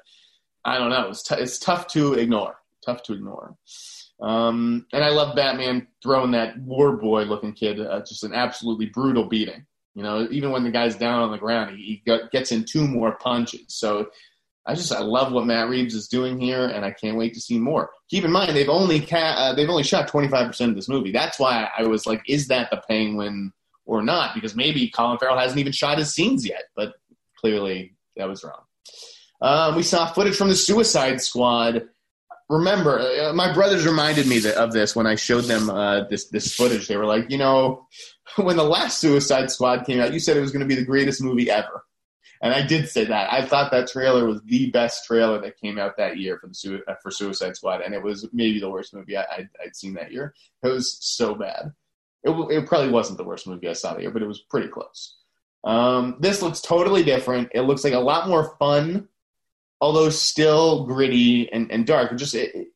I 0.64 0.79
don't 0.79 0.90
know. 0.90 1.09
It's 1.09 1.22
t- 1.22 1.35
it's 1.35 1.59
tough 1.59 1.88
to 1.88 2.14
ignore. 2.14 2.57
Tough 2.85 3.03
to 3.05 3.14
ignore. 3.14 3.57
Um, 4.20 4.87
and 4.92 5.03
I 5.03 5.09
love 5.09 5.35
Batman 5.35 5.88
throwing 6.03 6.31
that 6.33 6.57
war 6.61 6.96
boy 6.96 7.22
looking 7.22 7.53
kid 7.53 7.81
uh, 7.81 8.01
just 8.01 8.22
an 8.22 8.35
absolutely 8.35 8.87
brutal 8.87 9.25
beating. 9.25 9.66
You 9.94 10.03
know, 10.05 10.29
even 10.31 10.53
when 10.53 10.64
the 10.64 10.70
guy's 10.70 10.96
down 10.96 11.22
on 11.22 11.33
the 11.33 11.38
ground, 11.38 11.77
he, 11.77 12.03
he 12.05 12.18
gets 12.31 12.53
in 12.53 12.64
two 12.64 12.87
more 12.87 13.16
punches. 13.16 13.64
So 13.68 14.11
I 14.64 14.75
just 14.75 14.92
I 14.92 15.01
love 15.01 15.33
what 15.33 15.46
Matt 15.46 15.68
Reeves 15.68 15.94
is 15.94 16.07
doing 16.09 16.38
here, 16.40 16.66
and 16.66 16.85
I 16.85 16.92
can't 16.92 17.16
wait 17.16 17.35
to 17.35 17.40
see 17.40 17.59
more. 17.59 17.90
Keep 18.11 18.25
in 18.25 18.31
mind 18.31 18.55
they've 18.55 18.68
only 18.68 19.01
ca- 19.01 19.35
uh, 19.37 19.55
they've 19.55 19.68
only 19.68 19.83
shot 19.83 20.09
twenty 20.09 20.29
five 20.29 20.46
percent 20.46 20.70
of 20.70 20.77
this 20.77 20.88
movie. 20.88 21.11
That's 21.11 21.38
why 21.38 21.68
I 21.77 21.83
was 21.85 22.07
like, 22.07 22.22
is 22.29 22.48
that 22.48 22.70
the 22.70 22.81
Penguin 22.88 23.53
or 23.87 24.03
not? 24.03 24.35
Because 24.35 24.55
maybe 24.55 24.88
Colin 24.88 25.18
Farrell 25.18 25.38
hasn't 25.38 25.59
even 25.59 25.72
shot 25.72 25.98
his 25.98 26.14
scenes 26.14 26.46
yet, 26.46 26.64
but 26.77 26.94
clearly 27.37 27.96
that 28.16 28.29
was 28.29 28.44
wrong. 28.44 28.62
Um, 29.40 29.75
we 29.75 29.83
saw 29.83 30.07
footage 30.07 30.37
from 30.37 30.48
the 30.48 30.55
Suicide 30.55 31.20
Squad. 31.20 31.88
Remember, 32.48 33.01
uh, 33.01 33.33
my 33.33 33.53
brothers 33.53 33.85
reminded 33.85 34.29
me 34.29 34.38
that, 34.40 34.55
of 34.57 34.72
this 34.72 34.94
when 34.94 35.07
I 35.07 35.16
showed 35.16 35.44
them 35.44 35.68
uh, 35.70 36.05
this 36.05 36.29
this 36.29 36.55
footage. 36.55 36.87
They 36.87 36.96
were 36.96 37.07
like, 37.07 37.31
you 37.31 37.38
know, 37.38 37.88
when 38.37 38.57
the 38.57 38.62
last 38.64 38.98
Suicide 38.98 39.51
Squad 39.51 39.85
came 39.87 40.01
out, 40.01 40.12
you 40.12 40.20
said 40.20 40.37
it 40.37 40.40
was 40.40 40.53
going 40.53 40.61
to 40.61 40.72
be 40.72 40.77
the 40.77 40.87
greatest 40.87 41.20
movie 41.20 41.51
ever. 41.51 41.83
And 42.43 42.53
I 42.53 42.61
did 42.61 42.89
say 42.89 43.05
that. 43.05 43.33
I 43.33 43.47
thought 43.47 43.71
that 43.71 43.89
trailer 43.89 44.27
was 44.27 44.43
the 44.43 44.69
best 44.71 45.05
trailer 45.07 45.41
that 45.41 45.61
came 45.61 45.79
out 45.79 45.97
that 45.97 46.19
year 46.19 46.39
for 46.39 46.49
the 46.49 46.83
uh, 46.89 46.95
for 47.01 47.13
Suicide 47.13 47.57
Squad, 47.57 47.83
and 47.83 47.95
it 47.95 48.03
was 48.03 48.29
maybe 48.33 48.59
the 48.59 48.69
worst 48.69 48.93
movie 48.93 49.17
I, 49.17 49.49
would 49.65 49.77
seen 49.77 49.95
that 49.95 50.11
year. 50.11 50.35
It 50.65 50.69
was 50.69 50.99
so 51.01 51.37
bad. 51.37 51.73
It, 52.25 52.31
it, 52.31 52.67
probably 52.67 52.91
wasn't 52.91 53.19
the 53.19 53.25
worst 53.25 53.47
movie 53.47 53.69
I 53.69 53.75
saw 53.75 53.95
that 53.95 54.03
year, 54.03 54.11
but 54.11 54.23
it 54.23 54.29
was 54.29 54.41
pretty 54.41 54.69
close. 54.69 55.17
Um, 55.63 56.17
this 56.19 56.43
looks 56.43 56.61
totally 56.61 57.05
different. 57.05 57.51
It 57.55 57.63
looks 57.63 57.85
like 57.85 57.93
a 57.93 58.01
lot 58.01 58.29
more 58.29 58.57
fun, 58.59 59.09
although 59.81 60.11
still 60.11 60.85
gritty 60.85 61.53
and, 61.53 61.71
and 61.71 61.87
dark. 61.87 62.11
It 62.11 62.17
just, 62.17 62.35
it, 62.35 62.55
it, 62.55 62.69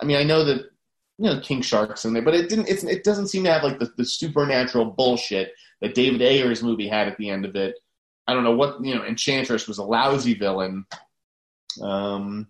I 0.00 0.04
mean, 0.04 0.18
I 0.18 0.22
know 0.22 0.44
that 0.44 0.70
you 1.18 1.26
know 1.26 1.40
King 1.40 1.62
Shark's 1.62 2.04
in 2.04 2.12
there, 2.12 2.22
but 2.22 2.34
it 2.34 2.48
didn't. 2.48 2.68
it 2.68 3.02
doesn't 3.02 3.28
seem 3.28 3.42
to 3.42 3.52
have 3.52 3.64
like 3.64 3.80
the, 3.80 3.92
the 3.96 4.04
supernatural 4.04 4.84
bullshit 4.84 5.52
that 5.80 5.96
David 5.96 6.22
Ayer's 6.22 6.62
movie 6.62 6.86
had 6.86 7.08
at 7.08 7.16
the 7.16 7.28
end 7.28 7.44
of 7.44 7.56
it 7.56 7.74
I 8.30 8.34
don't 8.34 8.44
know 8.44 8.54
what 8.54 8.84
you 8.84 8.94
know. 8.94 9.04
Enchantress 9.04 9.66
was 9.66 9.78
a 9.78 9.84
lousy 9.84 10.34
villain. 10.34 10.86
Um, 11.82 12.46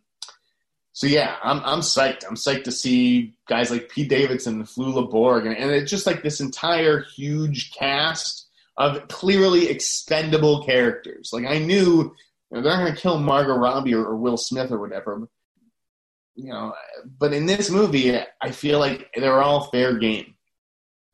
so 0.92 1.06
yeah, 1.06 1.36
I'm 1.42 1.60
I'm 1.64 1.80
psyched. 1.80 2.24
I'm 2.28 2.36
psyched 2.36 2.64
to 2.64 2.72
see 2.72 3.34
guys 3.48 3.70
like 3.70 3.88
Pete 3.88 4.10
Davidson 4.10 4.56
and 4.56 4.66
Flula 4.66 5.10
Borg, 5.10 5.46
and, 5.46 5.56
and 5.56 5.70
it's 5.70 5.90
just 5.90 6.06
like 6.06 6.22
this 6.22 6.40
entire 6.40 7.02
huge 7.16 7.72
cast 7.72 8.48
of 8.76 9.08
clearly 9.08 9.68
expendable 9.68 10.62
characters. 10.64 11.30
Like 11.32 11.46
I 11.46 11.58
knew 11.58 12.14
you 12.50 12.56
know, 12.56 12.60
they're 12.60 12.72
not 12.72 12.82
going 12.82 12.94
to 12.94 13.00
kill 13.00 13.18
Margot 13.18 13.56
Robbie 13.56 13.94
or, 13.94 14.04
or, 14.04 14.16
Will 14.16 14.36
Smith 14.36 14.70
or 14.70 14.78
whatever. 14.78 15.26
You 16.34 16.48
know, 16.48 16.74
but 17.18 17.32
in 17.32 17.46
this 17.46 17.70
movie, 17.70 18.18
I 18.40 18.50
feel 18.50 18.78
like 18.78 19.10
they're 19.14 19.42
all 19.42 19.70
fair 19.70 19.98
game. 19.98 20.34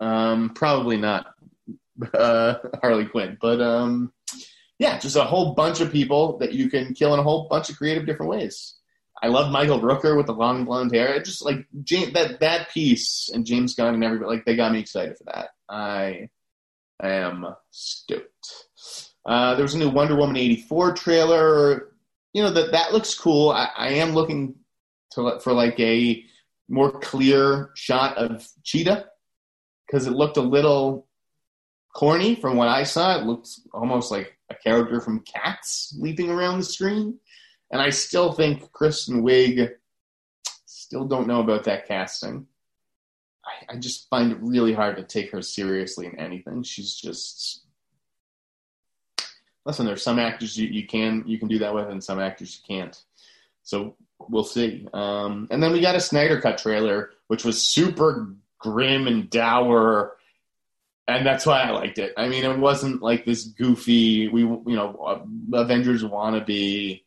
Um, 0.01 0.51
probably 0.51 0.97
not 0.97 1.35
uh, 2.15 2.55
Harley 2.83 3.07
Quinn, 3.07 3.39
but 3.41 3.61
um, 3.61 4.13
yeah, 4.79 4.99
just 4.99 5.17
a 5.17 5.25
whole 5.25 5.55
bunch 5.55 5.81
of 5.81 5.93
people 5.93 6.39
that 6.39 6.53
you 6.53 6.69
can 6.69 6.95
kill 6.95 7.15
in 7.15 7.21
a 7.21 7.23
whole 7.23 7.49
bunch 7.49 7.71
of 7.71 7.77
creative 7.77 8.07
different 8.07 8.31
ways. 8.31 8.75
I 9.23 9.29
love 9.29 9.51
Michael 9.51 9.81
Rooker 9.81 10.17
with 10.17 10.27
the 10.27 10.35
long 10.35 10.65
blonde 10.65 10.95
hair. 10.95 11.15
It 11.15 11.25
just 11.25 11.45
like 11.45 11.67
James, 11.83 12.13
that 12.13 12.41
that 12.41 12.71
piece 12.71 13.31
and 13.33 13.47
James 13.47 13.75
Gunn 13.75 13.95
and 13.95 14.05
everybody 14.05 14.31
like 14.31 14.45
they 14.45 14.57
got 14.57 14.73
me 14.73 14.81
excited 14.81 15.17
for 15.17 15.25
that. 15.25 15.49
I 15.69 16.29
am 17.03 17.47
stoked. 17.71 18.67
Uh, 19.25 19.55
there 19.55 19.63
was 19.65 19.75
a 19.75 19.79
new 19.79 19.89
Wonder 19.89 20.17
Woman 20.17 20.37
eighty 20.37 20.61
four 20.63 20.93
trailer. 20.93 21.93
You 22.35 22.43
know 22.43 22.51
that 22.51 22.73
that 22.73 22.93
looks 22.93 23.15
cool. 23.15 23.51
I, 23.51 23.71
I 23.77 23.89
am 23.95 24.13
looking 24.13 24.57
to 25.13 25.41
for 25.41 25.55
like 25.55 25.81
a 25.81 26.23
more 26.69 27.01
clear 27.01 27.71
shot 27.75 28.19
of 28.19 28.47
Cheetah 28.65 29.07
because 29.87 30.07
it 30.07 30.13
looked 30.13 30.37
a 30.37 30.43
little 30.43 31.07
corny 31.95 32.35
from 32.35 32.57
what 32.57 32.69
I 32.69 32.83
saw. 32.83 33.19
It 33.19 33.25
looked 33.25 33.49
almost 33.73 34.11
like 34.11 34.36
character 34.67 35.01
from 35.01 35.21
Cats 35.21 35.95
leaping 35.99 36.29
around 36.29 36.59
the 36.59 36.65
screen. 36.65 37.19
And 37.71 37.81
I 37.81 37.91
still 37.91 38.33
think 38.33 38.73
Kristen 38.73 39.23
Wiig, 39.23 39.71
still 40.65 41.05
don't 41.05 41.29
know 41.29 41.41
about 41.41 41.65
that 41.65 41.87
casting. 41.87 42.47
I, 43.45 43.75
I 43.75 43.77
just 43.77 44.09
find 44.09 44.33
it 44.33 44.39
really 44.41 44.73
hard 44.73 44.97
to 44.97 45.05
take 45.05 45.31
her 45.31 45.43
seriously 45.43 46.07
in 46.07 46.19
anything. 46.19 46.63
She's 46.65 46.95
just 46.95 47.65
listen. 49.65 49.87
There's 49.87 50.03
some 50.03 50.19
actors 50.19 50.57
you, 50.57 50.69
you 50.69 50.87
can 50.87 51.23
you 51.27 51.39
can 51.39 51.49
do 51.49 51.59
that 51.61 51.75
with, 51.75 51.89
and 51.89 52.03
some 52.03 52.21
actors 52.21 52.61
you 52.61 52.77
can't. 52.77 53.01
So 53.63 53.97
we'll 54.29 54.45
see. 54.45 54.87
Um, 54.93 55.49
and 55.51 55.63
then 55.63 55.73
we 55.73 55.81
got 55.81 55.97
a 55.97 56.01
Snyder 56.01 56.41
Cut 56.41 56.59
trailer, 56.59 57.11
which 57.29 57.45
was 57.45 57.63
super 57.63 58.35
grim 58.59 59.07
and 59.07 59.29
dour, 59.31 60.17
and 61.09 61.27
that's 61.27 61.47
why 61.47 61.63
I 61.63 61.71
liked 61.71 61.99
it. 61.99 62.13
I 62.17 62.29
mean, 62.29 62.45
it 62.45 62.59
wasn't 62.59 63.03
like 63.03 63.25
this 63.25 63.45
goofy, 63.45 64.29
we 64.29 64.41
you 64.41 64.63
know, 64.67 65.29
Avengers 65.53 66.03
wannabe 66.03 67.03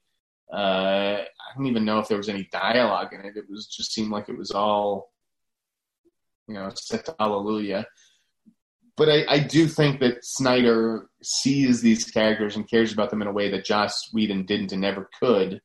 uh, 0.51 1.21
I 1.21 1.55
don't 1.55 1.67
even 1.67 1.85
know 1.85 1.99
if 1.99 2.07
there 2.07 2.17
was 2.17 2.29
any 2.29 2.49
dialogue 2.51 3.13
in 3.13 3.21
it. 3.21 3.37
It 3.37 3.49
was 3.49 3.67
just 3.67 3.93
seemed 3.93 4.11
like 4.11 4.29
it 4.29 4.37
was 4.37 4.51
all, 4.51 5.11
you 6.47 6.55
know, 6.55 6.71
set 6.73 7.05
to 7.05 7.15
hallelujah. 7.19 7.85
But 8.97 9.09
I, 9.09 9.25
I 9.29 9.39
do 9.39 9.67
think 9.67 9.99
that 9.99 10.25
Snyder 10.25 11.07
sees 11.21 11.81
these 11.81 12.03
characters 12.05 12.55
and 12.55 12.69
cares 12.69 12.91
about 12.91 13.11
them 13.11 13.21
in 13.21 13.27
a 13.27 13.31
way 13.31 13.49
that 13.51 13.63
Joss 13.63 14.09
Whedon 14.11 14.45
didn't 14.45 14.71
and 14.71 14.81
never 14.81 15.09
could. 15.19 15.61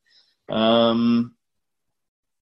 Um, 0.49 1.34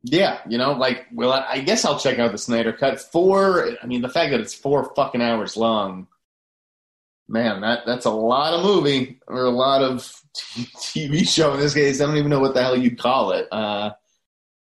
yeah, 0.05 0.39
you 0.47 0.57
know, 0.57 0.73
like, 0.73 1.07
well, 1.13 1.31
I 1.31 1.59
guess 1.59 1.83
I'll 1.83 1.99
check 1.99 2.19
out 2.19 2.31
the 2.31 2.37
Snyder 2.37 2.71
Cut. 2.71 3.01
Four, 3.01 3.71
I 3.81 3.85
mean, 3.85 4.01
the 4.01 4.09
fact 4.09 4.31
that 4.31 4.39
it's 4.39 4.53
four 4.53 4.93
fucking 4.95 5.21
hours 5.21 5.57
long 5.57 6.07
man, 7.27 7.61
that 7.61 7.85
that's 7.85 8.05
a 8.05 8.11
lot 8.11 8.53
of 8.53 8.63
movie 8.63 9.19
or 9.27 9.43
a 9.43 9.49
lot 9.49 9.81
of 9.81 9.99
TV 10.35 11.27
show 11.27 11.53
in 11.53 11.59
this 11.59 11.73
case. 11.73 12.01
I 12.01 12.05
don't 12.05 12.17
even 12.17 12.29
know 12.29 12.39
what 12.39 12.53
the 12.53 12.61
hell 12.61 12.77
you'd 12.77 12.99
call 12.99 13.31
it. 13.31 13.47
Uh, 13.51 13.91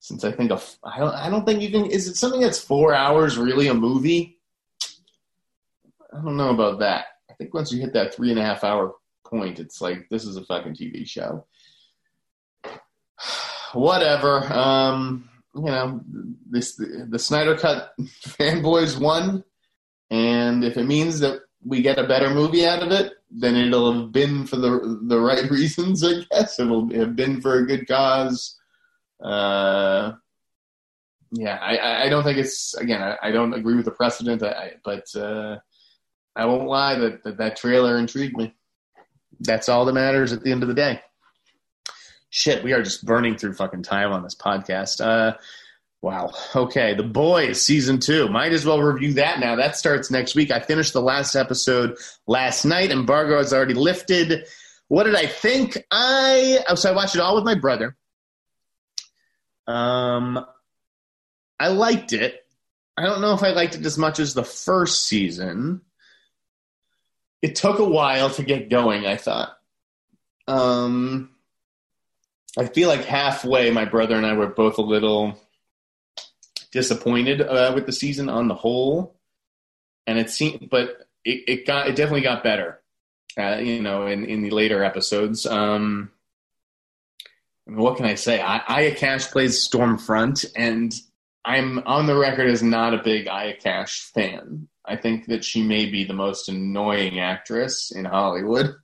since 0.01 0.25
I 0.25 0.33
think 0.33 0.51
of, 0.51 0.77
I 0.83 0.99
don't, 0.99 1.15
I 1.15 1.31
don't 1.31 1.45
think 1.45 1.63
you 1.63 1.71
can. 1.71 1.87
Is 1.87 2.09
it 2.09 2.17
something 2.17 2.41
that's 2.41 2.61
four 2.61 2.95
hours 2.95 3.39
really 3.39 3.69
a 3.69 3.75
movie? 3.75 4.39
I 6.13 6.23
don't 6.23 6.37
know 6.37 6.51
about 6.51 6.81
that. 6.81 7.07
I 7.31 7.35
think 7.35 7.55
once 7.55 7.73
you 7.73 7.81
hit 7.81 7.93
that 7.95 8.15
three 8.15 8.31
and 8.31 8.39
a 8.39 8.45
half 8.45 8.65
hour 8.65 8.95
point, 9.25 9.61
it's 9.61 9.81
like 9.81 10.09
this 10.11 10.25
is 10.25 10.37
a 10.37 10.45
fucking 10.45 10.75
TV 10.75 11.07
show. 11.07 11.47
Whatever. 13.73 14.53
Um, 14.53 15.30
you 15.55 15.63
know, 15.63 16.01
this 16.49 16.77
the, 16.77 17.07
the 17.09 17.19
Snyder 17.19 17.57
Cut 17.57 17.93
fanboys 18.01 19.01
won, 19.01 19.45
and 20.11 20.65
if 20.65 20.77
it 20.77 20.85
means 20.85 21.21
that 21.21 21.41
we 21.65 21.83
get 21.83 21.99
a 21.99 22.07
better 22.07 22.31
movie 22.31 22.67
out 22.67 22.83
of 22.83 22.93
it, 22.93 23.13
then 23.31 23.57
it'll 23.57 23.93
have 23.93 24.13
been 24.13 24.47
for 24.47 24.57
the 24.57 25.01
the 25.07 25.21
right 25.21 25.51
reasons, 25.51 26.05
I 26.05 26.25
guess. 26.31 26.59
It'll 26.59 26.89
have 26.95 27.17
been 27.17 27.41
for 27.41 27.59
a 27.59 27.67
good 27.67 27.87
cause. 27.87 28.57
Uh, 29.23 30.13
yeah, 31.33 31.59
I, 31.61 32.07
I 32.07 32.09
don't 32.09 32.25
think 32.25 32.39
it's 32.39 32.75
again. 32.75 33.03
I, 33.03 33.17
I 33.23 33.31
don't 33.31 33.55
agree 33.55 33.77
with 33.77 33.85
the 33.85 33.93
precedent, 33.93 34.43
I, 34.43 34.75
but 34.85 35.07
uh, 35.15 35.59
I 36.35 36.45
won't 36.47 36.69
lie 36.69 36.97
that, 36.97 37.23
that 37.25 37.39
that 37.39 37.57
trailer 37.57 37.99
intrigued 37.99 38.37
me. 38.37 38.55
That's 39.41 39.69
all 39.69 39.85
that 39.85 39.93
matters 39.93 40.33
at 40.33 40.43
the 40.43 40.51
end 40.51 40.63
of 40.63 40.69
the 40.69 40.75
day. 40.75 41.01
Shit, 42.31 42.65
we 42.65 42.73
are 42.73 42.83
just 42.83 43.05
burning 43.05 43.37
through 43.37 43.55
fucking 43.55 43.83
time 43.83 44.13
on 44.13 44.23
this 44.23 44.35
podcast. 44.35 45.05
Uh, 45.05 45.37
Wow. 46.03 46.33
Okay. 46.57 46.95
The 46.95 47.03
Boys 47.03 47.61
season 47.61 47.99
two. 47.99 48.29
Might 48.29 48.53
as 48.53 48.65
well 48.65 48.81
review 48.81 49.15
that 49.15 49.39
now. 49.39 49.57
That 49.57 49.77
starts 49.77 50.11
next 50.11 50.35
week. 50.35 50.51
I 50.51 50.61
finished 50.61 50.93
the 50.93 51.03
last 51.03 51.35
episode 51.37 51.99
last 52.27 52.65
night. 52.65 52.91
Embargo 52.91 53.39
is 53.39 53.53
already 53.53 53.75
lifted. 53.75 54.47
What 54.89 55.05
did 55.05 55.15
I 55.15 55.27
think? 55.27 55.77
I 55.91 56.65
oh, 56.69 56.75
so 56.75 56.91
I 56.91 56.97
watched 56.97 57.17
it 57.17 57.21
all 57.21 57.35
with 57.35 57.45
my 57.45 57.55
brother. 57.55 57.97
Um, 59.67 60.45
I 61.59 61.69
liked 61.69 62.13
it. 62.13 62.47
I 62.97 63.05
don't 63.05 63.21
know 63.21 63.35
if 63.35 63.43
I 63.43 63.51
liked 63.51 63.75
it 63.75 63.85
as 63.85 63.99
much 63.99 64.19
as 64.21 64.33
the 64.35 64.43
first 64.43 65.07
season. 65.07 65.83
It 67.43 67.57
took 67.57 67.79
a 67.79 67.85
while 67.85 68.31
to 68.31 68.43
get 68.43 68.71
going. 68.71 69.07
I 69.07 69.17
thought. 69.17 69.51
Um, 70.49 71.31
I 72.59 72.67
feel 72.67 72.89
like 72.89 73.05
halfway, 73.05 73.71
my 73.71 73.85
brother 73.85 74.17
and 74.17 74.27
I 74.27 74.33
were 74.35 74.49
both 74.49 74.79
a 74.79 74.83
little 74.83 75.39
disappointed 76.73 77.41
uh, 77.41 77.73
with 77.75 77.87
the 77.87 77.93
season 77.93 78.29
on 78.29 78.49
the 78.49 78.55
whole, 78.55 79.17
and 80.07 80.19
it 80.19 80.31
seemed, 80.31 80.69
but 80.71 81.09
it, 81.25 81.45
it 81.47 81.67
got 81.67 81.89
it 81.89 81.97
definitely 81.97 82.23
got 82.23 82.43
better. 82.43 82.81
Uh, 83.39 83.59
you 83.59 83.81
know, 83.81 84.07
in 84.07 84.25
in 84.25 84.43
the 84.43 84.51
later 84.51 84.83
episodes. 84.83 85.47
Um, 85.47 86.11
I 87.67 87.71
mean, 87.71 87.81
what 87.81 87.97
can 87.97 88.07
I 88.07 88.17
say? 88.17 88.41
Aya 88.41 88.95
Cash 88.95 89.31
plays 89.31 89.67
Stormfront, 89.69 90.47
and 90.57 90.93
I'm 91.45 91.79
on 91.87 92.07
the 92.07 92.17
record 92.17 92.51
as 92.51 92.63
not 92.63 92.95
a 92.95 93.03
big 93.03 93.29
Aya 93.29 93.55
Cash 93.57 94.11
fan. 94.13 94.69
I 94.85 94.97
think 94.97 95.27
that 95.27 95.45
she 95.45 95.63
may 95.63 95.87
be 95.87 96.05
the 96.05 96.15
most 96.15 96.49
annoying 96.49 97.21
actress 97.21 97.93
in 97.93 98.05
Hollywood. 98.05 98.75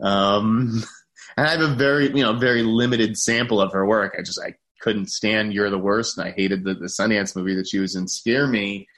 Um, 0.00 0.84
and 1.36 1.46
I 1.46 1.50
have 1.50 1.60
a 1.60 1.74
very, 1.74 2.06
you 2.06 2.22
know, 2.22 2.34
very 2.34 2.62
limited 2.62 3.16
sample 3.16 3.60
of 3.60 3.72
her 3.72 3.86
work. 3.86 4.16
I 4.18 4.22
just, 4.22 4.40
I 4.40 4.54
couldn't 4.80 5.10
stand 5.10 5.52
You're 5.52 5.70
the 5.70 5.78
Worst, 5.78 6.18
and 6.18 6.26
I 6.26 6.32
hated 6.32 6.64
the, 6.64 6.74
the 6.74 6.86
Sundance 6.86 7.36
movie 7.36 7.54
that 7.54 7.68
she 7.68 7.78
was 7.78 7.94
in, 7.94 8.08
Scare 8.08 8.46
Me. 8.46 8.88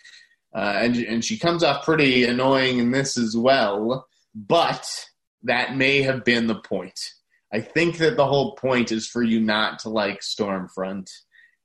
Uh, 0.55 0.75
and, 0.77 0.97
and 0.97 1.25
she 1.25 1.39
comes 1.39 1.65
off 1.65 1.85
pretty 1.85 2.25
annoying 2.25 2.79
in 2.79 2.93
this 2.93 3.19
as 3.19 3.37
well, 3.37 4.07
but 4.35 4.89
that 5.43 5.77
may 5.77 6.03
have 6.03 6.25
been 6.25 6.47
the 6.47 6.55
point. 6.55 6.99
I 7.53 7.61
think 7.61 7.99
that 7.99 8.17
the 8.17 8.27
whole 8.27 8.57
point 8.57 8.91
is 8.91 9.07
for 9.07 9.23
you 9.23 9.41
not 9.41 9.81
to 9.81 9.89
like 9.89 10.21
Stormfront 10.21 11.09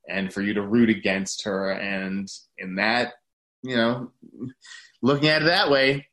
and 0.08 0.34
for 0.34 0.42
you 0.42 0.54
to 0.56 0.62
root 0.62 0.90
against 0.90 1.46
her. 1.46 1.72
And 1.72 2.28
in 2.58 2.76
that, 2.76 3.14
you 3.64 3.76
know, 3.76 4.12
looking 5.02 5.30
at 5.30 5.42
it 5.42 5.46
that 5.46 5.72
way, 5.72 6.08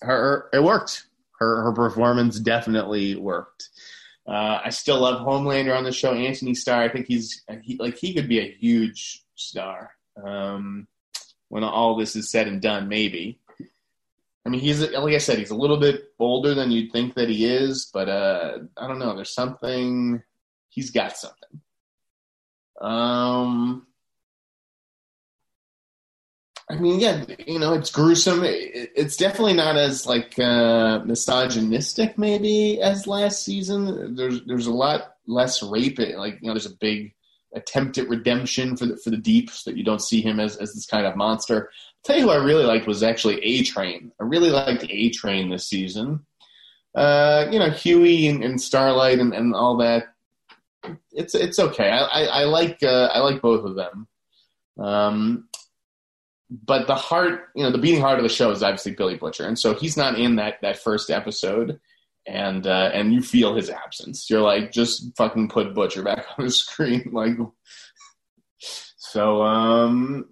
her 0.00 0.48
it 0.52 0.62
worked. 0.62 1.06
Her 1.38 1.62
her 1.62 1.72
performance 1.72 2.38
definitely 2.40 3.16
worked. 3.16 3.68
Uh, 4.32 4.62
I 4.64 4.70
still 4.70 4.98
love 4.98 5.26
Homelander 5.26 5.76
on 5.76 5.84
the 5.84 5.92
show. 5.92 6.14
Antony 6.14 6.54
Starr, 6.54 6.82
I 6.84 6.88
think 6.88 7.06
he's 7.06 7.44
he, 7.62 7.76
like 7.76 7.98
he 7.98 8.14
could 8.14 8.30
be 8.30 8.38
a 8.38 8.50
huge 8.50 9.22
star 9.34 9.90
um, 10.24 10.88
when 11.48 11.62
all 11.62 11.96
this 11.96 12.16
is 12.16 12.30
said 12.30 12.48
and 12.48 12.62
done. 12.62 12.88
Maybe. 12.88 13.38
I 14.46 14.48
mean, 14.48 14.62
he's 14.62 14.80
like 14.80 15.14
I 15.14 15.18
said, 15.18 15.38
he's 15.38 15.50
a 15.50 15.54
little 15.54 15.76
bit 15.76 16.14
older 16.18 16.54
than 16.54 16.70
you'd 16.70 16.92
think 16.92 17.14
that 17.14 17.28
he 17.28 17.44
is, 17.44 17.90
but 17.92 18.08
uh, 18.08 18.60
I 18.74 18.88
don't 18.88 18.98
know. 18.98 19.14
There's 19.14 19.34
something. 19.34 20.22
He's 20.70 20.90
got 20.90 21.18
something. 21.18 21.60
Um, 22.80 23.86
I 26.70 26.76
mean, 26.76 27.00
yeah, 27.00 27.24
you 27.46 27.58
know, 27.58 27.74
it's 27.74 27.90
gruesome. 27.90 28.40
It's 28.44 29.16
definitely 29.16 29.54
not 29.54 29.76
as 29.76 30.06
like 30.06 30.38
uh, 30.38 31.00
misogynistic, 31.04 32.16
maybe 32.16 32.80
as 32.80 33.06
last 33.06 33.44
season. 33.44 34.14
There's 34.14 34.44
there's 34.44 34.66
a 34.66 34.72
lot 34.72 35.16
less 35.26 35.62
rape. 35.62 35.98
Like 35.98 36.38
you 36.40 36.48
know, 36.48 36.54
there's 36.54 36.66
a 36.66 36.76
big 36.76 37.14
attempt 37.54 37.98
at 37.98 38.08
redemption 38.08 38.76
for 38.76 38.86
the 38.86 38.96
for 38.96 39.10
the 39.10 39.16
deep, 39.16 39.50
so 39.50 39.70
that 39.70 39.76
you 39.76 39.84
don't 39.84 40.02
see 40.02 40.22
him 40.22 40.40
as 40.40 40.56
as 40.56 40.72
this 40.72 40.86
kind 40.86 41.06
of 41.06 41.16
monster. 41.16 41.68
I'll 41.68 42.02
tell 42.04 42.16
you 42.16 42.22
who 42.24 42.30
I 42.30 42.42
really 42.42 42.64
liked 42.64 42.86
was 42.86 43.02
actually 43.02 43.42
A 43.44 43.62
Train. 43.64 44.12
I 44.20 44.24
really 44.24 44.50
liked 44.50 44.86
A 44.88 45.10
Train 45.10 45.50
this 45.50 45.68
season. 45.68 46.24
Uh, 46.94 47.46
you 47.50 47.58
know, 47.58 47.70
Hughie 47.70 48.28
and, 48.28 48.44
and 48.44 48.60
Starlight 48.60 49.18
and, 49.18 49.32
and 49.32 49.54
all 49.54 49.78
that 49.78 50.12
it's 51.12 51.34
it's 51.34 51.58
okay. 51.58 51.90
I 51.90 52.04
I, 52.04 52.22
I 52.24 52.44
like 52.44 52.82
uh, 52.82 53.08
I 53.12 53.20
like 53.20 53.42
both 53.42 53.64
of 53.64 53.76
them. 53.76 54.08
Um, 54.78 55.48
but 56.64 56.86
the 56.86 56.94
heart, 56.94 57.48
you 57.54 57.62
know, 57.62 57.70
the 57.70 57.78
beating 57.78 58.00
heart 58.00 58.18
of 58.18 58.22
the 58.22 58.28
show 58.28 58.50
is 58.50 58.62
obviously 58.62 58.92
Billy 58.92 59.16
Butcher, 59.16 59.46
and 59.46 59.58
so 59.58 59.74
he's 59.74 59.96
not 59.96 60.18
in 60.18 60.36
that 60.36 60.60
that 60.60 60.78
first 60.78 61.10
episode, 61.10 61.80
and 62.26 62.66
uh, 62.66 62.90
and 62.92 63.12
you 63.14 63.22
feel 63.22 63.54
his 63.54 63.70
absence. 63.70 64.28
You're 64.28 64.42
like, 64.42 64.70
just 64.70 65.16
fucking 65.16 65.48
put 65.48 65.74
Butcher 65.74 66.02
back 66.02 66.26
on 66.38 66.44
the 66.44 66.50
screen, 66.50 67.10
like. 67.12 67.36
So, 68.96 69.42
um, 69.42 70.26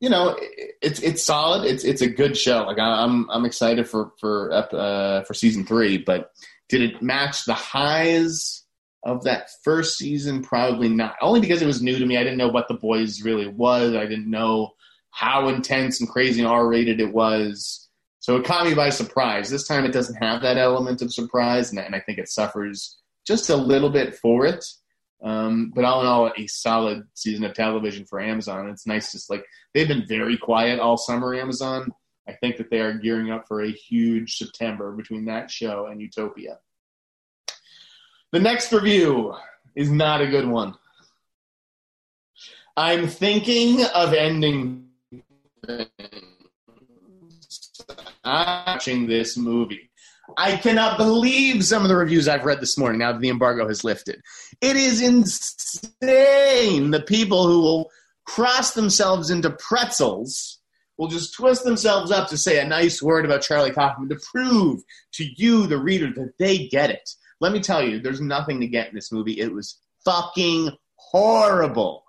you 0.00 0.08
know, 0.08 0.36
it's 0.82 1.00
it's 1.00 1.22
solid. 1.22 1.66
It's 1.66 1.84
it's 1.84 2.02
a 2.02 2.08
good 2.08 2.36
show. 2.36 2.64
Like 2.64 2.78
I'm 2.78 3.28
I'm 3.30 3.44
excited 3.44 3.88
for 3.88 4.12
for 4.18 4.52
uh, 4.52 5.22
for 5.24 5.34
season 5.34 5.64
three, 5.64 5.98
but 5.98 6.32
did 6.68 6.82
it 6.82 7.02
match 7.02 7.44
the 7.44 7.54
highs 7.54 8.64
of 9.04 9.24
that 9.24 9.50
first 9.64 9.98
season? 9.98 10.42
Probably 10.42 10.88
not. 10.88 11.16
Only 11.20 11.40
because 11.40 11.60
it 11.60 11.66
was 11.66 11.82
new 11.82 11.98
to 11.98 12.06
me. 12.06 12.16
I 12.16 12.22
didn't 12.22 12.38
know 12.38 12.48
what 12.48 12.68
the 12.68 12.74
boys 12.74 13.22
really 13.22 13.48
was. 13.48 13.94
I 13.94 14.06
didn't 14.06 14.30
know 14.30 14.72
how 15.10 15.48
intense 15.48 16.00
and 16.00 16.08
crazy 16.08 16.40
and 16.40 16.48
R 16.48 16.68
rated 16.68 17.00
it 17.00 17.12
was. 17.12 17.88
So 18.20 18.36
it 18.36 18.44
caught 18.44 18.66
me 18.66 18.74
by 18.74 18.90
surprise. 18.90 19.48
This 19.48 19.66
time 19.66 19.84
it 19.84 19.92
doesn't 19.92 20.22
have 20.22 20.42
that 20.42 20.58
element 20.58 21.02
of 21.02 21.12
surprise, 21.12 21.70
and, 21.70 21.78
and 21.78 21.94
I 21.94 22.00
think 22.00 22.18
it 22.18 22.28
suffers 22.28 22.98
just 23.26 23.50
a 23.50 23.56
little 23.56 23.90
bit 23.90 24.14
for 24.16 24.46
it. 24.46 24.64
Um, 25.22 25.72
but 25.74 25.84
all 25.84 26.00
in 26.00 26.06
all, 26.06 26.32
a 26.36 26.46
solid 26.46 27.02
season 27.14 27.44
of 27.44 27.54
television 27.54 28.06
for 28.06 28.20
Amazon. 28.20 28.68
It's 28.68 28.86
nice, 28.86 29.12
just 29.12 29.30
like 29.30 29.44
they've 29.74 29.88
been 29.88 30.06
very 30.06 30.36
quiet 30.36 30.80
all 30.80 30.96
summer. 30.96 31.34
Amazon. 31.34 31.92
I 32.28 32.34
think 32.34 32.58
that 32.58 32.70
they 32.70 32.80
are 32.80 32.92
gearing 32.92 33.30
up 33.30 33.46
for 33.48 33.62
a 33.62 33.70
huge 33.70 34.36
September 34.36 34.92
between 34.92 35.24
that 35.24 35.50
show 35.50 35.86
and 35.86 36.00
Utopia. 36.00 36.58
The 38.32 38.38
next 38.38 38.72
review 38.72 39.34
is 39.74 39.90
not 39.90 40.20
a 40.20 40.28
good 40.28 40.46
one. 40.46 40.74
I'm 42.76 43.08
thinking 43.08 43.84
of 43.86 44.14
ending 44.14 44.89
watching 48.24 49.06
this 49.06 49.36
movie. 49.36 49.90
I 50.36 50.56
cannot 50.56 50.96
believe 50.96 51.64
some 51.64 51.82
of 51.82 51.88
the 51.88 51.96
reviews 51.96 52.28
I've 52.28 52.44
read 52.44 52.60
this 52.60 52.78
morning 52.78 53.00
now 53.00 53.12
that 53.12 53.20
the 53.20 53.30
embargo 53.30 53.66
has 53.66 53.82
lifted. 53.84 54.20
It 54.60 54.76
is 54.76 55.02
insane. 55.02 56.90
The 56.90 57.04
people 57.06 57.46
who 57.46 57.60
will 57.60 57.90
cross 58.26 58.74
themselves 58.74 59.30
into 59.30 59.50
pretzels 59.50 60.60
will 60.98 61.08
just 61.08 61.34
twist 61.34 61.64
themselves 61.64 62.10
up 62.12 62.28
to 62.28 62.36
say 62.36 62.60
a 62.60 62.68
nice 62.68 63.02
word 63.02 63.24
about 63.24 63.42
Charlie 63.42 63.72
Kaufman 63.72 64.08
to 64.10 64.20
prove 64.32 64.82
to 65.14 65.24
you, 65.36 65.66
the 65.66 65.78
reader, 65.78 66.12
that 66.14 66.34
they 66.38 66.68
get 66.68 66.90
it. 66.90 67.08
Let 67.40 67.52
me 67.52 67.60
tell 67.60 67.82
you, 67.82 68.00
there's 68.00 68.20
nothing 68.20 68.60
to 68.60 68.66
get 68.66 68.90
in 68.90 68.94
this 68.94 69.10
movie. 69.10 69.40
It 69.40 69.52
was 69.52 69.80
fucking 70.04 70.70
horrible. 70.96 72.04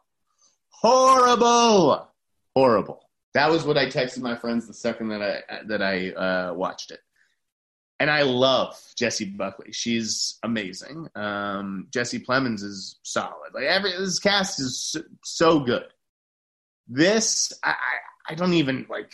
Horrible. 0.69 2.07
Horrible. 2.53 3.01
That 3.33 3.49
was 3.49 3.63
what 3.63 3.77
I 3.77 3.85
texted 3.85 4.19
my 4.19 4.35
friends 4.35 4.67
the 4.67 4.73
second 4.73 5.09
that 5.09 5.21
I 5.21 5.63
that 5.67 5.81
I 5.81 6.09
uh, 6.11 6.53
watched 6.53 6.91
it 6.91 6.99
and 8.01 8.09
I 8.09 8.23
love 8.23 8.75
Jessie 8.97 9.25
Buckley. 9.25 9.73
She's 9.73 10.39
amazing. 10.41 11.07
Um, 11.13 11.85
Jesse 11.91 12.19
Plemons 12.19 12.63
is 12.63 12.99
solid. 13.03 13.53
Like 13.53 13.65
every 13.65 13.91
this 13.91 14.17
cast 14.17 14.59
is 14.59 14.81
so, 14.81 15.01
so 15.23 15.59
good. 15.59 15.85
This 16.87 17.53
I, 17.63 17.69
I, 17.69 18.31
I 18.31 18.35
don't 18.35 18.53
even 18.53 18.87
like. 18.89 19.13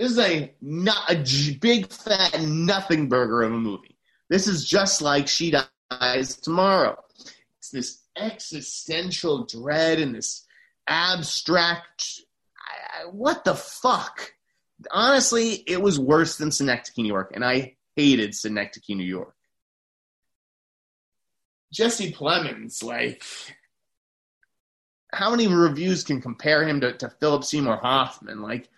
This 0.00 0.10
is 0.10 0.18
a 0.18 0.52
not 0.60 1.08
a 1.08 1.58
big 1.60 1.92
fat 1.92 2.40
nothing 2.40 3.08
burger 3.08 3.44
of 3.44 3.52
a 3.52 3.56
movie. 3.56 3.96
This 4.28 4.48
is 4.48 4.64
just 4.68 5.00
like 5.00 5.28
She 5.28 5.52
Dies 5.52 6.36
Tomorrow. 6.38 6.98
It's 7.58 7.70
this 7.70 8.02
existential 8.16 9.46
dread 9.46 10.00
and 10.00 10.12
this 10.12 10.44
abstract. 10.88 12.22
I, 12.76 13.06
what 13.06 13.44
the 13.44 13.54
fuck? 13.54 14.32
honestly, 14.90 15.52
it 15.54 15.80
was 15.80 15.98
worse 15.98 16.36
than 16.36 16.50
Synecdoche, 16.50 16.98
New 16.98 17.06
York, 17.06 17.32
and 17.34 17.44
I 17.44 17.76
hated 17.94 18.34
Synecdoche, 18.34 18.90
New 18.90 19.04
York. 19.04 19.34
Jesse 21.72 22.12
Plemons, 22.12 22.82
like, 22.82 23.22
how 25.12 25.30
many 25.30 25.46
reviews 25.46 26.04
can 26.04 26.20
compare 26.20 26.66
him 26.66 26.80
to, 26.80 26.92
to 26.98 27.10
Philip 27.20 27.44
Seymour 27.44 27.76
Hoffman? 27.76 28.40
Like, 28.40 28.68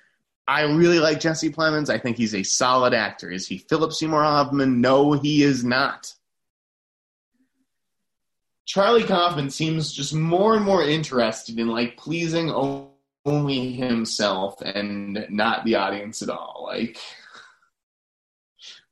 I 0.46 0.62
really 0.62 0.98
like 0.98 1.20
Jesse 1.20 1.50
Plemons. 1.50 1.90
I 1.90 1.98
think 1.98 2.16
he's 2.16 2.34
a 2.34 2.42
solid 2.42 2.94
actor. 2.94 3.30
Is 3.30 3.46
he 3.46 3.58
Philip 3.58 3.92
Seymour 3.92 4.22
Hoffman? 4.22 4.80
No, 4.80 5.12
he 5.12 5.42
is 5.42 5.64
not. 5.64 6.14
Charlie 8.64 9.04
Kaufman 9.04 9.50
seems 9.50 9.92
just 9.92 10.14
more 10.14 10.54
and 10.54 10.64
more 10.64 10.82
interested 10.82 11.58
in 11.58 11.68
like 11.68 11.96
pleasing 11.96 12.50
only 13.28 13.72
himself 13.72 14.60
and 14.62 15.26
not 15.28 15.64
the 15.64 15.76
audience 15.76 16.22
at 16.22 16.30
all. 16.30 16.64
Like 16.66 16.98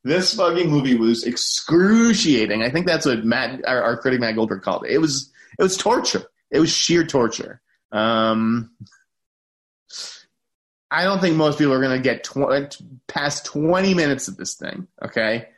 this 0.05 0.35
fucking 0.35 0.71
movie 0.71 0.95
was 0.95 1.25
excruciating. 1.25 2.63
I 2.63 2.71
think 2.71 2.87
that's 2.87 3.07
what 3.07 3.25
Matt, 3.25 3.67
our, 3.67 3.83
our 3.83 3.97
critic 3.97 4.21
Matt 4.21 4.37
Goldberg 4.37 4.63
called 4.63 4.85
it. 4.87 4.93
It 4.93 4.99
was 4.99 5.33
it 5.59 5.63
was 5.63 5.77
torture. 5.77 6.25
It 6.51 6.61
was 6.61 6.71
sheer 6.71 7.05
torture. 7.05 7.61
Um, 7.91 8.71
I 10.91 11.05
don't 11.05 11.21
think 11.21 11.37
most 11.37 11.59
people 11.59 11.73
are 11.73 11.81
going 11.81 12.01
to 12.01 12.03
get 12.03 12.25
tw- 12.25 12.83
past 13.09 13.45
20 13.47 13.95
minutes 13.95 14.29
of 14.29 14.37
this 14.37 14.55
thing, 14.55 14.87
okay? 15.05 15.49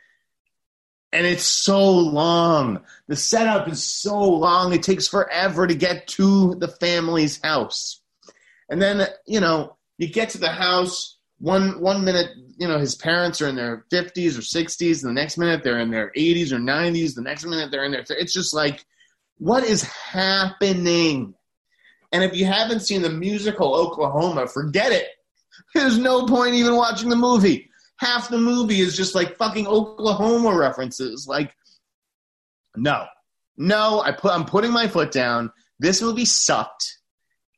And 1.11 1.25
it's 1.25 1.43
so 1.43 1.91
long. 1.91 2.81
The 3.07 3.15
setup 3.15 3.67
is 3.67 3.83
so 3.83 4.19
long. 4.19 4.73
It 4.73 4.83
takes 4.83 5.07
forever 5.07 5.67
to 5.67 5.75
get 5.75 6.07
to 6.09 6.55
the 6.55 6.67
family's 6.67 7.39
house. 7.41 7.98
And 8.69 8.81
then, 8.81 9.07
you 9.25 9.39
know, 9.39 9.77
you 9.97 10.07
get 10.07 10.29
to 10.29 10.37
the 10.37 10.49
house, 10.49 11.17
one 11.39 11.79
one 11.81 12.03
minute, 12.03 12.31
you 12.57 12.67
know, 12.67 12.77
his 12.77 12.95
parents 12.95 13.41
are 13.41 13.47
in 13.47 13.55
their 13.55 13.85
50s 13.91 14.37
or 14.37 14.41
60s, 14.41 15.03
and 15.03 15.09
the 15.09 15.21
next 15.21 15.37
minute 15.37 15.63
they're 15.63 15.79
in 15.79 15.91
their 15.91 16.11
80s 16.17 16.51
or 16.51 16.57
90s, 16.57 17.15
the 17.15 17.21
next 17.21 17.45
minute 17.45 17.71
they're 17.71 17.85
in 17.85 17.91
their 17.91 18.05
it's 18.09 18.33
just 18.33 18.53
like 18.53 18.85
what 19.39 19.63
is 19.63 19.83
happening? 19.83 21.33
And 22.11 22.23
if 22.23 22.35
you 22.35 22.45
haven't 22.45 22.81
seen 22.81 23.01
the 23.01 23.09
musical 23.09 23.73
Oklahoma, 23.73 24.47
forget 24.47 24.91
it. 24.91 25.07
There's 25.73 25.97
no 25.97 26.25
point 26.25 26.55
even 26.55 26.75
watching 26.75 27.09
the 27.09 27.15
movie. 27.15 27.69
Half 27.97 28.29
the 28.29 28.37
movie 28.37 28.81
is 28.81 28.95
just 28.95 29.15
like 29.15 29.37
fucking 29.37 29.67
Oklahoma 29.67 30.55
references. 30.55 31.25
Like, 31.27 31.53
no, 32.75 33.05
no, 33.57 34.01
I 34.01 34.11
put 34.11 34.31
I'm 34.31 34.45
putting 34.45 34.71
my 34.71 34.87
foot 34.87 35.11
down. 35.11 35.51
This 35.79 36.01
movie 36.01 36.25
sucked. 36.25 36.98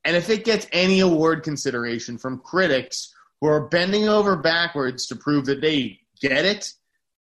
And 0.04 0.16
if 0.16 0.30
it 0.30 0.46
gets 0.46 0.68
any 0.72 1.00
award 1.00 1.44
consideration 1.44 2.18
from 2.18 2.40
critics 2.40 3.14
who 3.40 3.48
are 3.48 3.68
bending 3.68 4.08
over 4.08 4.36
backwards 4.36 5.08
to 5.08 5.16
prove 5.16 5.46
that 5.46 5.62
they 5.62 6.00
get 6.20 6.46
it, 6.46 6.74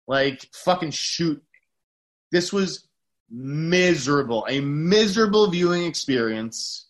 like 0.07 0.49
fucking 0.53 0.91
shoot. 0.91 1.43
This 2.33 2.53
was 2.53 2.89
miserable, 3.31 4.47
a 4.49 4.61
miserable 4.61 5.51
viewing 5.51 5.85
experience. 5.85 6.87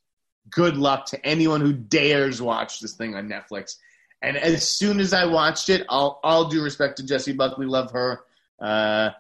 Good 0.51 0.77
luck 0.77 1.07
to 1.07 1.27
anyone 1.27 1.61
who 1.61 1.73
dares 1.73 2.41
watch 2.41 2.81
this 2.81 2.95
thing 2.95 3.15
on 3.15 3.29
Netflix. 3.29 3.77
And 4.23 4.37
as 4.37 4.69
soon 4.69 4.99
as 4.99 5.13
I 5.13 5.27
watched 5.27 5.69
it, 5.69 5.85
all 5.89 6.21
all 6.25 6.49
due 6.49 6.63
respect 6.63 6.97
to 6.97 7.07
Jessie 7.07 7.33
Buckley, 7.33 7.67
love 7.67 7.91
her. 7.93 8.21
Uh, 8.61 9.11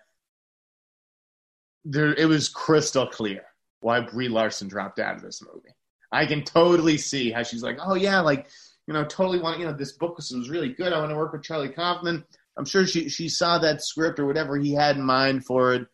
there, 1.84 2.14
it 2.14 2.26
was 2.26 2.48
crystal 2.48 3.06
clear 3.06 3.42
why 3.80 4.00
Brie 4.00 4.28
Larson 4.28 4.66
dropped 4.66 4.98
out 4.98 5.16
of 5.16 5.22
this 5.22 5.42
movie. 5.42 5.74
I 6.10 6.26
can 6.26 6.42
totally 6.42 6.96
see 6.96 7.30
how 7.30 7.42
she's 7.42 7.62
like, 7.62 7.78
oh 7.84 7.94
yeah, 7.94 8.20
like 8.20 8.48
you 8.86 8.94
know, 8.94 9.04
totally 9.04 9.40
want 9.40 9.60
you 9.60 9.66
know 9.66 9.72
this 9.72 9.92
book 9.92 10.16
was, 10.16 10.48
really 10.48 10.72
good. 10.72 10.92
I 10.92 10.98
want 10.98 11.10
to 11.10 11.16
work 11.16 11.32
with 11.32 11.42
Charlie 11.42 11.68
Kaufman. 11.68 12.24
I'm 12.56 12.64
sure 12.64 12.86
she 12.86 13.08
she 13.08 13.28
saw 13.28 13.58
that 13.58 13.82
script 13.82 14.18
or 14.18 14.26
whatever 14.26 14.56
he 14.56 14.72
had 14.72 14.96
in 14.96 15.04
mind 15.04 15.44
for 15.44 15.74
it. 15.74 15.86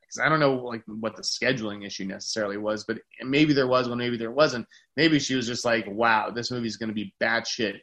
Because 0.00 0.24
I 0.24 0.28
don't 0.28 0.40
know 0.40 0.54
like 0.54 0.82
what 0.86 1.16
the 1.16 1.22
scheduling 1.22 1.84
issue 1.84 2.04
necessarily 2.04 2.56
was, 2.56 2.84
but 2.84 2.98
maybe 3.22 3.52
there 3.52 3.66
was 3.66 3.88
one, 3.88 3.98
maybe 3.98 4.16
there 4.16 4.30
wasn't. 4.30 4.66
Maybe 4.96 5.18
she 5.18 5.34
was 5.34 5.46
just 5.46 5.64
like, 5.64 5.84
wow, 5.88 6.30
this 6.30 6.50
movie's 6.50 6.76
going 6.76 6.88
to 6.88 6.94
be 6.94 7.14
batshit, 7.20 7.80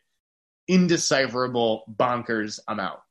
indecipherable, 0.68 1.84
bonkers. 1.94 2.60
I'm 2.68 2.80
out. 2.80 3.02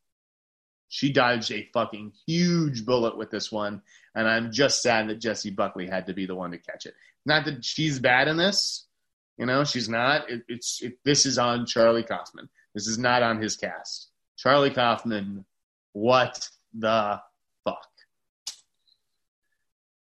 She 0.89 1.13
dodged 1.13 1.53
a 1.53 1.69
fucking 1.73 2.13
huge 2.27 2.85
bullet 2.85 3.17
with 3.17 3.31
this 3.31 3.53
one, 3.53 3.83
and 4.15 4.29
I'm 4.29 4.51
just 4.51 4.83
sad 4.83 5.09
that 5.09 5.21
Jessie 5.21 5.51
Buckley 5.51 5.87
had 5.87 6.07
to 6.07 6.15
be 6.15 6.27
the 6.27 6.35
one 6.35 6.51
to 6.51 6.59
catch 6.59 6.85
it. 6.85 6.95
Not 7.25 7.45
that 7.45 7.65
she's 7.65 7.99
bad 7.99 8.29
in 8.29 8.37
this, 8.37 8.87
you 9.39 9.47
know, 9.47 9.65
she's 9.65 9.89
not. 9.89 10.31
It, 10.31 10.43
it's 10.49 10.83
it, 10.83 10.99
this 11.05 11.27
is 11.27 11.39
on 11.39 11.67
Charlie 11.67 12.03
Kaufman. 12.03 12.49
This 12.75 12.87
is 12.87 12.99
not 12.99 13.23
on 13.23 13.41
his 13.41 13.57
cast. 13.57 14.09
Charlie 14.37 14.71
Kaufman, 14.71 15.45
what 15.93 16.49
the 16.75 17.21
fuck? 17.65 17.87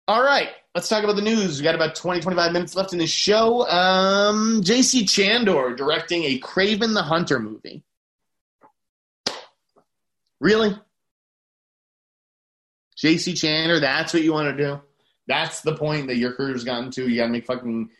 All 0.07 0.23
right, 0.23 0.49
let's 0.75 0.89
talk 0.89 1.05
about 1.05 1.17
the 1.17 1.23
news. 1.23 1.59
We 1.59 1.65
got 1.65 1.75
about 1.75 1.95
20, 1.95 2.21
25 2.21 2.53
minutes 2.53 2.75
left 2.77 2.93
in 2.93 2.99
the 2.99 3.07
show. 3.07 3.69
Um, 3.69 4.63
J.C. 4.63 5.05
Chandor 5.05 5.77
directing 5.77 6.25
a 6.25 6.39
Kraven 6.39 6.95
the 6.95 7.03
Hunter 7.03 7.39
movie. 7.39 7.85
Really? 10.41 10.77
JC 12.97 13.35
Chandor, 13.35 13.81
that's 13.81 14.13
what 14.13 14.23
you 14.23 14.33
want 14.33 14.57
to 14.57 14.65
do? 14.65 14.81
That's 15.29 15.61
the 15.61 15.77
point 15.77 16.09
that 16.09 16.17
your 16.17 16.33
career's 16.33 16.65
gotten 16.65 16.91
to. 16.93 17.09
You 17.09 17.19
got 17.19 17.27
to 17.27 17.33
make 17.33 17.47
fucking 17.47 17.91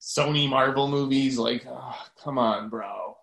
Sony 0.00 0.48
Marvel 0.48 0.88
movies. 0.88 1.36
Like, 1.38 1.66
oh, 1.68 1.96
come 2.22 2.38
on, 2.38 2.70
bro. 2.70 3.16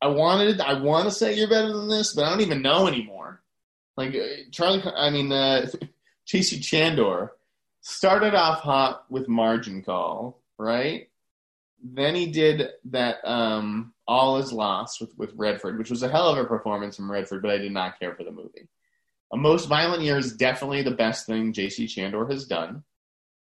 I 0.00 0.08
wanted, 0.08 0.60
I 0.60 0.74
want 0.74 1.06
to 1.06 1.10
say 1.10 1.34
you're 1.34 1.48
better 1.48 1.72
than 1.72 1.88
this, 1.88 2.14
but 2.14 2.24
I 2.24 2.30
don't 2.30 2.42
even 2.42 2.62
know 2.62 2.86
anymore. 2.86 3.42
Like 3.96 4.14
uh, 4.14 4.44
Charlie, 4.52 4.82
I 4.94 5.10
mean, 5.10 5.32
uh, 5.32 5.66
JC 6.28 6.58
Chandor 6.60 7.30
started 7.80 8.34
off 8.34 8.60
hot 8.60 9.06
with 9.10 9.28
Margin 9.28 9.82
Call, 9.82 10.40
right? 10.58 11.08
Then 11.82 12.14
he 12.14 12.26
did 12.26 12.70
that 12.86 13.16
um, 13.24 13.92
All 14.06 14.36
Is 14.36 14.52
Lost 14.52 15.00
with, 15.00 15.16
with 15.16 15.32
Redford, 15.34 15.78
which 15.78 15.90
was 15.90 16.02
a 16.02 16.08
hell 16.08 16.28
of 16.28 16.38
a 16.38 16.44
performance 16.44 16.96
from 16.96 17.10
Redford, 17.10 17.42
but 17.42 17.50
I 17.50 17.58
did 17.58 17.72
not 17.72 17.98
care 17.98 18.14
for 18.14 18.24
the 18.24 18.30
movie. 18.30 18.68
A 19.32 19.36
Most 19.36 19.66
Violent 19.66 20.02
Year 20.02 20.16
is 20.16 20.34
definitely 20.34 20.82
the 20.82 20.90
best 20.90 21.26
thing 21.26 21.52
J.C. 21.52 21.86
Chandor 21.86 22.30
has 22.30 22.46
done. 22.46 22.82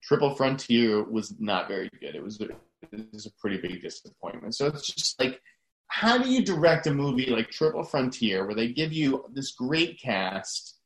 Triple 0.03 0.35
Frontier 0.35 1.03
was 1.03 1.35
not 1.39 1.69
very 1.69 1.91
good. 2.01 2.15
It 2.15 2.23
was, 2.23 2.41
it 2.41 3.12
was 3.12 3.27
a 3.27 3.33
pretty 3.41 3.59
big 3.59 3.83
disappointment. 3.83 4.55
So 4.55 4.67
it's 4.67 4.87
just 4.87 5.21
like, 5.21 5.41
how 5.89 6.19
do 6.19 6.31
you 6.31 6.45
direct 6.45 6.87
a 6.87 6.95
movie 6.95 7.31
like 7.31 7.51
Triple 7.51 7.85
Frontier 7.85 8.47
where 8.47 8.55
they 8.55 8.69
give 8.69 8.93
you 8.93 9.25
this 9.33 9.53
great 9.53 10.01
cast 10.01 10.79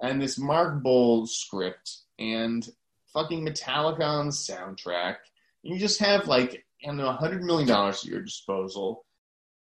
and 0.00 0.20
this 0.20 0.38
Mark 0.38 0.82
Boal 0.82 1.28
script 1.28 1.98
and 2.18 2.66
fucking 3.12 3.46
Metallica 3.46 4.06
on 4.06 4.26
the 4.26 4.32
soundtrack? 4.32 5.16
You 5.62 5.78
just 5.78 6.00
have 6.00 6.26
like 6.26 6.64
I 6.82 6.88
don't 6.88 6.96
know, 6.96 7.12
hundred 7.12 7.44
million 7.44 7.68
dollars 7.68 8.04
at 8.04 8.10
your 8.10 8.22
disposal, 8.22 9.04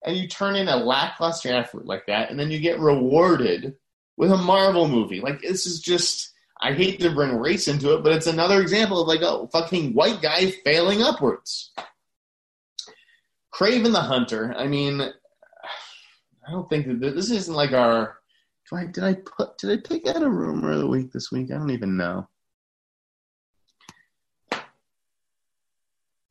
and 0.06 0.16
you 0.16 0.28
turn 0.28 0.56
in 0.56 0.68
a 0.68 0.78
lackluster 0.78 1.52
effort 1.52 1.86
like 1.86 2.06
that, 2.08 2.30
and 2.30 2.40
then 2.40 2.52
you 2.52 2.60
get 2.60 2.80
rewarded 2.80 3.76
with 4.18 4.32
a 4.32 4.38
Marvel 4.38 4.88
movie. 4.88 5.22
Like 5.22 5.42
this 5.42 5.66
is 5.66 5.80
just 5.80 6.34
I 6.60 6.74
hate 6.74 7.00
to 7.02 7.12
bring 7.12 7.38
race 7.38 7.68
into 7.68 7.94
it, 7.94 8.04
but 8.04 8.12
it's 8.12 8.28
another 8.28 8.62
example 8.62 9.02
of 9.02 9.08
like 9.08 9.22
a 9.22 9.48
fucking 9.48 9.94
white 9.94 10.22
guy 10.22 10.52
failing 10.66 11.04
upwards. 11.04 11.72
Kraven 13.54 13.94
the 13.94 14.02
Hunter. 14.02 14.54
I 14.58 14.68
mean, 14.68 15.02
I 15.02 16.52
don't 16.52 16.70
think 16.70 16.88
that 16.88 17.16
this 17.16 17.32
isn't 17.32 17.56
like 17.56 17.72
our. 17.72 18.18
I 18.74 18.86
did 18.86 19.04
I 19.04 19.14
put 19.14 19.58
did 19.58 19.72
I 19.72 19.88
pick 19.88 20.08
out 20.08 20.22
a 20.22 20.30
rumor 20.30 20.72
of 20.72 20.80
the 20.80 20.88
week 20.88 21.14
this 21.14 21.32
week? 21.32 21.52
I 21.52 21.56
don't 21.56 21.72
even 21.72 21.96
know. 21.96 22.28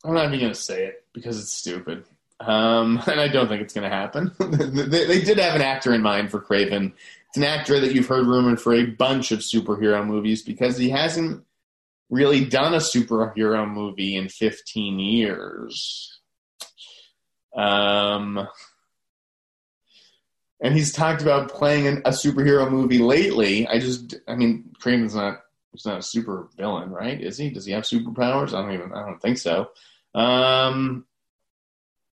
I'm 0.03 0.13
not 0.13 0.33
even 0.33 0.49
to 0.49 0.55
say 0.55 0.85
it 0.85 1.05
because 1.13 1.39
it's 1.39 1.51
stupid. 1.51 2.05
Um, 2.39 3.01
and 3.07 3.19
I 3.19 3.27
don't 3.27 3.47
think 3.47 3.61
it's 3.61 3.73
to 3.73 3.89
happen. 3.89 4.31
they, 4.39 5.05
they, 5.05 5.21
did 5.21 5.39
have 5.39 5.55
an 5.55 5.61
actor 5.61 5.93
in 5.93 6.01
mind 6.01 6.29
for 6.29 6.39
Kraven. 6.39 6.93
An 7.37 7.43
actor 7.43 7.79
that 7.79 7.93
you've 7.93 8.07
heard 8.07 8.27
rumored 8.27 8.59
for 8.59 8.73
a 8.73 8.85
bunch 8.85 9.31
of 9.31 9.39
superhero 9.39 10.05
movies 10.05 10.41
because 10.41 10.77
he 10.77 10.89
hasn't 10.89 11.43
really 12.09 12.45
done 12.45 12.73
a 12.73 12.77
superhero 12.77 13.69
movie 13.69 14.15
in 14.15 14.29
15 14.29 14.99
years. 14.99 16.19
Um, 17.55 18.47
and 20.61 20.73
he's 20.73 20.91
talked 20.91 21.21
about 21.21 21.49
playing 21.49 21.97
a 21.97 22.09
superhero 22.09 22.69
movie 22.69 22.99
lately. 22.99 23.67
I 23.67 23.79
just, 23.79 24.15
I 24.27 24.35
mean, 24.35 24.73
Kraven's 24.81 25.15
not 25.15 25.39
he's 25.71 25.85
not 25.85 25.99
a 25.99 26.03
super 26.03 26.49
villain, 26.57 26.89
right? 26.89 27.19
Is 27.21 27.37
he? 27.37 27.49
Does 27.49 27.65
he 27.65 27.71
have 27.73 27.83
superpowers? 27.83 28.53
I 28.53 28.61
don't 28.61 28.73
even. 28.73 28.93
I 28.93 29.05
don't 29.05 29.21
think 29.21 29.37
so. 29.37 29.69
Um, 30.15 31.05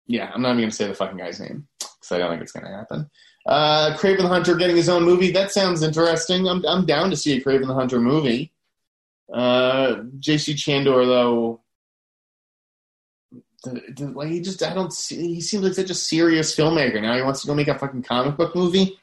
yeah, 0.08 0.32
I'm 0.34 0.42
not 0.42 0.50
even 0.50 0.62
gonna 0.62 0.72
say 0.72 0.88
the 0.88 0.96
fucking 0.96 1.18
guy's 1.18 1.40
name 1.40 1.68
because 1.80 2.12
I 2.12 2.18
don't 2.18 2.32
think 2.32 2.42
it's 2.42 2.52
gonna 2.52 2.76
happen. 2.76 3.10
Uh, 3.46 3.96
Kraven 3.98 4.20
the 4.20 4.28
Hunter 4.28 4.56
getting 4.56 4.76
his 4.76 4.90
own 4.90 5.04
movie. 5.04 5.32
That 5.32 5.52
sounds 5.52 5.82
interesting. 5.82 6.48
I'm 6.48 6.66
I'm 6.66 6.86
down 6.86 7.10
to 7.10 7.18
see 7.18 7.38
a 7.38 7.42
Kraven 7.42 7.68
the 7.68 7.74
Hunter 7.74 8.00
movie. 8.00 8.52
Uh, 9.32 10.04
J.C. 10.20 10.54
Chandor 10.54 11.06
though. 11.06 11.62
The, 13.64 13.82
the, 13.96 14.06
like 14.08 14.30
he 14.30 14.42
just 14.42 14.64
I 14.64 14.74
don't 14.74 14.92
see 14.92 15.36
he 15.36 15.42
seems 15.42 15.64
like 15.64 15.74
such 15.74 15.92
a 15.92 15.96
serious 15.96 16.56
filmmaker 16.56 17.00
now 17.00 17.16
he 17.16 17.22
wants 17.22 17.42
to 17.42 17.48
go 17.48 17.54
make 17.54 17.68
a 17.68 17.78
fucking 17.78 18.02
comic 18.02 18.36
book 18.36 18.56
movie 18.56 18.98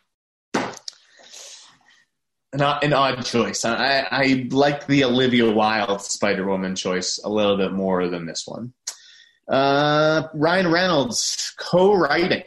an, 2.52 2.62
an 2.62 2.92
odd 2.92 3.24
choice. 3.24 3.64
I, 3.64 4.06
I 4.10 4.48
like 4.50 4.86
the 4.86 5.04
Olivia 5.04 5.50
Wilde 5.50 6.00
Spider 6.02 6.46
Woman 6.46 6.74
choice 6.74 7.20
a 7.22 7.28
little 7.28 7.56
bit 7.56 7.72
more 7.72 8.08
than 8.08 8.26
this 8.26 8.46
one. 8.46 8.72
Uh, 9.48 10.28
Ryan 10.34 10.70
Reynolds 10.70 11.54
co-writing 11.58 12.44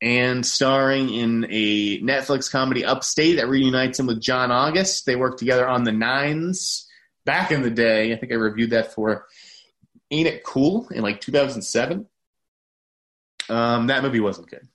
and 0.00 0.44
starring 0.44 1.12
in 1.12 1.46
a 1.50 2.00
Netflix 2.00 2.50
comedy 2.50 2.84
Upstate 2.84 3.36
that 3.36 3.48
reunites 3.48 3.98
him 3.98 4.06
with 4.06 4.20
John 4.20 4.50
August. 4.50 5.06
They 5.06 5.16
worked 5.16 5.38
together 5.38 5.66
on 5.68 5.84
The 5.84 5.92
Nines 5.92 6.86
back 7.24 7.50
in 7.50 7.62
the 7.62 7.70
day. 7.70 8.12
I 8.12 8.16
think 8.16 8.32
I 8.32 8.36
reviewed 8.36 8.70
that 8.70 8.94
for 8.94 9.26
Ain't 10.10 10.28
It 10.28 10.44
Cool 10.44 10.88
in 10.90 11.02
like 11.02 11.20
2007. 11.20 12.06
Um, 13.48 13.86
that 13.86 14.02
movie 14.02 14.20
wasn't 14.20 14.50
good 14.50 14.68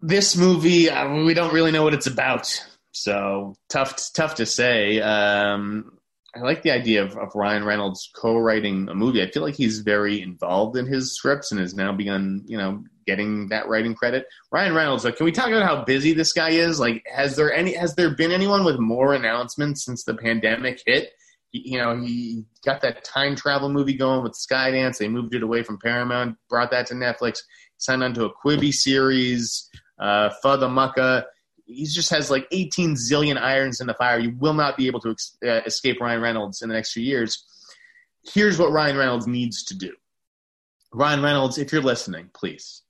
this 0.00 0.36
movie, 0.36 0.90
uh, 0.90 1.24
we 1.24 1.34
don't 1.34 1.52
really 1.52 1.72
know 1.72 1.82
what 1.82 1.94
it's 1.94 2.06
about, 2.06 2.64
so 2.92 3.56
tough, 3.68 3.96
tough 4.14 4.36
to 4.36 4.46
say. 4.46 5.00
Um, 5.00 5.97
I 6.38 6.42
like 6.42 6.62
the 6.62 6.70
idea 6.70 7.02
of, 7.02 7.16
of, 7.16 7.34
Ryan 7.34 7.64
Reynolds 7.64 8.10
co-writing 8.14 8.88
a 8.88 8.94
movie. 8.94 9.22
I 9.22 9.30
feel 9.30 9.42
like 9.42 9.56
he's 9.56 9.80
very 9.80 10.22
involved 10.22 10.76
in 10.76 10.86
his 10.86 11.16
scripts 11.16 11.50
and 11.50 11.60
has 11.60 11.74
now 11.74 11.92
begun, 11.92 12.44
you 12.46 12.56
know, 12.56 12.84
getting 13.06 13.48
that 13.48 13.68
writing 13.68 13.94
credit. 13.94 14.26
Ryan 14.52 14.74
Reynolds, 14.74 15.04
like, 15.04 15.16
can 15.16 15.24
we 15.24 15.32
talk 15.32 15.48
about 15.48 15.64
how 15.64 15.84
busy 15.84 16.12
this 16.12 16.32
guy 16.32 16.50
is? 16.50 16.78
Like, 16.78 17.04
has 17.12 17.34
there 17.34 17.52
any, 17.52 17.74
has 17.74 17.94
there 17.96 18.14
been 18.14 18.30
anyone 18.30 18.64
with 18.64 18.78
more 18.78 19.14
announcements 19.14 19.84
since 19.84 20.04
the 20.04 20.14
pandemic 20.14 20.80
hit? 20.86 21.10
You 21.50 21.78
know, 21.78 22.00
he 22.00 22.44
got 22.64 22.82
that 22.82 23.04
time 23.04 23.34
travel 23.34 23.70
movie 23.70 23.96
going 23.96 24.22
with 24.22 24.34
Skydance. 24.34 24.98
They 24.98 25.08
moved 25.08 25.34
it 25.34 25.42
away 25.42 25.62
from 25.62 25.78
Paramount, 25.78 26.36
brought 26.48 26.70
that 26.70 26.86
to 26.88 26.94
Netflix, 26.94 27.38
signed 27.78 28.04
on 28.04 28.14
to 28.14 28.26
a 28.26 28.32
Quibi 28.32 28.72
series 28.72 29.68
uh, 29.98 30.30
Fada 30.42 30.68
Mucka. 30.68 31.26
He 31.68 31.84
just 31.84 32.10
has 32.10 32.30
like 32.30 32.48
18 32.50 32.94
zillion 32.94 33.38
irons 33.38 33.80
in 33.80 33.86
the 33.86 33.94
fire. 33.94 34.18
You 34.18 34.34
will 34.38 34.54
not 34.54 34.76
be 34.76 34.86
able 34.86 35.00
to 35.00 35.10
ex- 35.10 35.36
uh, 35.44 35.60
escape 35.66 36.00
Ryan 36.00 36.22
Reynolds 36.22 36.62
in 36.62 36.68
the 36.68 36.74
next 36.74 36.92
few 36.92 37.02
years. 37.02 37.44
Here's 38.32 38.58
what 38.58 38.72
Ryan 38.72 38.96
Reynolds 38.96 39.26
needs 39.26 39.64
to 39.64 39.76
do. 39.76 39.92
Ryan 40.92 41.22
Reynolds, 41.22 41.58
if 41.58 41.70
you're 41.70 41.82
listening, 41.82 42.30
please. 42.32 42.82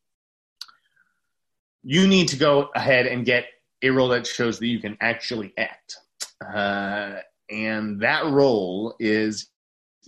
You 1.83 2.07
need 2.07 2.29
to 2.29 2.37
go 2.37 2.71
ahead 2.75 3.07
and 3.07 3.25
get 3.25 3.47
a 3.83 3.91
role 3.91 4.09
that 4.09 4.27
shows 4.27 4.61
that 4.61 4.67
you 4.67 4.79
can 4.79 4.97
actually 5.01 5.53
act. 5.59 5.97
Uh, 6.41 7.17
and 7.51 8.01
that 8.01 8.27
role 8.27 8.95
is 9.01 9.49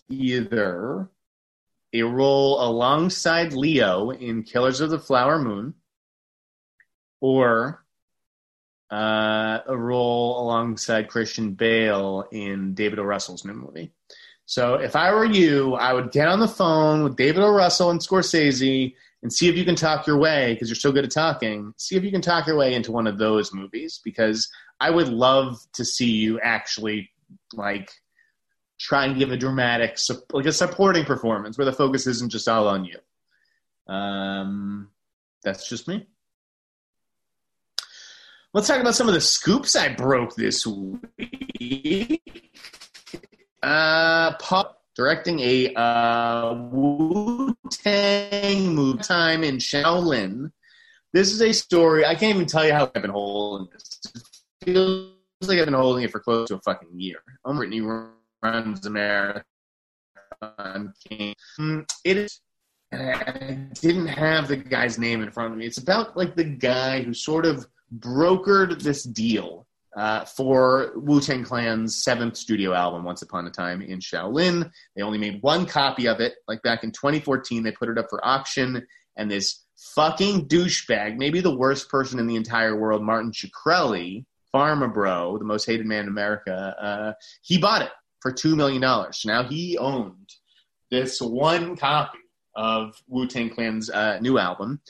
either 0.08 1.10
a 1.92 2.02
role 2.02 2.62
alongside 2.62 3.52
Leo 3.52 4.10
in 4.10 4.44
Killers 4.44 4.80
of 4.80 4.90
the 4.90 4.98
Flower 4.98 5.38
Moon, 5.38 5.74
or 7.20 7.79
uh, 8.90 9.60
a 9.66 9.76
role 9.76 10.40
alongside 10.42 11.08
Christian 11.08 11.52
Bale 11.52 12.26
in 12.32 12.74
David 12.74 12.98
O. 12.98 13.02
Russell's 13.02 13.44
new 13.44 13.54
movie. 13.54 13.92
So 14.46 14.74
if 14.74 14.96
I 14.96 15.12
were 15.12 15.24
you, 15.24 15.74
I 15.74 15.92
would 15.92 16.10
get 16.10 16.26
on 16.26 16.40
the 16.40 16.48
phone 16.48 17.04
with 17.04 17.16
David 17.16 17.42
O. 17.42 17.50
Russell 17.50 17.90
and 17.90 18.00
Scorsese 18.00 18.94
and 19.22 19.32
see 19.32 19.48
if 19.48 19.56
you 19.56 19.64
can 19.64 19.76
talk 19.76 20.06
your 20.06 20.18
way, 20.18 20.54
because 20.54 20.68
you're 20.68 20.74
so 20.74 20.90
good 20.90 21.04
at 21.04 21.10
talking, 21.10 21.72
see 21.76 21.94
if 21.94 22.02
you 22.02 22.10
can 22.10 22.22
talk 22.22 22.46
your 22.46 22.56
way 22.56 22.74
into 22.74 22.90
one 22.90 23.06
of 23.06 23.18
those 23.18 23.52
movies, 23.52 24.00
because 24.02 24.50
I 24.80 24.90
would 24.90 25.08
love 25.08 25.58
to 25.74 25.84
see 25.84 26.10
you 26.10 26.40
actually 26.40 27.10
like 27.52 27.92
try 28.78 29.04
and 29.04 29.18
give 29.18 29.30
a 29.30 29.36
dramatic, 29.36 29.98
like 30.32 30.46
a 30.46 30.52
supporting 30.52 31.04
performance 31.04 31.58
where 31.58 31.66
the 31.66 31.72
focus 31.72 32.06
isn't 32.06 32.32
just 32.32 32.48
all 32.48 32.66
on 32.66 32.86
you. 32.86 33.94
Um, 33.94 34.88
that's 35.44 35.68
just 35.68 35.86
me. 35.86 36.06
Let's 38.52 38.66
talk 38.66 38.80
about 38.80 38.96
some 38.96 39.06
of 39.06 39.14
the 39.14 39.20
scoops 39.20 39.76
I 39.76 39.94
broke 39.94 40.34
this 40.34 40.66
week. 40.66 42.20
Uh, 43.62 44.34
Pop 44.38 44.82
directing 44.96 45.38
a 45.38 45.72
uh, 45.74 46.54
Wu 46.72 47.54
Tang 47.70 48.74
movie 48.74 49.02
time 49.04 49.44
in 49.44 49.58
Shaolin. 49.58 50.50
This 51.12 51.30
is 51.30 51.40
a 51.42 51.52
story. 51.52 52.04
I 52.04 52.16
can't 52.16 52.34
even 52.34 52.46
tell 52.46 52.66
you 52.66 52.72
how 52.72 52.90
I've 52.92 53.02
been 53.02 53.10
holding 53.10 53.68
this. 53.72 54.00
It 54.16 54.22
feels 54.64 55.12
like 55.42 55.60
I've 55.60 55.66
been 55.66 55.74
holding 55.74 56.02
it 56.02 56.10
for 56.10 56.18
close 56.18 56.48
to 56.48 56.56
a 56.56 56.60
fucking 56.60 56.98
year. 56.98 57.22
I'm 57.44 57.56
Brittany 57.56 57.82
runs 58.42 58.84
a 58.84 58.90
marathon. 58.90 59.44
Mm, 60.42 61.88
it 62.04 62.16
is. 62.16 62.40
I 62.92 63.68
didn't 63.80 64.08
have 64.08 64.48
the 64.48 64.56
guy's 64.56 64.98
name 64.98 65.22
in 65.22 65.30
front 65.30 65.52
of 65.52 65.58
me. 65.58 65.66
It's 65.66 65.78
about 65.78 66.16
like 66.16 66.34
the 66.34 66.42
guy 66.42 67.02
who 67.02 67.14
sort 67.14 67.46
of 67.46 67.64
brokered 67.98 68.82
this 68.82 69.02
deal 69.02 69.66
uh, 69.96 70.24
for 70.24 70.92
Wu 70.96 71.20
Tang 71.20 71.44
Clan's 71.44 72.02
seventh 72.02 72.36
studio 72.36 72.72
album, 72.72 73.04
Once 73.04 73.22
Upon 73.22 73.46
a 73.46 73.50
Time 73.50 73.82
in 73.82 73.98
Shaolin. 73.98 74.70
They 74.94 75.02
only 75.02 75.18
made 75.18 75.42
one 75.42 75.66
copy 75.66 76.06
of 76.06 76.20
it. 76.20 76.34
Like 76.46 76.62
back 76.62 76.84
in 76.84 76.92
2014, 76.92 77.62
they 77.62 77.72
put 77.72 77.88
it 77.88 77.98
up 77.98 78.06
for 78.08 78.24
auction, 78.24 78.86
and 79.16 79.30
this 79.30 79.64
fucking 79.94 80.46
douchebag, 80.46 81.16
maybe 81.16 81.40
the 81.40 81.56
worst 81.56 81.88
person 81.88 82.18
in 82.18 82.26
the 82.26 82.36
entire 82.36 82.76
world, 82.76 83.02
Martin 83.02 83.32
Shkreli, 83.32 84.24
Pharma 84.54 84.92
Bro, 84.92 85.38
the 85.38 85.44
most 85.44 85.64
hated 85.64 85.86
man 85.86 86.04
in 86.04 86.08
America, 86.08 86.74
uh, 86.80 87.12
he 87.42 87.58
bought 87.58 87.82
it 87.82 87.90
for 88.20 88.32
$2 88.32 88.54
million. 88.56 88.80
Now 89.24 89.44
he 89.44 89.78
owned 89.78 90.28
this 90.90 91.20
one 91.20 91.76
copy 91.76 92.18
of 92.54 93.00
Wu 93.06 93.26
Tang 93.26 93.50
Clan's 93.50 93.90
uh, 93.90 94.18
new 94.20 94.38
album. 94.38 94.80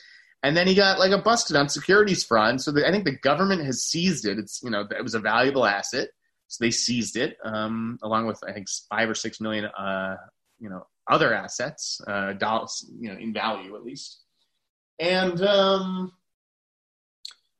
And 0.43 0.57
then 0.57 0.67
he 0.67 0.73
got 0.73 0.99
like 0.99 1.11
a 1.11 1.19
busted 1.19 1.55
on 1.55 1.69
securities 1.69 2.23
fraud. 2.23 2.61
So 2.61 2.71
the, 2.71 2.87
I 2.87 2.91
think 2.91 3.05
the 3.05 3.17
government 3.17 3.63
has 3.63 3.83
seized 3.83 4.25
it. 4.25 4.39
It's, 4.39 4.61
you 4.63 4.71
know, 4.71 4.87
it 4.89 5.03
was 5.03 5.13
a 5.13 5.19
valuable 5.19 5.65
asset. 5.65 6.09
So 6.47 6.63
they 6.63 6.71
seized 6.71 7.15
it, 7.15 7.37
um, 7.45 7.99
along 8.01 8.27
with, 8.27 8.41
I 8.45 8.51
think, 8.51 8.67
five 8.89 9.09
or 9.09 9.15
six 9.15 9.39
million, 9.39 9.65
uh, 9.65 10.17
you 10.59 10.69
know, 10.69 10.85
other 11.09 11.33
assets, 11.33 12.01
uh, 12.07 12.33
dollars, 12.33 12.85
you 12.99 13.09
know, 13.09 13.17
in 13.17 13.33
value 13.33 13.75
at 13.75 13.83
least. 13.83 14.19
And 14.99 15.41
um, 15.41 16.11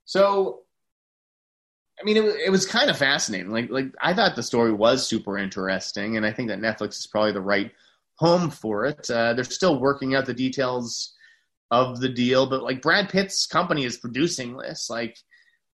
so, 0.05 0.61
I 1.99 2.03
mean, 2.03 2.17
it, 2.17 2.25
it 2.47 2.49
was 2.49 2.65
kind 2.65 2.89
of 2.89 2.97
fascinating. 2.97 3.51
Like, 3.51 3.69
like 3.69 3.93
I 4.01 4.13
thought 4.13 4.35
the 4.35 4.43
story 4.43 4.73
was 4.73 5.07
super 5.07 5.37
interesting, 5.37 6.17
and 6.17 6.25
I 6.25 6.33
think 6.33 6.49
that 6.49 6.59
Netflix 6.59 6.99
is 6.99 7.07
probably 7.07 7.31
the 7.31 7.41
right 7.41 7.71
home 8.15 8.49
for 8.49 8.85
it. 8.85 9.09
Uh, 9.09 9.33
they're 9.33 9.43
still 9.43 9.79
working 9.79 10.15
out 10.15 10.25
the 10.25 10.33
details 10.33 11.13
of 11.71 12.01
the 12.01 12.09
deal, 12.09 12.45
but 12.47 12.63
like 12.63 12.81
Brad 12.81 13.09
Pitt's 13.09 13.47
company 13.47 13.85
is 13.85 13.97
producing 13.97 14.57
this, 14.57 14.89
like, 14.89 15.17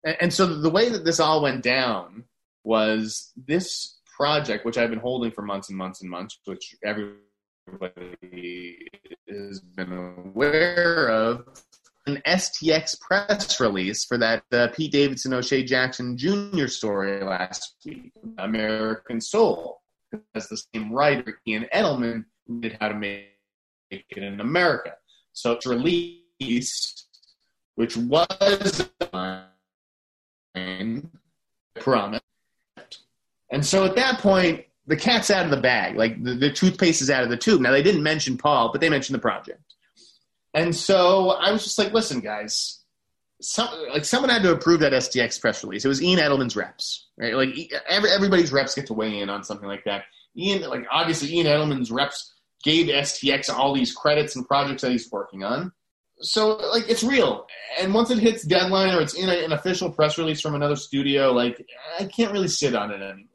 and, 0.05 0.32
so 0.32 0.47
the 0.47 0.70
way 0.70 0.90
that 0.90 1.05
this 1.05 1.18
all 1.18 1.42
went 1.42 1.64
down 1.64 2.24
was 2.62 3.32
this 3.36 3.99
project, 4.16 4.64
which 4.64 4.78
I've 4.78 4.90
been 4.90 5.01
holding 5.01 5.32
for 5.32 5.42
months 5.42 5.68
and 5.68 5.78
months 5.78 6.03
and 6.03 6.11
months, 6.11 6.38
which 6.44 6.76
everybody 6.84 7.16
has 9.28 9.61
been 9.61 9.92
aware 9.92 11.09
of 11.09 11.47
an 12.07 12.22
STX 12.26 13.01
press 13.01 13.59
release 13.59 14.05
for 14.05 14.16
that 14.18 14.44
uh, 14.53 14.68
Pete 14.68 14.92
Davidson 14.92 15.32
O'Shea 15.32 15.64
Jackson 15.64 16.16
Jr. 16.16 16.66
story 16.66 17.22
last 17.24 17.74
week, 17.84 18.12
American 18.38 19.20
Soul. 19.20 19.80
That's 20.32 20.47
the 20.47 20.62
same 20.72 20.92
writer, 20.92 21.40
Ian 21.49 21.66
Edelman, 21.74 22.26
who 22.47 22.61
did 22.61 22.76
How 22.80 22.88
to 22.88 22.94
Make 22.94 23.26
It 23.90 24.05
in 24.11 24.40
America. 24.40 24.92
So 25.37 25.53
it's 25.53 25.66
released, 25.66 27.09
which 27.74 27.95
was 27.95 28.89
promise. 31.74 32.22
And 33.51 33.64
so 33.64 33.84
at 33.84 33.97
that 33.97 34.18
point, 34.20 34.64
the 34.87 34.97
cat's 34.97 35.30
out 35.30 35.45
of 35.45 35.51
the 35.51 35.59
bag. 35.59 35.97
Like 35.97 36.24
the, 36.24 36.34
the 36.34 36.51
toothpaste 36.51 37.03
is 37.03 37.11
out 37.11 37.22
of 37.22 37.28
the 37.28 37.37
tube. 37.37 37.61
Now 37.61 37.70
they 37.70 37.82
didn't 37.82 38.03
mention 38.03 38.39
Paul, 38.39 38.72
but 38.72 38.80
they 38.80 38.89
mentioned 38.89 39.14
the 39.14 39.20
project. 39.20 39.61
And 40.55 40.74
so 40.74 41.32
I 41.32 41.53
was 41.53 41.64
just 41.64 41.78
like, 41.78 41.93
listen, 41.93 42.20
guys, 42.20 42.82
some, 43.43 43.68
like 43.93 44.07
someone 44.07 44.30
had 44.30 44.43
to 44.43 44.53
approve 44.53 44.80
that 44.80 44.95
STX 44.95 45.39
press 45.39 45.62
release. 45.62 45.84
It 45.84 45.89
was 45.89 46.03
Ian 46.03 46.18
Edelman's 46.18 46.57
reps, 46.57 47.09
right? 47.18 47.34
Like 47.34 47.55
every, 47.87 48.11
everybody's 48.11 48.53
reps 48.53 48.74
get 48.74 48.87
to 48.87 48.95
weigh 48.95 49.18
in 49.18 49.28
on 49.28 49.45
something 49.45 49.68
like 49.68 49.84
that. 49.84 50.05
Ian, 50.34 50.62
like 50.70 50.87
obviously 50.91 51.30
Ian 51.34 51.47
Edelman's 51.47 51.91
reps 51.91 52.32
gave 52.66 52.88
STX 52.88 53.48
all 53.48 53.72
these 53.72 53.94
credits 53.94 54.36
and 54.36 54.46
projects 54.46 54.82
that 54.82 54.90
he's 54.90 55.10
working 55.10 55.44
on. 55.44 55.72
So 56.20 56.56
like 56.56 56.88
it's 56.88 57.04
real, 57.04 57.46
and 57.80 57.94
once 57.94 58.10
it 58.10 58.18
hits 58.18 58.42
deadline 58.42 58.94
or 58.94 59.00
it's 59.00 59.14
in 59.14 59.28
a, 59.28 59.44
an 59.44 59.52
official 59.52 59.90
press 59.90 60.18
release 60.18 60.40
from 60.40 60.54
another 60.54 60.76
studio, 60.76 61.32
like 61.32 61.64
I 61.98 62.04
can't 62.04 62.32
really 62.32 62.48
sit 62.48 62.74
on 62.74 62.90
it 62.90 63.02
anymore 63.02 63.26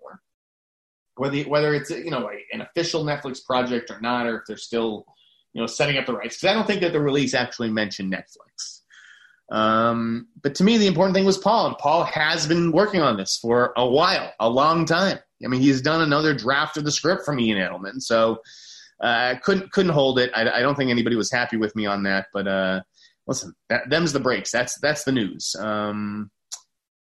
whether 1.21 1.43
whether 1.43 1.73
it's 1.75 1.91
you 1.91 2.09
know 2.09 2.31
an 2.51 2.61
official 2.61 3.05
Netflix 3.05 3.45
project 3.45 3.91
or 3.91 4.01
not, 4.01 4.25
or 4.25 4.37
if 4.37 4.43
they're 4.47 4.57
still 4.57 5.05
you 5.53 5.61
know 5.61 5.67
setting 5.67 5.97
up 5.97 6.07
the 6.07 6.13
rights. 6.13 6.37
Because 6.37 6.49
I 6.49 6.53
don't 6.53 6.65
think 6.65 6.81
that 6.81 6.93
the 6.93 6.99
release 6.99 7.35
actually 7.35 7.69
mentioned 7.69 8.11
Netflix. 8.11 8.79
Um, 9.55 10.29
but 10.41 10.55
to 10.55 10.63
me, 10.63 10.79
the 10.79 10.87
important 10.87 11.13
thing 11.13 11.25
was 11.25 11.37
Paul, 11.37 11.67
and 11.67 11.77
Paul 11.77 12.05
has 12.05 12.47
been 12.47 12.71
working 12.71 13.01
on 13.01 13.17
this 13.17 13.37
for 13.39 13.71
a 13.77 13.85
while, 13.85 14.33
a 14.39 14.49
long 14.49 14.85
time. 14.85 15.19
I 15.43 15.47
mean, 15.47 15.61
he's 15.61 15.81
done 15.81 16.01
another 16.01 16.33
draft 16.33 16.77
of 16.77 16.85
the 16.85 16.91
script 16.91 17.23
from 17.23 17.39
Ian 17.39 17.57
Edelman, 17.57 18.01
so 18.01 18.39
uh, 19.01 19.35
couldn't 19.43 19.71
couldn't 19.71 19.91
hold 19.91 20.19
it. 20.19 20.31
I, 20.35 20.49
I, 20.49 20.61
don't 20.61 20.75
think 20.75 20.91
anybody 20.91 21.15
was 21.15 21.31
happy 21.31 21.57
with 21.57 21.75
me 21.75 21.85
on 21.85 22.03
that. 22.03 22.27
But 22.33 22.47
uh, 22.47 22.81
listen, 23.27 23.53
that, 23.69 23.89
them's 23.89 24.13
the 24.13 24.19
breaks. 24.19 24.51
That's 24.51 24.79
that's 24.79 25.03
the 25.03 25.11
news. 25.11 25.55
Um, 25.59 26.29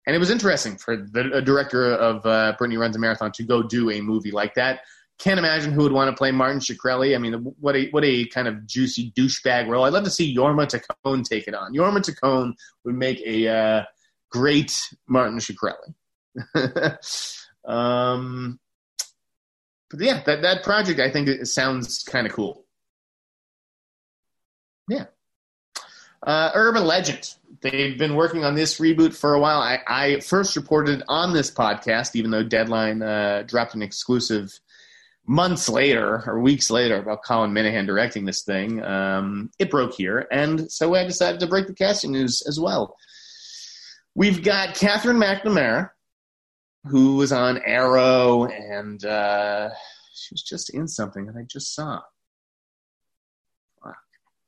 and 0.07 0.15
it 0.15 0.19
was 0.19 0.31
interesting 0.31 0.79
for 0.79 0.97
the 0.97 1.43
director 1.45 1.93
of 1.93 2.25
uh, 2.25 2.55
Brittany 2.57 2.79
Runs 2.79 2.97
a 2.97 2.99
Marathon 2.99 3.33
to 3.33 3.43
go 3.43 3.63
do 3.63 3.91
a 3.91 4.01
movie 4.01 4.31
like 4.31 4.55
that. 4.55 4.81
Can't 5.19 5.39
imagine 5.39 5.73
who 5.73 5.83
would 5.83 5.93
want 5.93 6.09
to 6.09 6.17
play 6.17 6.31
Martin 6.31 6.61
Shkreli. 6.61 7.15
I 7.15 7.19
mean, 7.19 7.35
what 7.59 7.75
a 7.75 7.89
what 7.91 8.05
a 8.05 8.25
kind 8.27 8.47
of 8.47 8.65
juicy 8.67 9.13
douchebag 9.13 9.67
role. 9.67 9.85
I'd 9.85 9.93
love 9.93 10.05
to 10.05 10.11
see 10.11 10.35
Jorma 10.35 10.67
Taccone 10.67 11.25
take 11.25 11.49
it 11.49 11.55
on. 11.55 11.75
Jorma 11.75 11.99
Taccone 11.99 12.55
would 12.85 12.95
make 12.95 13.21
a 13.27 13.49
uh, 13.49 13.83
great 14.31 14.81
Martin 15.09 15.39
Shkreli. 15.39 15.95
um, 17.71 18.61
but 19.91 20.01
yeah, 20.01 20.23
that 20.25 20.43
that 20.43 20.63
project 20.63 21.01
I 21.01 21.11
think 21.11 21.29
it 21.29 21.47
sounds 21.47 22.03
kind 22.03 22.27
of 22.27 22.33
cool. 22.33 22.65
Yeah. 24.89 25.05
Uh, 26.23 26.51
Urban 26.55 26.85
Legend. 26.85 27.35
They've 27.61 27.97
been 27.97 28.15
working 28.15 28.45
on 28.45 28.55
this 28.55 28.81
reboot 28.81 29.15
for 29.15 29.35
a 29.35 29.41
while. 29.41 29.61
I, 29.61 29.81
I 29.87 30.21
first 30.21 30.57
reported 30.57 31.03
on 31.09 31.33
this 31.33 31.51
podcast, 31.51 32.17
even 32.17 32.31
though 32.31 32.43
Deadline 32.43 33.03
uh, 33.03 33.45
dropped 33.47 33.75
an 33.75 33.83
exclusive 33.83 34.59
months 35.27 35.69
later 35.69 36.23
or 36.27 36.41
weeks 36.41 36.71
later 36.71 36.97
about 36.97 37.23
Colin 37.23 37.53
Minihan 37.53 37.87
directing 37.87 38.25
this 38.25 38.43
thing. 38.43 38.83
Um, 38.83 39.51
it 39.59 39.71
broke 39.71 39.95
here, 39.95 40.27
and 40.33 40.71
so 40.71 40.95
I 40.95 41.05
decided 41.05 41.41
to 41.41 41.47
break 41.47 41.67
the 41.67 41.75
casting 41.75 42.13
news 42.13 42.43
as 42.49 42.59
well. 42.59 42.97
We've 44.15 44.43
got 44.43 44.75
Katherine 44.75 45.19
McNamara, 45.19 45.91
who 46.85 47.17
was 47.17 47.33
on 47.33 47.59
Arrow, 47.65 48.47
and 48.47 49.05
uh, 49.05 49.71
she 50.15 50.35
was 50.35 50.43
just 50.43 50.71
in 50.71 50.89
something 50.89 51.27
that 51.27 51.37
I 51.37 51.43
just 51.43 51.75
saw. 51.75 52.01
Wow, 53.85 53.95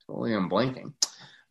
totally 0.06 0.34
I'm 0.34 0.48
blanking. 0.48 0.92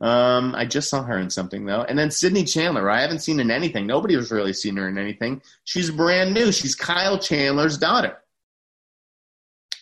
Um, 0.01 0.55
I 0.55 0.65
just 0.65 0.89
saw 0.89 1.03
her 1.03 1.17
in 1.17 1.30
something 1.30 1.65
though, 1.65 1.82
and 1.82 1.99
then 1.99 2.11
Sydney 2.11 2.45
Chandler. 2.45 2.89
I 2.89 3.01
haven't 3.01 3.19
seen 3.19 3.39
in 3.39 3.51
anything. 3.51 3.86
Nobody 3.86 4.15
has 4.15 4.32
really 4.32 4.53
seen 4.53 4.77
her 4.77 4.88
in 4.88 4.97
anything. 4.97 5.41
She's 5.65 5.91
brand 5.91 6.34
new. 6.34 6.51
She's 6.51 6.75
Kyle 6.75 7.19
Chandler's 7.19 7.77
daughter. 7.77 8.17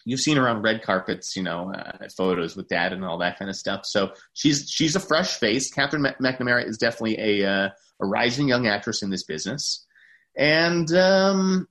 You've 0.06 0.22
seen 0.22 0.38
her 0.38 0.48
on 0.48 0.62
red 0.62 0.84
carpets, 0.84 1.36
you 1.36 1.44
know, 1.44 1.74
uh, 1.74 2.08
photos 2.16 2.56
with 2.56 2.70
dad 2.70 2.94
and 2.94 3.04
all 3.04 3.18
that 3.18 3.38
kind 3.38 3.50
of 3.50 3.58
stuff. 3.58 3.86
So 3.86 4.14
she's 4.34 4.70
she's 4.70 4.96
a 4.96 5.02
fresh 5.02 5.38
face. 5.38 5.70
Katherine 5.70 6.08
McNamara 6.22 6.66
is 6.66 6.78
definitely 6.78 7.20
a 7.20 7.48
uh, 7.48 7.70
a 8.00 8.06
rising 8.06 8.48
young 8.48 8.68
actress 8.68 9.04
in 9.04 9.10
this 9.10 9.24
business, 9.24 9.86
and 10.38 10.92
um, 10.94 11.68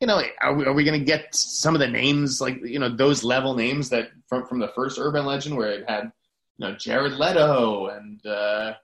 you 0.00 0.06
know, 0.06 0.22
are 0.40 0.54
we, 0.54 0.70
we 0.70 0.84
going 0.84 0.98
to 0.98 1.04
get 1.04 1.34
some 1.34 1.74
of 1.74 1.80
the 1.80 1.88
names 1.88 2.40
like 2.40 2.60
you 2.62 2.78
know 2.78 2.94
those 2.94 3.24
level 3.24 3.54
names 3.54 3.88
that 3.88 4.10
from 4.28 4.46
from 4.46 4.60
the 4.60 4.68
first 4.68 4.98
Urban 4.98 5.24
Legend 5.24 5.56
where 5.56 5.72
it 5.72 5.88
had 5.88 6.12
you 6.58 6.66
know 6.66 6.76
Jared 6.76 7.14
Leto 7.14 7.86
and 7.86 8.24
uh, 8.24 8.74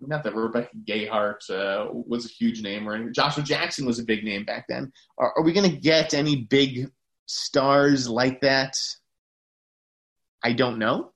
not 0.00 0.24
that 0.24 0.34
Rebecca 0.34 0.76
Gayheart 0.84 1.48
uh, 1.50 1.88
was 1.92 2.26
a 2.26 2.28
huge 2.28 2.62
name 2.62 2.88
or 2.88 2.94
anything. 2.94 3.14
Joshua 3.14 3.42
Jackson 3.42 3.86
was 3.86 3.98
a 3.98 4.04
big 4.04 4.24
name 4.24 4.44
back 4.44 4.66
then. 4.68 4.92
Are, 5.16 5.32
are 5.36 5.42
we 5.42 5.52
going 5.52 5.70
to 5.70 5.76
get 5.76 6.14
any 6.14 6.36
big 6.36 6.90
stars 7.26 8.08
like 8.08 8.40
that? 8.40 8.78
I 10.42 10.54
don't 10.54 10.78
know. 10.78 11.12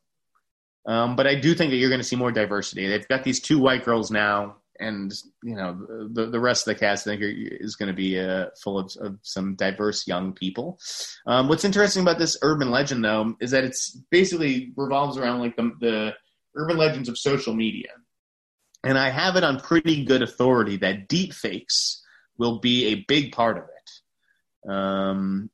Um, 0.87 1.17
but 1.17 1.27
I 1.27 1.35
do 1.35 1.55
think 1.55 1.71
that 1.71 1.77
you're 1.77 1.89
going 1.89 2.01
to 2.01 2.07
see 2.07 2.17
more 2.17 2.31
diversity. 2.31 2.87
They've 2.87 3.09
got 3.09 3.25
these 3.25 3.41
two 3.41 3.59
white 3.59 3.87
girls 3.87 4.11
now 4.11 4.57
and 4.81 5.13
you 5.43 5.55
know 5.55 6.09
the 6.13 6.27
the 6.27 6.41
rest 6.41 6.67
of 6.67 6.75
the 6.75 6.81
cast 6.81 7.07
I 7.07 7.11
think 7.11 7.23
is 7.25 7.77
going 7.77 7.89
to 7.89 7.95
be 7.95 8.19
uh, 8.19 8.47
full 8.63 8.79
of, 8.79 8.93
of, 9.01 9.19
some 9.23 9.55
diverse 9.55 10.07
young 10.07 10.33
people. 10.33 10.79
Um, 11.27 11.49
what's 11.49 11.65
interesting 11.65 12.03
about 12.03 12.19
this 12.19 12.37
urban 12.43 12.71
legend 12.71 13.05
though 13.05 13.37
is 13.41 13.53
that 13.53 13.65
it's 13.65 13.91
basically 14.11 14.73
revolves 14.77 15.17
around 15.17 15.41
like 15.41 15.57
the, 15.57 15.73
the 15.81 16.15
urban 16.57 16.77
legends 16.77 17.09
of 17.09 17.19
social 17.19 17.55
media, 17.55 17.91
and 18.83 18.99
I 18.99 19.11
have 19.11 19.37
it 19.37 19.45
on 19.45 19.61
pretty 19.61 20.05
good 20.05 20.23
authority 20.23 20.77
that 20.79 21.09
deep 21.09 21.33
fakes 21.33 22.03
will 22.37 22.59
be 22.59 22.87
a 22.87 23.05
big 23.07 23.33
part 23.33 23.59
of 23.59 23.65
it. 23.65 24.71
Um, 24.71 25.51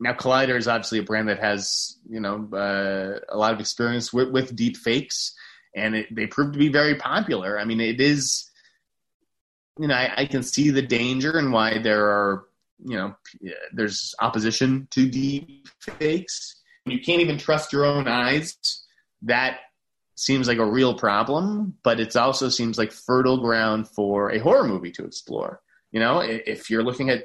now 0.00 0.12
Collider 0.12 0.56
is 0.56 0.68
obviously 0.68 0.98
a 0.98 1.04
brand 1.04 1.28
that 1.28 1.38
has 1.38 1.98
you 2.08 2.20
know 2.20 2.48
uh, 2.52 3.20
a 3.28 3.36
lot 3.36 3.54
of 3.54 3.60
experience 3.60 4.12
with, 4.12 4.30
with 4.30 4.54
deep 4.54 4.76
fakes 4.76 5.34
and 5.74 5.94
it, 5.96 6.14
they 6.14 6.26
proved 6.26 6.52
to 6.52 6.58
be 6.58 6.68
very 6.68 6.94
popular. 6.94 7.58
I 7.58 7.64
mean, 7.64 7.80
it 7.80 8.00
is, 8.00 8.50
you 9.78 9.88
know, 9.88 9.94
I, 9.94 10.12
I 10.18 10.26
can 10.26 10.42
see 10.42 10.70
the 10.70 10.82
danger 10.82 11.38
and 11.38 11.52
why 11.52 11.78
there 11.78 12.06
are, 12.06 12.44
you 12.84 12.96
know, 12.96 13.14
uh, 13.46 13.50
there's 13.72 14.14
opposition 14.20 14.88
to 14.90 15.08
deep 15.08 15.68
fakes. 15.80 16.62
You 16.86 17.00
can't 17.00 17.20
even 17.20 17.38
trust 17.38 17.72
your 17.72 17.84
own 17.84 18.08
eyes. 18.08 18.56
That 19.22 19.60
seems 20.16 20.46
like 20.46 20.58
a 20.58 20.66
real 20.66 20.94
problem, 20.94 21.74
but 21.82 21.98
it 21.98 22.14
also 22.14 22.48
seems 22.48 22.78
like 22.78 22.92
fertile 22.92 23.38
ground 23.38 23.88
for 23.88 24.30
a 24.30 24.38
horror 24.38 24.64
movie 24.64 24.92
to 24.92 25.04
explore. 25.04 25.60
You 25.92 26.00
know, 26.00 26.20
if 26.20 26.70
you're 26.70 26.84
looking 26.84 27.10
at 27.10 27.24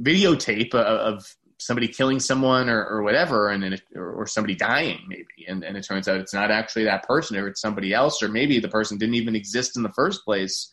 videotape 0.00 0.74
uh, 0.74 0.78
of 0.78 1.36
somebody 1.64 1.88
killing 1.88 2.20
someone 2.20 2.68
or, 2.68 2.84
or 2.84 3.02
whatever, 3.02 3.48
and 3.50 3.64
it, 3.64 3.82
or, 3.94 4.12
or, 4.12 4.26
somebody 4.26 4.54
dying 4.54 5.00
maybe, 5.08 5.46
and, 5.48 5.64
and 5.64 5.76
it 5.76 5.82
turns 5.82 6.08
out 6.08 6.20
it's 6.20 6.34
not 6.34 6.50
actually 6.50 6.84
that 6.84 7.06
person, 7.06 7.36
or 7.36 7.48
it's 7.48 7.60
somebody 7.60 7.92
else, 7.92 8.22
or 8.22 8.28
maybe 8.28 8.58
the 8.58 8.68
person 8.68 8.98
didn't 8.98 9.14
even 9.14 9.36
exist 9.36 9.76
in 9.76 9.82
the 9.82 9.92
first 9.92 10.24
place. 10.24 10.70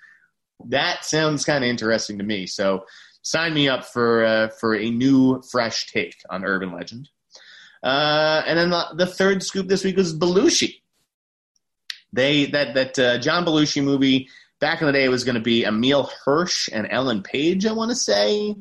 That 0.67 1.05
sounds 1.05 1.45
kind 1.45 1.63
of 1.63 1.69
interesting 1.69 2.17
to 2.17 2.23
me. 2.23 2.45
So 2.45 2.85
sign 3.21 3.53
me 3.53 3.69
up 3.69 3.85
for 3.85 4.25
uh, 4.25 4.49
for 4.59 4.75
a 4.75 4.89
new, 4.89 5.41
fresh 5.51 5.87
take 5.87 6.15
on 6.29 6.45
urban 6.45 6.73
legend. 6.73 7.09
Uh, 7.81 8.43
and 8.45 8.59
then 8.59 8.69
the, 8.69 8.85
the, 8.95 9.05
third 9.05 9.41
scoop 9.41 9.67
this 9.67 9.85
week 9.85 9.95
was 9.95 10.17
Belushi. 10.17 10.81
They 12.11 12.47
that 12.47 12.73
that 12.73 12.99
uh, 12.99 13.17
John 13.19 13.45
Belushi 13.45 13.83
movie 13.83 14.27
back 14.59 14.81
in 14.81 14.87
the 14.87 14.93
day 14.93 15.07
was 15.07 15.23
going 15.23 15.35
to 15.35 15.41
be 15.41 15.63
Emile 15.63 16.11
Hirsch 16.25 16.69
and 16.71 16.87
Ellen 16.89 17.23
Page. 17.23 17.65
I 17.65 17.71
want 17.71 17.91
to 17.91 17.95
say 17.95 18.55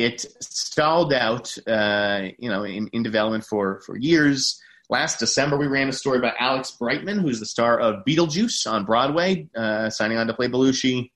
it 0.00 0.20
stalled 0.40 1.12
out, 1.12 1.56
uh, 1.66 2.28
you 2.38 2.48
know, 2.48 2.64
in, 2.64 2.88
in 2.88 3.02
development 3.02 3.44
for 3.44 3.80
for 3.80 3.96
years. 3.98 4.60
Last 4.88 5.20
December, 5.20 5.56
we 5.56 5.66
ran 5.66 5.88
a 5.88 5.92
story 5.92 6.18
about 6.18 6.34
Alex 6.40 6.72
Brightman, 6.72 7.20
who's 7.20 7.38
the 7.38 7.46
star 7.46 7.78
of 7.78 8.04
Beetlejuice 8.04 8.66
on 8.66 8.84
Broadway, 8.84 9.48
uh, 9.54 9.88
signing 9.90 10.18
on 10.18 10.26
to 10.26 10.34
play 10.34 10.48
Belushi. 10.48 11.12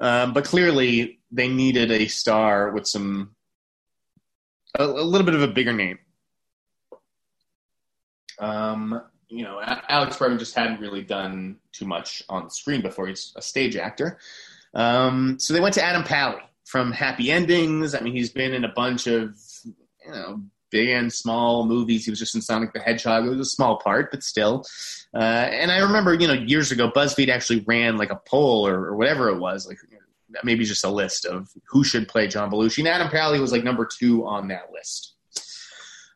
Um, 0.00 0.32
but 0.32 0.44
clearly, 0.44 1.20
they 1.30 1.48
needed 1.48 1.92
a 1.92 2.08
star 2.08 2.72
with 2.72 2.86
some 2.88 3.36
a, 4.78 4.84
a 4.84 5.04
little 5.04 5.24
bit 5.24 5.34
of 5.34 5.42
a 5.42 5.48
bigger 5.48 5.72
name. 5.72 5.98
Um, 8.38 9.02
you 9.28 9.44
know, 9.44 9.60
Alex 9.88 10.16
Brightman 10.16 10.38
just 10.38 10.54
hadn't 10.54 10.80
really 10.80 11.02
done 11.02 11.58
too 11.72 11.86
much 11.86 12.22
on 12.28 12.50
screen 12.50 12.82
before. 12.82 13.06
He's 13.06 13.32
a 13.36 13.42
stage 13.42 13.76
actor. 13.76 14.18
Um, 14.74 15.38
so 15.38 15.54
they 15.54 15.60
went 15.60 15.74
to 15.74 15.84
Adam 15.84 16.02
Pally, 16.02 16.42
from 16.72 16.90
Happy 16.90 17.30
Endings. 17.30 17.94
I 17.94 18.00
mean, 18.00 18.14
he's 18.14 18.30
been 18.30 18.54
in 18.54 18.64
a 18.64 18.72
bunch 18.72 19.06
of 19.06 19.36
you 19.64 20.10
know 20.10 20.40
big 20.70 20.88
and 20.88 21.12
small 21.12 21.66
movies. 21.66 22.06
He 22.06 22.10
was 22.10 22.18
just 22.18 22.34
in 22.34 22.40
Sonic 22.40 22.72
the 22.72 22.80
Hedgehog. 22.80 23.26
It 23.26 23.28
was 23.28 23.40
a 23.40 23.44
small 23.44 23.78
part, 23.78 24.10
but 24.10 24.22
still. 24.22 24.64
Uh, 25.14 25.18
and 25.52 25.70
I 25.70 25.80
remember, 25.80 26.14
you 26.14 26.26
know, 26.26 26.32
years 26.32 26.72
ago, 26.72 26.90
BuzzFeed 26.90 27.28
actually 27.28 27.60
ran 27.66 27.98
like 27.98 28.10
a 28.10 28.18
poll 28.26 28.66
or, 28.66 28.86
or 28.86 28.96
whatever 28.96 29.28
it 29.28 29.38
was, 29.38 29.68
like 29.68 29.76
maybe 30.42 30.64
just 30.64 30.82
a 30.82 30.88
list 30.88 31.26
of 31.26 31.50
who 31.68 31.84
should 31.84 32.08
play 32.08 32.26
John 32.26 32.50
Belushi. 32.50 32.78
And 32.78 32.88
Adam 32.88 33.10
Pally 33.10 33.38
was 33.38 33.52
like 33.52 33.64
number 33.64 33.86
two 33.86 34.24
on 34.26 34.48
that 34.48 34.72
list. 34.72 35.14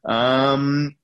Um, 0.07 0.97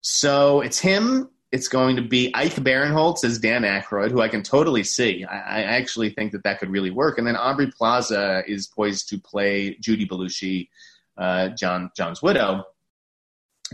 so 0.00 0.60
it's 0.60 0.78
him 0.78 1.30
it's 1.52 1.68
going 1.68 1.96
to 1.96 2.02
be 2.02 2.34
Ike 2.34 2.54
Barinholtz 2.54 3.24
as 3.24 3.38
Dan 3.38 3.62
Aykroyd, 3.62 4.10
who 4.10 4.20
I 4.20 4.28
can 4.28 4.42
totally 4.42 4.82
see. 4.82 5.24
I, 5.24 5.36
I, 5.36 5.62
actually 5.62 6.10
think 6.10 6.32
that 6.32 6.42
that 6.42 6.58
could 6.58 6.70
really 6.70 6.90
work. 6.90 7.18
And 7.18 7.26
then 7.26 7.36
Aubrey 7.36 7.70
Plaza 7.70 8.42
is 8.46 8.66
poised 8.66 9.08
to 9.10 9.18
play 9.18 9.76
Judy 9.80 10.06
Belushi, 10.06 10.68
uh, 11.16 11.50
John 11.50 11.90
John's 11.96 12.20
widow. 12.20 12.64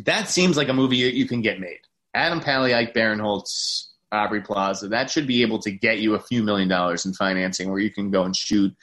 That 0.05 0.29
seems 0.29 0.57
like 0.57 0.69
a 0.69 0.75
movie 0.75 0.97
you, 0.97 1.09
you 1.09 1.27
can 1.27 1.41
get 1.41 1.61
made. 1.61 1.81
Adam 2.15 2.41
Pally, 2.41 2.75
Ike 2.75 2.95
Barinholtz, 2.95 3.89
Aubrey 4.11 4.43
Plaza. 4.43 4.89
That 4.89 5.11
should 5.11 5.27
be 5.27 5.43
able 5.43 5.59
to 5.61 5.71
get 5.71 5.99
you 5.99 6.15
a 6.15 6.21
few 6.21 6.43
million 6.43 6.69
dollars 6.69 7.07
in 7.07 7.15
financing, 7.15 7.71
where 7.71 7.81
you 7.81 7.91
can 7.91 8.11
go 8.11 8.25
and 8.25 8.37
shoot 8.37 8.75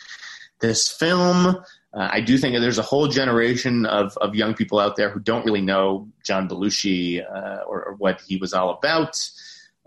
this 0.60 0.88
film. 0.88 1.64
Uh, 1.94 2.08
I 2.12 2.22
do 2.22 2.38
think 2.38 2.60
there's 2.60 2.78
a 2.78 2.84
whole 2.84 3.08
generation 3.08 3.86
of, 3.86 4.16
of 4.18 4.36
young 4.36 4.54
people 4.54 4.80
out 4.80 4.96
there 4.96 5.10
who 5.10 5.20
don't 5.20 5.44
really 5.44 5.62
know 5.62 6.08
John 6.24 6.48
Belushi 6.48 7.24
uh, 7.24 7.64
or, 7.64 7.84
or, 7.84 7.94
what 7.96 8.22
he 8.22 8.38
was 8.38 8.54
all 8.54 8.70
about. 8.70 9.20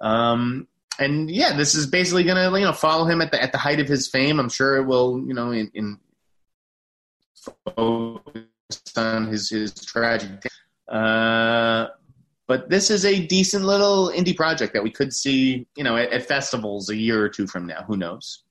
Um, 0.01 0.67
and 0.99 1.31
yeah, 1.31 1.57
this 1.57 1.77
is 1.77 1.87
basically 1.87 2.25
going 2.25 2.37
to 2.37 2.59
you 2.59 2.67
know 2.67 2.73
follow 2.73 3.05
him 3.05 3.21
at 3.23 3.31
the 3.31 3.41
at 3.41 3.53
the 3.53 3.59
height 3.59 3.81
of 3.81 3.89
his 3.89 4.09
fame. 4.09 4.41
I'm 4.41 4.49
sure 4.49 4.77
it 4.77 4.85
will 4.85 5.23
you 5.27 5.33
know 5.33 5.53
in, 5.53 5.71
in 5.75 5.99
focus 7.77 8.43
on 8.97 9.29
his 9.29 9.49
his 9.49 9.73
tragic. 9.73 10.45
Uh, 10.89 11.87
but 12.49 12.69
this 12.69 12.91
is 12.91 13.05
a 13.05 13.25
decent 13.27 13.65
little 13.65 14.13
indie 14.15 14.37
project 14.37 14.75
that 14.75 14.83
we 14.83 14.91
could 14.91 15.13
see 15.13 15.67
you 15.77 15.85
know 15.85 15.97
at, 15.97 16.11
at 16.13 16.27
festivals 16.27 16.91
a 16.91 16.97
year 16.97 17.23
or 17.23 17.29
two 17.29 17.47
from 17.47 17.67
now. 17.67 17.83
Who 17.87 17.97
knows? 17.97 18.43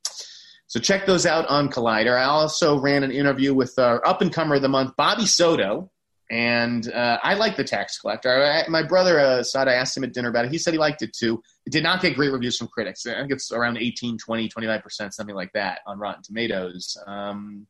So 0.72 0.80
check 0.80 1.06
those 1.06 1.26
out 1.26 1.46
on 1.48 1.68
Collider. 1.68 2.18
I 2.18 2.24
also 2.24 2.80
ran 2.80 3.04
an 3.04 3.12
interview 3.12 3.54
with 3.54 3.78
our 3.78 4.02
up 4.08 4.22
and 4.22 4.32
comer 4.32 4.56
of 4.56 4.62
the 4.62 4.70
month, 4.70 4.96
Bobby 4.96 5.26
Soto. 5.26 5.92
And 6.30 6.90
uh, 6.94 7.20
I 7.22 7.34
like 7.34 7.58
the 7.58 7.64
tax 7.66 8.00
collector. 8.00 8.42
I, 8.42 8.66
my 8.70 8.82
brother 8.82 9.20
uh, 9.20 9.44
I 9.54 9.74
asked 9.74 9.98
him 9.98 10.06
at 10.06 10.14
dinner 10.14 10.30
about 10.30 10.46
it. 10.46 10.52
He 10.52 10.58
said 10.58 10.72
he 10.72 10.80
liked 10.80 11.02
it 11.02 11.12
too. 11.12 11.44
It 11.66 11.74
did 11.74 11.84
not 11.84 12.02
get 12.02 12.16
great 12.16 12.32
reviews 12.32 12.58
from 12.58 12.70
critics. 12.70 13.06
I 13.06 13.16
think 13.16 13.34
it's 13.34 13.52
around 13.52 13.80
18, 13.80 14.18
20, 14.18 14.48
25%, 14.48 15.12
something 15.12 15.36
like 15.36 15.52
that 15.56 15.80
on 15.86 16.00
Rotten 16.00 16.24
Tomatoes. 16.24 16.96
Um, 17.06 17.68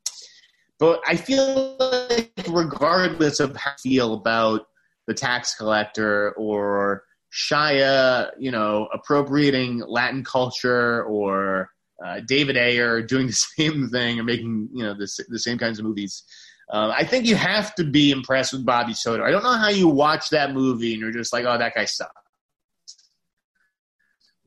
but 0.78 1.02
I 1.08 1.16
feel 1.16 1.78
like, 1.80 2.32
regardless 2.49 3.39
of 3.39 3.56
how 3.56 3.72
you 3.84 3.93
feel 3.93 4.14
about 4.14 4.68
the 5.08 5.16
tax 5.16 5.56
collector 5.56 6.34
or 6.34 7.06
Shia, 7.34 8.30
you 8.38 8.52
know, 8.52 8.89
appropriating 8.93 9.82
Latin 9.88 10.24
culture 10.24 11.04
or 11.06 11.72
uh, 12.04 12.20
David 12.26 12.58
Ayer 12.58 13.02
doing 13.02 13.28
the 13.28 13.34
same 13.34 13.89
thing 13.89 14.20
or 14.20 14.24
making 14.24 14.70
you 14.74 14.84
know 14.84 14.93
the, 14.93 15.08
the 15.30 15.39
same 15.39 15.58
kinds 15.58 15.80
of 15.80 15.86
movies. 15.86 16.24
Um, 16.72 16.91
I 16.95 17.04
think 17.04 17.26
you 17.26 17.36
have 17.36 17.76
to 17.76 17.84
be 17.84 18.12
impressed 18.12 18.54
with 18.54 18.66
Bobby 18.66 18.93
Soto. 18.93 19.26
I 19.26 19.32
don't 19.32 19.43
know 19.43 19.58
how 19.58 19.70
you 19.70 19.89
watch 19.89 20.30
that 20.30 20.54
movie 20.54 20.93
and 20.93 21.02
you're 21.02 21.12
just 21.12 21.34
like, 21.34 21.43
oh, 21.43 21.58
that 21.58 21.76
guy 21.76 21.84
sucked. 21.84 22.14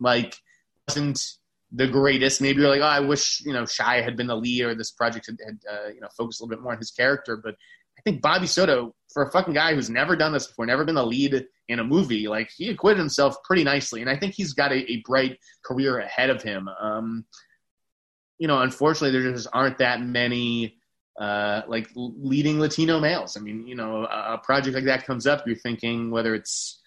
Like, 0.01 0.35
wasn't 0.89 1.21
the 1.71 1.87
greatest. 1.87 2.41
Maybe 2.41 2.63
you're 2.63 2.71
like, 2.71 2.81
oh, 2.81 2.85
I 2.85 3.01
wish 3.01 3.43
you 3.45 3.53
know 3.53 3.65
Shia 3.65 4.03
had 4.03 4.17
been 4.17 4.27
the 4.27 4.37
lead 4.37 4.63
or 4.63 4.75
this 4.75 4.93
project 4.93 5.27
had, 5.27 5.39
had 5.45 5.59
uh, 5.71 5.89
you 5.89 6.01
know 6.01 6.09
focused 6.17 6.41
a 6.41 6.45
little 6.45 6.57
bit 6.57 6.63
more 6.63 6.73
on 6.73 6.79
his 6.79 6.91
character. 6.91 7.37
But 7.37 7.57
I 7.99 8.03
think 8.03 8.23
Bobby 8.23 8.47
Soto, 8.47 8.95
for 9.13 9.25
a 9.25 9.31
fucking 9.31 9.55
guy 9.55 9.75
who's 9.75 9.91
never 9.91 10.17
done 10.17 10.33
this 10.33 10.47
before, 10.47 10.67
never 10.67 10.85
been 10.85 10.95
the 10.95 11.07
lead 11.07 11.45
in 11.69 11.79
a 11.79 11.85
movie, 11.85 12.29
like 12.29 12.51
he 12.57 12.69
acquitted 12.71 12.99
himself 12.99 13.37
pretty 13.45 13.65
nicely, 13.65 14.01
and 14.01 14.11
I 14.11 14.17
think 14.17 14.35
he's 14.35 14.53
got 14.53 14.73
a, 14.73 14.91
a 14.91 15.03
bright 15.07 15.39
career 15.65 15.99
ahead 15.99 16.31
of 16.31 16.43
him. 16.43 16.69
Um, 16.69 17.25
you 18.39 18.49
know, 18.49 18.61
unfortunately, 18.61 19.19
there 19.19 19.33
just 19.33 19.49
aren't 19.53 19.79
that 19.79 20.03
many 20.03 20.77
uh, 21.19 21.63
like 21.69 21.89
leading 21.95 22.61
Latino 22.61 23.01
males. 23.01 23.37
I 23.37 23.41
mean, 23.41 23.67
you 23.67 23.77
know, 23.77 24.05
a, 24.05 24.35
a, 24.35 24.39
project 24.39 24.75
like 24.75 24.85
that 24.87 25.07
comes 25.07 25.27
up, 25.27 25.47
you're 25.47 25.57
thinking 25.57 26.11
whether 26.11 26.35
it's 26.35 26.81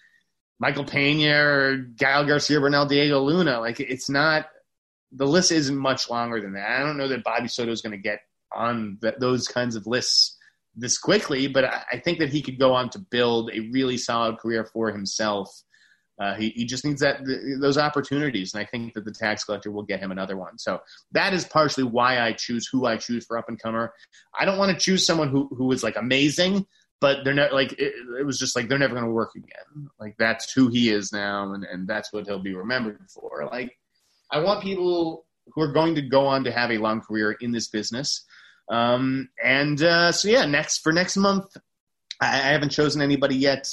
Michael 0.58 0.84
Pena 0.84 1.34
or 1.34 1.76
Gael 1.96 2.26
Garcia 2.26 2.60
Bernal, 2.60 2.86
Diego 2.86 3.20
Luna. 3.20 3.60
Like, 3.60 3.80
it's 3.80 4.10
not 4.10 4.46
the 5.12 5.26
list 5.26 5.52
isn't 5.52 5.76
much 5.76 6.10
longer 6.10 6.40
than 6.40 6.52
that. 6.52 6.68
I 6.68 6.84
don't 6.84 6.98
know 6.98 7.08
that 7.08 7.24
Bobby 7.24 7.48
Soto 7.48 7.72
is 7.72 7.80
going 7.80 7.92
to 7.92 8.02
get 8.02 8.20
on 8.52 8.98
those 9.18 9.48
kinds 9.48 9.76
of 9.76 9.86
lists 9.86 10.36
this 10.78 10.98
quickly, 10.98 11.48
but 11.48 11.64
I, 11.64 11.82
I 11.92 11.98
think 11.98 12.18
that 12.18 12.30
he 12.30 12.42
could 12.42 12.58
go 12.58 12.72
on 12.72 12.90
to 12.90 12.98
build 12.98 13.50
a 13.52 13.60
really 13.72 13.96
solid 13.96 14.38
career 14.38 14.64
for 14.64 14.90
himself 14.90 15.50
uh, 16.18 16.34
he, 16.34 16.48
he 16.50 16.64
just 16.64 16.84
needs 16.84 17.00
that 17.00 17.20
those 17.60 17.78
opportunities, 17.78 18.52
and 18.52 18.60
I 18.60 18.66
think 18.66 18.94
that 18.94 19.04
the 19.04 19.12
tax 19.12 19.44
collector 19.44 19.70
will 19.70 19.84
get 19.84 20.00
him 20.00 20.10
another 20.10 20.36
one. 20.36 20.58
So 20.58 20.80
that 21.12 21.32
is 21.32 21.44
partially 21.44 21.84
why 21.84 22.20
I 22.20 22.32
choose 22.32 22.66
who 22.66 22.86
I 22.86 22.96
choose 22.96 23.24
for 23.24 23.38
up 23.38 23.48
and 23.48 23.60
comer. 23.60 23.94
I 24.38 24.44
don't 24.44 24.58
want 24.58 24.72
to 24.72 24.78
choose 24.78 25.06
someone 25.06 25.28
who 25.28 25.48
who 25.56 25.70
is 25.70 25.84
like 25.84 25.96
amazing, 25.96 26.66
but 27.00 27.18
they're 27.22 27.34
not 27.34 27.52
like 27.52 27.72
it, 27.74 27.94
it 28.18 28.26
was 28.26 28.38
just 28.38 28.56
like 28.56 28.68
they're 28.68 28.78
never 28.78 28.94
going 28.94 29.06
to 29.06 29.12
work 29.12 29.36
again. 29.36 29.88
Like 30.00 30.16
that's 30.18 30.52
who 30.52 30.68
he 30.68 30.90
is 30.90 31.12
now, 31.12 31.52
and 31.52 31.64
and 31.64 31.86
that's 31.86 32.12
what 32.12 32.26
he'll 32.26 32.42
be 32.42 32.54
remembered 32.54 32.98
for. 33.08 33.46
Like 33.46 33.78
I 34.32 34.40
want 34.40 34.64
people 34.64 35.24
who 35.54 35.62
are 35.62 35.72
going 35.72 35.94
to 35.94 36.02
go 36.02 36.26
on 36.26 36.42
to 36.44 36.50
have 36.50 36.72
a 36.72 36.78
long 36.78 37.00
career 37.00 37.36
in 37.40 37.52
this 37.52 37.68
business. 37.68 38.24
Um, 38.70 39.28
and 39.42 39.82
uh, 39.82 40.12
so 40.12 40.28
yeah, 40.28 40.44
next 40.44 40.78
for 40.78 40.92
next 40.92 41.16
month, 41.16 41.56
I, 42.20 42.26
I 42.26 42.52
haven't 42.52 42.70
chosen 42.70 43.02
anybody 43.02 43.36
yet. 43.36 43.68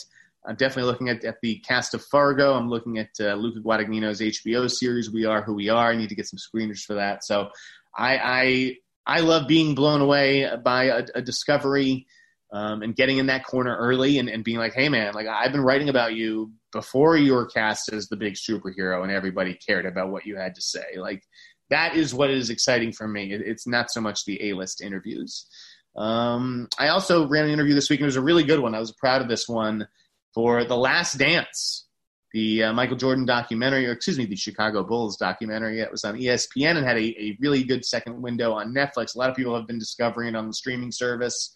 I'm 0.47 0.55
definitely 0.55 0.91
looking 0.91 1.09
at, 1.09 1.23
at 1.23 1.41
the 1.41 1.57
cast 1.59 1.93
of 1.93 2.03
Fargo. 2.05 2.53
I'm 2.53 2.69
looking 2.69 2.99
at 2.99 3.09
uh, 3.19 3.33
Luca 3.33 3.59
Guadagnino's 3.59 4.21
HBO 4.21 4.69
series, 4.69 5.11
We 5.11 5.25
Are 5.25 5.41
Who 5.41 5.55
We 5.55 5.69
Are. 5.69 5.91
I 5.91 5.95
need 5.95 6.09
to 6.09 6.15
get 6.15 6.27
some 6.27 6.39
screeners 6.39 6.81
for 6.81 6.93
that. 6.93 7.23
So 7.23 7.49
I 7.97 8.17
I, 8.17 9.17
I 9.17 9.19
love 9.21 9.47
being 9.47 9.75
blown 9.75 10.01
away 10.01 10.49
by 10.63 10.85
a, 10.85 11.05
a 11.15 11.21
discovery 11.21 12.05
um, 12.51 12.83
and 12.83 12.95
getting 12.95 13.17
in 13.17 13.25
that 13.25 13.43
corner 13.43 13.75
early 13.75 14.19
and, 14.19 14.29
and 14.29 14.43
being 14.43 14.57
like, 14.57 14.73
hey, 14.73 14.87
man, 14.87 15.13
like 15.13 15.27
I've 15.27 15.51
been 15.51 15.61
writing 15.61 15.89
about 15.89 16.13
you 16.13 16.51
before 16.71 17.17
you 17.17 17.33
were 17.33 17.45
cast 17.45 17.91
as 17.91 18.07
the 18.07 18.15
big 18.15 18.35
superhero 18.35 19.03
and 19.03 19.11
everybody 19.11 19.55
cared 19.55 19.85
about 19.85 20.09
what 20.09 20.25
you 20.25 20.35
had 20.37 20.55
to 20.55 20.61
say. 20.61 20.97
Like 20.97 21.23
that 21.70 21.95
is 21.95 22.13
what 22.13 22.30
is 22.30 22.49
exciting 22.49 22.91
for 22.91 23.07
me. 23.07 23.34
It, 23.34 23.41
it's 23.41 23.68
not 23.68 23.91
so 23.91 24.01
much 24.01 24.26
the 24.26 24.49
A-list 24.49 24.82
interviews. 24.82 25.47
Um, 25.95 26.68
I 26.78 26.89
also 26.89 27.28
ran 27.28 27.45
an 27.45 27.51
interview 27.51 27.74
this 27.74 27.89
week 27.89 27.99
and 27.99 28.05
it 28.05 28.07
was 28.07 28.16
a 28.18 28.22
really 28.22 28.43
good 28.43 28.59
one. 28.59 28.76
I 28.76 28.80
was 28.80 28.91
proud 28.91 29.22
of 29.22 29.30
this 29.30 29.47
one 29.47 29.88
for 30.34 30.66
The 30.66 30.76
Last 30.76 31.18
Dance, 31.18 31.88
the 32.34 32.63
uh, 32.63 32.74
Michael 32.74 32.97
Jordan 32.97 33.26
documentary, 33.26 33.88
or 33.88 33.93
excuse 33.93 34.18
me, 34.18 34.26
the 34.26 34.36
Chicago 34.36 34.84
Bulls 34.84 35.16
documentary 35.16 35.78
that 35.78 35.91
was 35.91 36.03
on 36.03 36.18
ESPN 36.18 36.76
and 36.76 36.86
had 36.86 36.97
a, 36.97 37.05
a, 37.22 37.38
really 37.39 37.63
good 37.63 37.86
second 37.86 38.22
window 38.22 38.51
on 38.51 38.74
Netflix. 38.74 39.16
A 39.16 39.18
lot 39.18 39.30
of 39.30 39.38
people 39.38 39.55
have 39.55 39.68
been 39.68 39.80
discovering 39.80 40.30
it 40.30 40.36
on 40.36 40.47
the 40.47 40.53
streaming 40.53 40.91
service. 40.91 41.53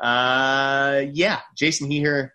Uh, 0.00 1.04
yeah, 1.12 1.40
Jason 1.54 1.90
Hehir, 1.90 2.30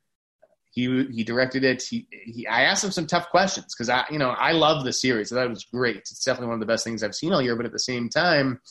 he 0.72 1.06
he 1.12 1.24
directed 1.24 1.64
it. 1.64 1.84
He, 1.84 2.08
he 2.12 2.48
I 2.48 2.62
asked 2.64 2.84
him 2.84 2.92
some 2.92 3.08
tough 3.08 3.30
questions 3.30 3.76
because 3.76 3.90
I 3.90 4.06
you 4.10 4.18
know 4.18 4.30
I 4.30 4.54
love 4.54 4.84
the 4.84 4.94
series. 4.94 5.32
I 5.32 5.36
thought 5.36 5.46
it 5.46 5.50
was 5.50 5.66
great. 5.66 5.98
It's 5.98 6.24
definitely 6.24 6.48
one 6.48 6.56
of 6.56 6.62
the 6.62 6.72
best 6.72 6.84
things 6.84 7.04
I've 7.04 7.16
seen 7.16 7.34
all 7.34 7.42
year. 7.42 7.56
But 7.56 7.66
at 7.66 7.74
the 7.74 7.80
same 7.80 8.10
time, 8.10 8.62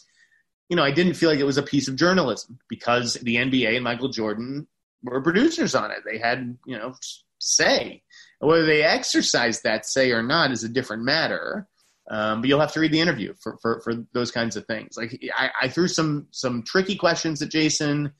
you 0.71 0.77
know, 0.77 0.85
I 0.85 0.93
didn't 0.93 1.15
feel 1.15 1.29
like 1.29 1.41
it 1.41 1.45
was 1.45 1.59
a 1.59 1.63
piece 1.63 1.89
of 1.89 1.97
journalism 1.97 2.59
because 2.69 3.15
the 3.15 3.37
NBA 3.37 3.75
and 3.75 3.85
Michael 3.85 4.09
Jordan 4.09 4.67
were 5.03 5.21
producers 5.21 5.75
on 5.75 5.91
it. 5.91 5.99
They 6.05 6.19
had, 6.19 6.57
you 6.65 6.79
know, 6.79 6.95
say. 7.39 8.03
Whether 8.39 8.65
they 8.65 8.83
exercise 8.83 9.61
that 9.63 9.85
say 9.85 10.13
or 10.13 10.23
not 10.23 10.53
is 10.53 10.65
a 10.65 10.69
different 10.69 11.03
matter. 11.03 11.69
Um, 12.11 12.41
but 12.41 12.49
you'll 12.49 12.61
have 12.61 12.73
to 12.73 12.81
read 12.81 12.93
the 12.93 13.01
interview 13.01 13.35
for, 13.41 13.59
for, 13.61 13.81
for 13.83 13.95
those 14.13 14.31
kinds 14.31 14.57
of 14.57 14.65
things. 14.67 14.97
Like 14.97 15.21
I, 15.37 15.51
I 15.63 15.69
threw 15.69 15.87
some 15.87 16.27
some 16.31 16.63
tricky 16.65 16.97
questions 16.97 17.41
at 17.43 17.51
Jason, 17.51 18.13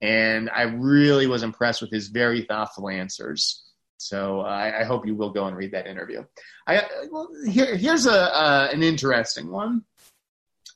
and 0.00 0.50
I 0.50 0.62
really 0.62 1.26
was 1.26 1.42
impressed 1.42 1.80
with 1.80 1.90
his 1.90 2.08
very 2.08 2.42
thoughtful 2.42 2.88
answers. 2.88 3.62
So 3.98 4.40
I, 4.40 4.82
I 4.82 4.84
hope 4.84 5.06
you 5.06 5.14
will 5.14 5.30
go 5.30 5.46
and 5.46 5.56
read 5.56 5.72
that 5.72 5.86
interview. 5.86 6.24
I 6.66 6.82
well, 7.10 7.30
here 7.48 7.76
here's 7.76 8.06
a 8.06 8.34
uh, 8.34 8.68
an 8.72 8.82
interesting 8.82 9.50
one. 9.50 9.84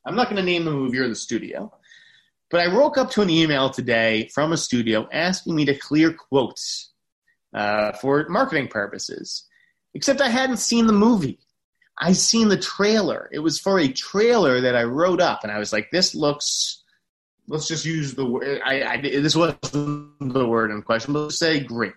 I'm 0.07 0.17
not 0.17 0.31
going 0.31 0.37
to 0.37 0.43
name 0.43 0.65
the 0.65 0.71
movie 0.71 0.99
or 0.99 1.09
the 1.09 1.15
studio, 1.15 1.73
but 2.51 2.61
I 2.61 2.75
woke 2.75 2.97
up 2.97 3.11
to 3.13 3.23
an 3.23 3.29
email 3.29 3.69
today 3.69 4.31
from 4.33 4.53
a 4.53 4.57
studio 4.57 5.07
asking 5.13 5.55
me 5.55 5.67
to 5.67 5.77
clear 5.77 6.13
quotes 6.13 6.93
uh, 7.53 7.93
for 7.93 8.27
marketing 8.29 8.69
purposes. 8.69 9.47
Except 9.93 10.21
I 10.21 10.29
hadn't 10.29 10.59
seen 10.59 10.87
the 10.87 10.93
movie. 10.93 11.41
I 11.99 12.13
seen 12.13 12.49
the 12.49 12.57
trailer. 12.57 13.29
It 13.33 13.41
was 13.41 13.59
for 13.59 13.79
a 13.79 13.89
trailer 13.89 14.63
that 14.63 14.75
I 14.75 14.85
wrote 14.85 15.21
up, 15.21 15.41
and 15.43 15.53
I 15.53 15.59
was 15.59 15.73
like, 15.73 15.91
"This 15.91 16.15
looks." 16.15 16.80
Let's 17.49 17.67
just 17.67 17.85
use 17.85 18.15
the 18.15 18.25
word. 18.25 18.61
I, 18.65 18.83
I 18.83 18.97
this 19.01 19.35
wasn't 19.37 19.61
the 19.73 20.47
word 20.47 20.71
in 20.71 20.83
question, 20.83 21.13
but 21.13 21.23
let's 21.23 21.39
say 21.39 21.61
great. 21.61 21.95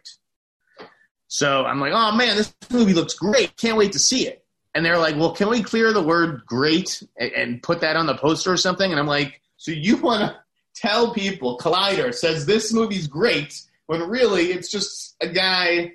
So 1.28 1.66
I'm 1.66 1.80
like, 1.80 1.94
"Oh 1.94 2.16
man, 2.16 2.36
this 2.36 2.54
movie 2.72 2.94
looks 2.94 3.14
great! 3.14 3.56
Can't 3.58 3.78
wait 3.78 3.92
to 3.94 4.00
see 4.00 4.28
it." 4.28 4.46
And 4.76 4.86
they're 4.86 4.98
like, 4.98 5.16
"Well, 5.16 5.34
can 5.34 5.50
we 5.50 5.62
clear 5.62 5.94
the 5.94 6.02
word 6.02 6.44
great 6.46 7.04
and, 7.18 7.32
and 7.32 7.64
put 7.64 7.82
that 7.82 7.96
on 7.96 8.06
the 8.06 8.16
poster 8.16 8.52
or 8.52 8.58
something?" 8.58 8.90
And 8.90 9.00
I'm 9.00 9.08
like, 9.08 9.42
"So 9.58 9.72
you 9.72 9.98
want 9.98 10.22
to 10.22 10.38
tell 10.76 11.14
people 11.14 11.58
Collider 11.58 12.14
says 12.14 12.46
this 12.46 12.74
movie's 12.74 13.08
great 13.08 13.62
when 13.86 14.10
really 14.10 14.52
it's 14.52 14.72
just 14.72 15.16
a 15.22 15.28
guy 15.28 15.94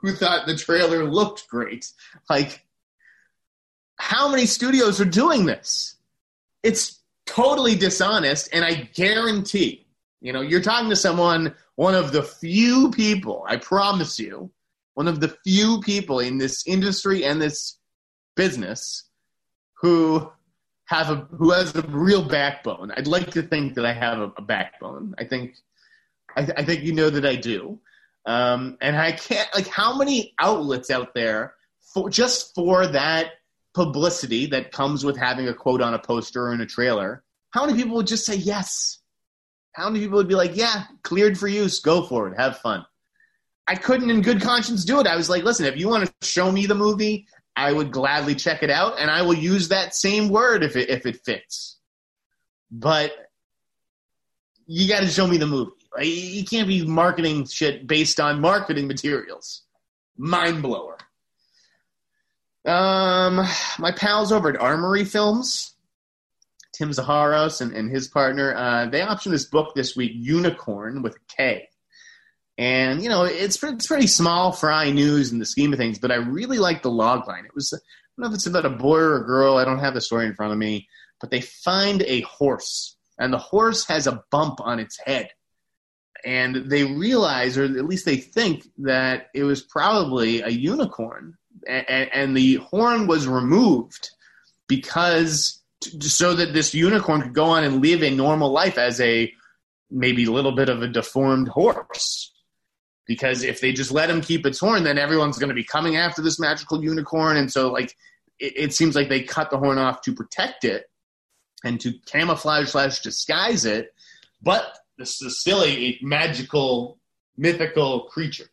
who 0.00 0.12
thought 0.12 0.46
the 0.46 0.56
trailer 0.56 1.04
looked 1.04 1.48
great?" 1.48 1.90
Like 2.28 2.66
how 3.98 4.28
many 4.28 4.46
studios 4.46 5.00
are 5.00 5.06
doing 5.06 5.46
this? 5.46 5.96
It's 6.62 6.95
totally 7.26 7.74
dishonest, 7.74 8.48
and 8.52 8.64
I 8.64 8.88
guarantee, 8.94 9.86
you 10.20 10.32
know, 10.32 10.40
you're 10.40 10.62
talking 10.62 10.90
to 10.90 10.96
someone, 10.96 11.54
one 11.74 11.94
of 11.94 12.12
the 12.12 12.22
few 12.22 12.90
people, 12.90 13.44
I 13.48 13.56
promise 13.56 14.18
you, 14.18 14.50
one 14.94 15.08
of 15.08 15.20
the 15.20 15.36
few 15.44 15.80
people 15.80 16.20
in 16.20 16.38
this 16.38 16.66
industry 16.66 17.24
and 17.24 17.40
this 17.40 17.78
business 18.34 19.10
who 19.74 20.30
have 20.86 21.10
a 21.10 21.16
who 21.36 21.50
has 21.50 21.74
a 21.74 21.82
real 21.82 22.26
backbone. 22.26 22.92
I'd 22.96 23.06
like 23.06 23.30
to 23.32 23.42
think 23.42 23.74
that 23.74 23.84
I 23.84 23.92
have 23.92 24.18
a, 24.18 24.32
a 24.38 24.42
backbone. 24.42 25.14
I 25.18 25.24
think 25.24 25.56
I, 26.36 26.44
th- 26.44 26.58
I, 26.58 26.64
think 26.64 26.82
you 26.82 26.92
know 26.92 27.10
that 27.10 27.26
I 27.26 27.36
do. 27.36 27.78
Um, 28.24 28.76
and 28.80 28.96
I 28.96 29.12
can't 29.12 29.48
like 29.54 29.68
how 29.68 29.96
many 29.96 30.34
outlets 30.38 30.90
out 30.90 31.14
there 31.14 31.54
for 31.80 32.08
just 32.08 32.54
for 32.54 32.86
that 32.86 33.32
publicity 33.76 34.46
that 34.46 34.72
comes 34.72 35.04
with 35.04 35.18
having 35.18 35.48
a 35.48 35.54
quote 35.54 35.82
on 35.82 35.92
a 35.92 35.98
poster 35.98 36.46
or 36.46 36.54
in 36.54 36.62
a 36.62 36.66
trailer, 36.66 37.22
how 37.50 37.66
many 37.66 37.76
people 37.76 37.94
would 37.96 38.06
just 38.06 38.24
say 38.24 38.34
yes? 38.34 39.00
How 39.72 39.90
many 39.90 40.02
people 40.02 40.16
would 40.16 40.28
be 40.28 40.34
like, 40.34 40.56
yeah, 40.56 40.84
cleared 41.02 41.38
for 41.38 41.46
use, 41.46 41.80
go 41.80 42.02
for 42.02 42.26
it, 42.26 42.38
have 42.38 42.58
fun? 42.60 42.86
I 43.68 43.74
couldn't 43.74 44.08
in 44.08 44.22
good 44.22 44.40
conscience 44.40 44.82
do 44.86 44.98
it. 45.00 45.06
I 45.06 45.14
was 45.14 45.28
like, 45.28 45.44
listen, 45.44 45.66
if 45.66 45.76
you 45.76 45.88
want 45.88 46.06
to 46.06 46.26
show 46.26 46.50
me 46.50 46.64
the 46.64 46.74
movie, 46.74 47.26
I 47.54 47.70
would 47.70 47.90
gladly 47.90 48.34
check 48.34 48.62
it 48.62 48.70
out 48.70 48.98
and 48.98 49.10
I 49.10 49.20
will 49.20 49.34
use 49.34 49.68
that 49.68 49.94
same 49.94 50.30
word 50.30 50.64
if 50.64 50.74
it, 50.74 50.88
if 50.88 51.04
it 51.04 51.20
fits. 51.22 51.76
But 52.70 53.12
you 54.66 54.88
got 54.88 55.00
to 55.00 55.08
show 55.08 55.26
me 55.26 55.36
the 55.36 55.46
movie. 55.46 55.72
You 56.00 56.46
can't 56.46 56.66
be 56.66 56.86
marketing 56.86 57.44
shit 57.44 57.86
based 57.86 58.20
on 58.20 58.40
marketing 58.40 58.86
materials. 58.86 59.64
Mind 60.16 60.62
blower. 60.62 60.95
Um, 62.66 63.46
my 63.78 63.92
pals 63.92 64.32
over 64.32 64.48
at 64.48 64.60
Armory 64.60 65.04
Films, 65.04 65.74
Tim 66.72 66.90
Zaharos 66.90 67.60
and, 67.60 67.72
and 67.72 67.90
his 67.90 68.08
partner, 68.08 68.54
uh, 68.54 68.86
they 68.86 69.00
optioned 69.00 69.30
this 69.30 69.44
book 69.44 69.74
this 69.74 69.94
week, 69.96 70.12
Unicorn 70.14 71.02
with 71.02 71.14
a 71.14 71.34
K. 71.36 71.68
And, 72.58 73.02
you 73.02 73.08
know, 73.08 73.24
it's, 73.24 73.62
it's 73.62 73.86
pretty 73.86 74.06
small 74.06 74.50
fry 74.50 74.90
news 74.90 75.30
in 75.30 75.38
the 75.38 75.46
scheme 75.46 75.72
of 75.72 75.78
things, 75.78 75.98
but 75.98 76.10
I 76.10 76.16
really 76.16 76.58
like 76.58 76.82
the 76.82 76.90
log 76.90 77.28
line. 77.28 77.44
It 77.44 77.54
was, 77.54 77.72
I 77.72 77.78
don't 78.16 78.24
know 78.24 78.32
if 78.32 78.34
it's 78.34 78.46
about 78.46 78.66
a 78.66 78.70
boy 78.70 78.98
or 78.98 79.16
a 79.18 79.26
girl, 79.26 79.58
I 79.58 79.64
don't 79.64 79.78
have 79.78 79.94
the 79.94 80.00
story 80.00 80.26
in 80.26 80.34
front 80.34 80.52
of 80.52 80.58
me, 80.58 80.88
but 81.20 81.30
they 81.30 81.42
find 81.42 82.02
a 82.02 82.22
horse, 82.22 82.96
and 83.18 83.32
the 83.32 83.38
horse 83.38 83.84
has 83.86 84.06
a 84.06 84.24
bump 84.30 84.60
on 84.60 84.80
its 84.80 84.98
head. 85.04 85.30
And 86.24 86.70
they 86.70 86.84
realize, 86.84 87.56
or 87.56 87.64
at 87.64 87.84
least 87.84 88.06
they 88.06 88.16
think, 88.16 88.66
that 88.78 89.28
it 89.34 89.44
was 89.44 89.62
probably 89.62 90.40
a 90.40 90.48
unicorn 90.48 91.36
and, 91.66 92.10
and 92.12 92.36
the 92.36 92.56
horn 92.56 93.06
was 93.06 93.26
removed 93.26 94.10
because 94.68 95.62
so 96.00 96.34
that 96.34 96.52
this 96.52 96.74
unicorn 96.74 97.22
could 97.22 97.34
go 97.34 97.44
on 97.44 97.64
and 97.64 97.82
live 97.82 98.02
a 98.02 98.10
normal 98.10 98.50
life 98.50 98.78
as 98.78 99.00
a 99.00 99.32
maybe 99.90 100.24
a 100.24 100.30
little 100.30 100.54
bit 100.54 100.68
of 100.68 100.82
a 100.82 100.88
deformed 100.88 101.48
horse. 101.48 102.32
Because 103.06 103.44
if 103.44 103.60
they 103.60 103.72
just 103.72 103.92
let 103.92 104.10
him 104.10 104.20
keep 104.20 104.44
its 104.44 104.58
horn, 104.58 104.82
then 104.82 104.98
everyone's 104.98 105.38
going 105.38 105.48
to 105.48 105.54
be 105.54 105.62
coming 105.62 105.96
after 105.96 106.22
this 106.22 106.40
magical 106.40 106.82
unicorn. 106.82 107.36
And 107.36 107.52
so, 107.52 107.70
like, 107.70 107.94
it, 108.40 108.52
it 108.56 108.74
seems 108.74 108.96
like 108.96 109.08
they 109.08 109.22
cut 109.22 109.50
the 109.50 109.58
horn 109.58 109.78
off 109.78 110.02
to 110.02 110.12
protect 110.14 110.64
it 110.64 110.86
and 111.64 111.80
to 111.80 111.92
camouflage 112.06 112.68
slash 112.68 113.00
disguise 113.00 113.64
it. 113.64 113.94
But 114.42 114.76
this 114.98 115.22
is 115.22 115.40
still 115.40 115.62
a, 115.62 115.68
a 115.68 115.98
magical, 116.02 116.98
mythical 117.36 118.06
creature. 118.06 118.48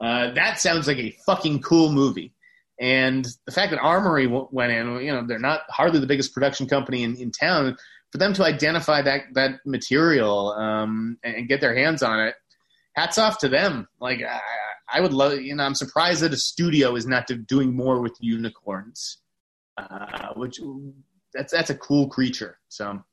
Uh, 0.00 0.30
that 0.32 0.60
sounds 0.60 0.86
like 0.86 0.98
a 0.98 1.16
fucking 1.26 1.60
cool 1.60 1.92
movie. 1.92 2.32
And 2.80 3.26
the 3.46 3.52
fact 3.52 3.72
that 3.72 3.80
Armory 3.80 4.26
w- 4.26 4.48
went 4.52 4.72
in, 4.72 5.00
you 5.04 5.12
know, 5.12 5.26
they're 5.26 5.38
not 5.38 5.62
hardly 5.68 5.98
the 5.98 6.06
biggest 6.06 6.32
production 6.32 6.68
company 6.68 7.02
in, 7.02 7.16
in 7.16 7.32
town. 7.32 7.76
For 8.12 8.18
them 8.18 8.32
to 8.34 8.44
identify 8.44 9.02
that 9.02 9.24
that 9.34 9.60
material 9.66 10.52
um, 10.52 11.18
and, 11.22 11.34
and, 11.34 11.48
get 11.48 11.60
their 11.60 11.76
hands 11.76 12.02
on 12.02 12.20
it, 12.20 12.36
hats 12.94 13.18
off 13.18 13.38
to 13.38 13.48
them. 13.48 13.86
Like 14.00 14.22
I, 14.22 14.40
I, 14.90 15.00
would 15.02 15.12
love, 15.12 15.40
you 15.40 15.54
know, 15.54 15.64
I'm 15.64 15.74
surprised 15.74 16.22
that 16.22 16.32
a 16.32 16.36
studio 16.36 16.96
is 16.96 17.06
not 17.06 17.28
doing 17.46 17.76
more 17.76 18.00
with 18.00 18.16
unicorns, 18.20 19.18
uh, 19.76 20.32
which 20.36 20.58
that's 21.34 21.52
that's 21.52 21.68
a 21.68 21.74
cool 21.74 22.08
creature. 22.08 22.58
So 22.68 23.04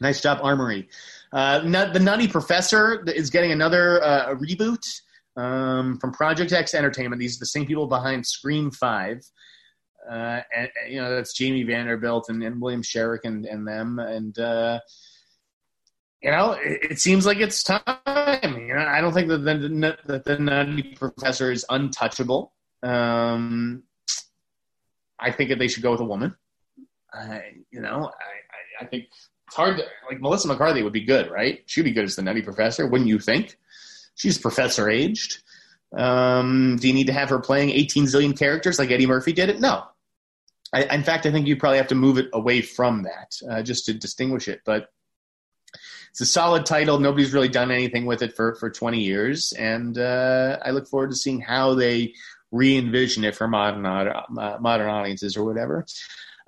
nice 0.00 0.22
job, 0.22 0.38
Armory. 0.42 0.88
Uh, 1.30 1.58
the 1.58 2.00
Nutty 2.00 2.28
Professor 2.28 3.04
is 3.06 3.28
getting 3.28 3.52
another 3.52 4.02
uh, 4.02 4.34
reboot 4.36 5.02
um, 5.36 5.98
from 5.98 6.12
Project 6.12 6.52
X 6.52 6.74
Entertainment. 6.74 7.20
These 7.20 7.36
are 7.36 7.40
the 7.40 7.46
same 7.46 7.66
people 7.66 7.86
behind 7.86 8.26
Scream 8.26 8.70
Five. 8.70 9.22
Uh, 10.08 10.40
and, 10.56 10.68
you 10.88 11.00
know 11.00 11.14
that's 11.14 11.32
Jamie 11.32 11.64
Vanderbilt 11.64 12.28
and, 12.28 12.42
and 12.42 12.60
William 12.60 12.82
Sherak 12.82 13.20
and, 13.24 13.44
and 13.44 13.66
them, 13.66 13.98
and 13.98 14.38
uh, 14.38 14.78
you 16.22 16.30
know 16.30 16.52
it, 16.52 16.92
it, 16.92 17.00
seems 17.00 17.26
like 17.26 17.38
it's 17.38 17.64
time. 17.64 17.82
You 18.06 18.74
know, 18.74 18.86
I 18.86 19.00
don't 19.00 19.12
think 19.12 19.28
that 19.28 19.38
the 19.38 19.96
that 20.06 20.24
the 20.24 20.38
Nutty 20.38 20.94
Professor 20.94 21.50
is 21.50 21.66
untouchable. 21.68 22.52
Um, 22.84 23.82
I 25.18 25.32
think 25.32 25.50
that 25.50 25.58
they 25.58 25.66
should 25.66 25.82
go 25.82 25.90
with 25.92 26.00
a 26.00 26.04
woman. 26.04 26.36
you 27.72 27.80
know, 27.80 28.04
I, 28.04 28.82
I, 28.82 28.84
I 28.84 28.86
think 28.86 29.06
it's 29.46 29.56
hard 29.56 29.78
to 29.78 29.84
like 30.08 30.20
Melissa 30.20 30.46
McCarthy 30.46 30.82
would 30.82 30.92
be 30.92 31.04
good, 31.04 31.30
right? 31.30 31.62
She'd 31.66 31.82
be 31.82 31.92
good 31.92 32.04
as 32.04 32.14
the 32.14 32.22
Nutty 32.22 32.42
Professor, 32.42 32.86
wouldn't 32.86 33.08
you 33.08 33.18
think? 33.18 33.58
She's 34.16 34.38
professor 34.38 34.90
aged. 34.90 35.42
Um, 35.96 36.76
do 36.80 36.88
you 36.88 36.94
need 36.94 37.06
to 37.06 37.12
have 37.12 37.30
her 37.30 37.38
playing 37.38 37.70
18 37.70 38.06
zillion 38.06 38.36
characters 38.36 38.78
like 38.78 38.90
Eddie 38.90 39.06
Murphy 39.06 39.32
did 39.32 39.48
it? 39.48 39.60
No. 39.60 39.84
I, 40.72 40.82
in 40.94 41.04
fact, 41.04 41.26
I 41.26 41.30
think 41.30 41.46
you 41.46 41.56
probably 41.56 41.78
have 41.78 41.88
to 41.88 41.94
move 41.94 42.18
it 42.18 42.28
away 42.32 42.60
from 42.60 43.04
that 43.04 43.32
uh, 43.48 43.62
just 43.62 43.86
to 43.86 43.94
distinguish 43.94 44.48
it. 44.48 44.62
But 44.64 44.88
it's 46.10 46.20
a 46.20 46.26
solid 46.26 46.66
title. 46.66 46.98
Nobody's 46.98 47.32
really 47.32 47.48
done 47.48 47.70
anything 47.70 48.04
with 48.06 48.22
it 48.22 48.34
for, 48.34 48.54
for 48.56 48.70
20 48.70 48.98
years. 49.00 49.52
And 49.52 49.96
uh, 49.98 50.58
I 50.64 50.70
look 50.70 50.88
forward 50.88 51.10
to 51.10 51.16
seeing 51.16 51.40
how 51.40 51.74
they 51.74 52.14
re 52.50 52.76
envision 52.76 53.24
it 53.24 53.36
for 53.36 53.46
modern, 53.46 53.84
uh, 53.86 54.22
modern 54.60 54.88
audiences 54.88 55.36
or 55.36 55.44
whatever. 55.44 55.86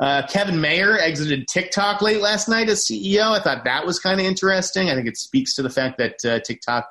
Uh, 0.01 0.27
Kevin 0.29 0.61
Mayer 0.61 0.97
exited 0.99 1.49
TikTok 1.49 2.01
late 2.03 2.21
last 2.21 2.49
night 2.49 2.69
as 2.69 2.87
CEO. 2.87 3.33
I 3.33 3.43
thought 3.43 3.65
that 3.65 3.85
was 3.85 3.99
kind 3.99 4.21
of 4.21 4.27
interesting. 4.27 4.91
I 4.91 4.95
think 4.95 5.09
it 5.09 5.17
speaks 5.17 5.55
to 5.55 5.63
the 5.63 5.71
fact 5.71 5.99
that 5.99 6.25
uh, 6.25 6.41
TikTok 6.41 6.89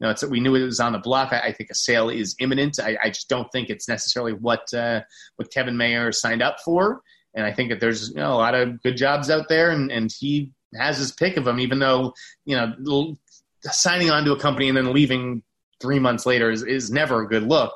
you 0.00 0.06
know, 0.06 0.14
we 0.28 0.40
knew 0.40 0.54
it 0.54 0.64
was 0.64 0.80
on 0.80 0.92
the 0.92 0.98
block. 0.98 1.32
I, 1.32 1.40
I 1.40 1.52
think 1.52 1.70
a 1.70 1.74
sale 1.74 2.08
is 2.08 2.34
imminent. 2.38 2.80
I, 2.80 2.96
I, 3.02 3.08
just 3.08 3.28
don't 3.28 3.50
think 3.52 3.68
it's 3.68 3.86
necessarily 3.86 4.32
what 4.32 4.72
uh, 4.72 5.02
what 5.36 5.52
Kevin 5.52 5.76
Mayer 5.76 6.10
signed 6.10 6.42
up 6.42 6.60
for. 6.64 7.02
And 7.34 7.44
I 7.44 7.52
think 7.52 7.70
that 7.70 7.80
there's 7.80 8.08
you 8.08 8.16
know, 8.16 8.32
a 8.32 8.34
lot 8.34 8.54
of 8.54 8.82
good 8.82 8.96
jobs 8.96 9.30
out 9.30 9.48
there, 9.48 9.70
and, 9.70 9.92
and 9.92 10.10
he 10.10 10.52
has 10.74 10.98
his 10.98 11.12
pick 11.12 11.36
of 11.36 11.44
them. 11.44 11.60
Even 11.60 11.78
though 11.78 12.14
you 12.46 12.56
know 12.56 13.16
signing 13.62 14.10
on 14.10 14.24
to 14.24 14.32
a 14.32 14.38
company 14.38 14.68
and 14.68 14.76
then 14.76 14.92
leaving 14.92 15.42
three 15.80 15.98
months 15.98 16.24
later 16.24 16.50
is, 16.50 16.62
is 16.62 16.90
never 16.90 17.22
a 17.22 17.28
good 17.28 17.42
look. 17.42 17.74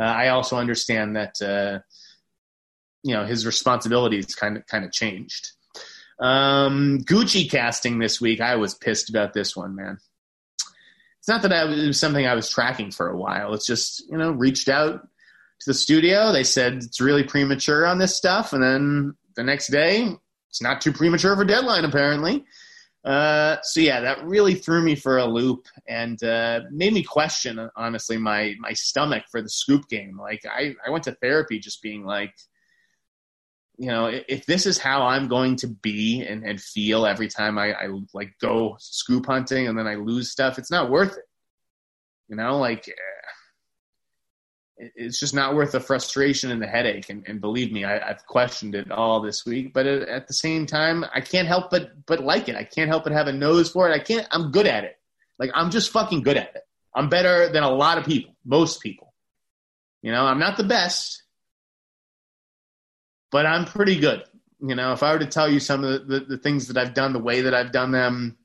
Uh, 0.00 0.04
I 0.04 0.28
also 0.28 0.56
understand 0.56 1.16
that 1.16 1.40
uh, 1.40 1.78
you 3.04 3.14
know 3.14 3.24
his 3.24 3.46
responsibilities 3.46 4.34
kind 4.34 4.56
of 4.56 4.66
kind 4.66 4.84
of 4.84 4.92
changed. 4.92 5.52
Um, 6.18 6.98
Gucci 7.04 7.50
casting 7.50 7.98
this 7.98 8.20
week. 8.20 8.40
I 8.40 8.56
was 8.56 8.74
pissed 8.74 9.08
about 9.08 9.32
this 9.32 9.56
one, 9.56 9.74
man. 9.74 9.98
It's 11.20 11.28
not 11.28 11.42
that 11.42 11.52
I, 11.52 11.64
it 11.64 11.86
was 11.86 12.00
something 12.00 12.26
I 12.26 12.34
was 12.34 12.50
tracking 12.50 12.90
for 12.90 13.08
a 13.08 13.16
while. 13.16 13.54
It's 13.54 13.66
just 13.66 14.08
you 14.10 14.18
know 14.18 14.32
reached 14.32 14.68
out 14.68 15.02
to 15.02 15.70
the 15.70 15.74
studio. 15.74 16.32
They 16.32 16.44
said 16.44 16.74
it's 16.74 17.00
really 17.00 17.24
premature 17.24 17.86
on 17.86 17.98
this 17.98 18.16
stuff, 18.16 18.52
and 18.52 18.62
then 18.62 19.14
the 19.36 19.44
next 19.44 19.68
day 19.68 20.08
it's 20.48 20.62
not 20.62 20.80
too 20.80 20.92
premature 20.92 21.36
for 21.36 21.44
deadline 21.44 21.84
apparently. 21.84 22.44
Uh, 23.04 23.56
so 23.62 23.80
yeah, 23.80 24.00
that 24.00 24.22
really 24.24 24.54
threw 24.54 24.82
me 24.82 24.94
for 24.94 25.18
a 25.18 25.24
loop 25.24 25.66
and 25.88 26.22
uh, 26.22 26.60
made 26.70 26.92
me 26.92 27.02
question, 27.02 27.70
honestly, 27.76 28.18
my 28.18 28.54
my 28.58 28.72
stomach 28.72 29.24
for 29.30 29.40
the 29.40 29.48
scoop 29.48 29.88
game. 29.88 30.18
Like 30.18 30.42
I, 30.46 30.74
I 30.86 30.90
went 30.90 31.04
to 31.04 31.12
therapy 31.12 31.58
just 31.58 31.82
being 31.82 32.04
like, 32.04 32.34
you 33.80 33.86
know, 33.86 34.12
if 34.28 34.44
this 34.44 34.66
is 34.66 34.76
how 34.76 35.06
I'm 35.06 35.26
going 35.26 35.56
to 35.56 35.66
be 35.66 36.20
and, 36.20 36.44
and 36.44 36.60
feel 36.60 37.06
every 37.06 37.28
time 37.28 37.56
I, 37.56 37.72
I 37.72 37.88
like 38.12 38.34
go 38.38 38.76
scoop 38.78 39.24
hunting 39.24 39.68
and 39.68 39.78
then 39.78 39.86
I 39.86 39.94
lose 39.94 40.30
stuff, 40.30 40.58
it's 40.58 40.70
not 40.70 40.90
worth 40.90 41.16
it. 41.16 41.24
You 42.28 42.36
know, 42.36 42.58
like 42.58 42.86
eh, 44.78 44.86
it's 44.96 45.18
just 45.18 45.34
not 45.34 45.54
worth 45.54 45.72
the 45.72 45.80
frustration 45.80 46.50
and 46.50 46.60
the 46.60 46.66
headache. 46.66 47.08
And, 47.08 47.24
and 47.26 47.40
believe 47.40 47.72
me, 47.72 47.86
I, 47.86 48.06
have 48.06 48.26
questioned 48.26 48.74
it 48.74 48.90
all 48.90 49.22
this 49.22 49.46
week. 49.46 49.72
But 49.72 49.86
at 49.86 50.28
the 50.28 50.34
same 50.34 50.66
time, 50.66 51.06
I 51.14 51.22
can't 51.22 51.48
help 51.48 51.70
but 51.70 52.04
but 52.04 52.22
like 52.22 52.50
it. 52.50 52.56
I 52.56 52.64
can't 52.64 52.90
help 52.90 53.04
but 53.04 53.14
have 53.14 53.28
a 53.28 53.32
nose 53.32 53.70
for 53.70 53.88
it. 53.88 53.94
I 53.94 53.98
can't. 53.98 54.26
I'm 54.30 54.50
good 54.50 54.66
at 54.66 54.84
it. 54.84 54.98
Like 55.38 55.52
I'm 55.54 55.70
just 55.70 55.90
fucking 55.90 56.20
good 56.20 56.36
at 56.36 56.54
it. 56.54 56.62
I'm 56.94 57.08
better 57.08 57.48
than 57.50 57.62
a 57.62 57.70
lot 57.72 57.96
of 57.96 58.04
people, 58.04 58.36
most 58.44 58.82
people. 58.82 59.14
You 60.02 60.12
know, 60.12 60.26
I'm 60.26 60.38
not 60.38 60.58
the 60.58 60.64
best, 60.64 61.22
but 63.30 63.46
I'm 63.46 63.64
pretty 63.64 63.98
good. 63.98 64.24
You 64.60 64.74
know, 64.74 64.92
if 64.92 65.02
I 65.02 65.12
were 65.12 65.18
to 65.20 65.26
tell 65.26 65.50
you 65.50 65.60
some 65.60 65.84
of 65.84 66.06
the, 66.06 66.18
the, 66.18 66.26
the 66.26 66.38
things 66.38 66.68
that 66.68 66.76
I've 66.76 66.94
done, 66.94 67.12
the 67.12 67.18
way 67.18 67.42
that 67.42 67.54
I've 67.54 67.72
done 67.72 67.92
them, 67.92 68.36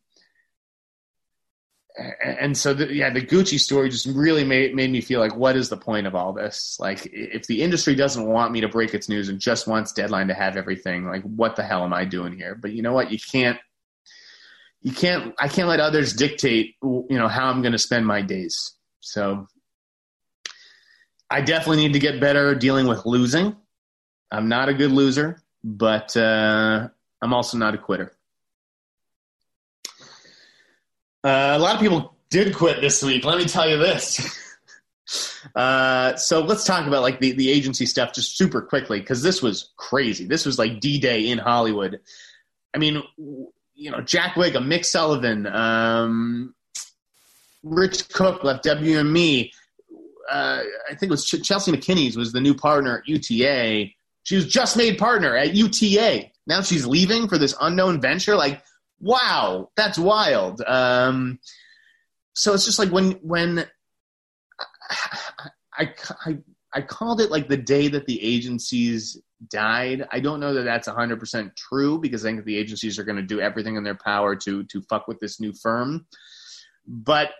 and 2.23 2.57
so 2.57 2.73
the, 2.73 2.93
yeah, 2.93 3.09
the 3.09 3.25
Gucci 3.25 3.57
story 3.57 3.89
just 3.89 4.05
really 4.05 4.43
made 4.43 4.75
made 4.75 4.91
me 4.91 4.99
feel 4.99 5.21
like, 5.21 5.35
what 5.35 5.55
is 5.55 5.69
the 5.69 5.77
point 5.77 6.07
of 6.07 6.15
all 6.15 6.33
this? 6.33 6.77
Like, 6.79 7.07
if 7.11 7.47
the 7.47 7.61
industry 7.61 7.95
doesn't 7.95 8.27
want 8.27 8.51
me 8.51 8.61
to 8.61 8.67
break 8.67 8.93
its 8.93 9.07
news 9.07 9.29
and 9.29 9.39
just 9.39 9.65
wants 9.65 9.93
Deadline 9.93 10.27
to 10.27 10.33
have 10.33 10.57
everything, 10.57 11.05
like, 11.05 11.23
what 11.23 11.55
the 11.55 11.63
hell 11.63 11.83
am 11.83 11.93
I 11.93 12.03
doing 12.03 12.33
here? 12.33 12.55
But 12.55 12.73
you 12.73 12.81
know 12.81 12.91
what? 12.91 13.11
You 13.11 13.17
can't, 13.19 13.57
you 14.81 14.91
can't, 14.91 15.33
I 15.39 15.47
can't 15.47 15.69
let 15.69 15.79
others 15.79 16.13
dictate, 16.13 16.75
you 16.83 17.05
know, 17.09 17.29
how 17.29 17.49
I'm 17.49 17.61
going 17.61 17.71
to 17.71 17.77
spend 17.79 18.05
my 18.05 18.21
days. 18.21 18.73
So, 18.99 19.47
I 21.29 21.41
definitely 21.41 21.83
need 21.83 21.93
to 21.93 21.99
get 21.99 22.19
better 22.19 22.55
dealing 22.55 22.87
with 22.87 23.05
losing. 23.05 23.55
I'm 24.31 24.49
not 24.49 24.69
a 24.69 24.73
good 24.73 24.91
loser, 24.91 25.41
but 25.63 26.15
uh, 26.17 26.87
I'm 27.21 27.33
also 27.33 27.57
not 27.57 27.73
a 27.73 27.77
quitter. 27.77 28.11
Uh, 31.23 31.55
a 31.55 31.59
lot 31.59 31.75
of 31.75 31.81
people 31.81 32.15
did 32.29 32.55
quit 32.55 32.81
this 32.81 33.01
week. 33.01 33.25
Let 33.25 33.37
me 33.37 33.45
tell 33.45 33.67
you 33.67 33.77
this. 33.77 34.39
uh, 35.55 36.15
so 36.15 36.41
let's 36.41 36.65
talk 36.65 36.85
about 36.85 37.01
like 37.01 37.19
the, 37.19 37.31
the 37.31 37.49
agency 37.49 37.85
stuff 37.85 38.13
just 38.13 38.37
super 38.37 38.61
quickly 38.61 38.99
because 38.99 39.23
this 39.23 39.41
was 39.41 39.71
crazy. 39.77 40.25
This 40.25 40.45
was 40.45 40.59
like 40.59 40.79
D 40.79 40.99
Day 40.99 41.29
in 41.29 41.37
Hollywood. 41.37 41.99
I 42.73 42.77
mean, 42.77 43.01
you 43.73 43.91
know, 43.91 44.01
Jack 44.01 44.35
Whigham, 44.35 44.69
Mick 44.69 44.85
Sullivan, 44.85 45.47
um, 45.47 46.53
Rich 47.63 48.09
Cook 48.09 48.43
left 48.43 48.63
WME. 48.65 49.51
Uh, 50.29 50.61
I 50.89 50.95
think 50.95 51.03
it 51.03 51.11
was 51.11 51.25
Ch- 51.25 51.43
Chelsea 51.43 51.71
McKinney's 51.71 52.17
was 52.17 52.31
the 52.31 52.41
new 52.41 52.53
partner 52.53 52.99
at 52.99 53.07
UTA. 53.07 53.91
She 54.25 54.35
was 54.35 54.47
just 54.47 54.75
made 54.75 54.97
partner 54.97 55.35
at 55.35 55.55
UTA. 55.55 56.31
Now 56.47 56.61
she's 56.61 56.85
leaving 56.85 57.27
for 57.27 57.37
this 57.37 57.55
unknown 57.61 58.01
venture. 58.01 58.35
Like, 58.35 58.61
wow, 58.99 59.69
that's 59.77 59.97
wild. 59.97 60.61
Um, 60.65 61.39
so 62.33 62.53
it's 62.53 62.65
just 62.65 62.79
like 62.79 62.89
when 62.89 63.11
when 63.21 63.65
I, 65.77 65.93
I 66.25 66.37
I 66.73 66.81
called 66.81 67.21
it 67.21 67.31
like 67.31 67.47
the 67.47 67.55
day 67.55 67.87
that 67.87 68.05
the 68.07 68.21
agencies 68.21 69.17
died. 69.49 70.07
I 70.11 70.19
don't 70.19 70.39
know 70.39 70.53
that 70.53 70.63
that's 70.63 70.87
100% 70.87 71.55
true 71.55 71.99
because 71.99 72.25
I 72.25 72.29
think 72.29 72.45
the 72.45 72.57
agencies 72.57 72.97
are 72.99 73.03
going 73.03 73.15
to 73.15 73.21
do 73.21 73.39
everything 73.39 73.75
in 73.75 73.83
their 73.83 73.95
power 73.95 74.35
to 74.37 74.63
to 74.63 74.81
fuck 74.81 75.07
with 75.07 75.19
this 75.19 75.39
new 75.39 75.53
firm. 75.53 76.07
But 76.87 77.31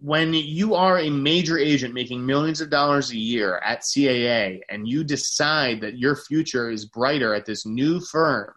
when 0.00 0.34
you 0.34 0.74
are 0.74 0.98
a 0.98 1.10
major 1.10 1.58
agent 1.58 1.94
making 1.94 2.24
millions 2.24 2.60
of 2.60 2.70
dollars 2.70 3.10
a 3.10 3.16
year 3.16 3.58
at 3.64 3.80
CAA 3.80 4.60
and 4.68 4.86
you 4.86 5.02
decide 5.02 5.80
that 5.80 5.98
your 5.98 6.16
future 6.16 6.70
is 6.70 6.84
brighter 6.84 7.34
at 7.34 7.46
this 7.46 7.64
new 7.64 8.00
firm 8.00 8.52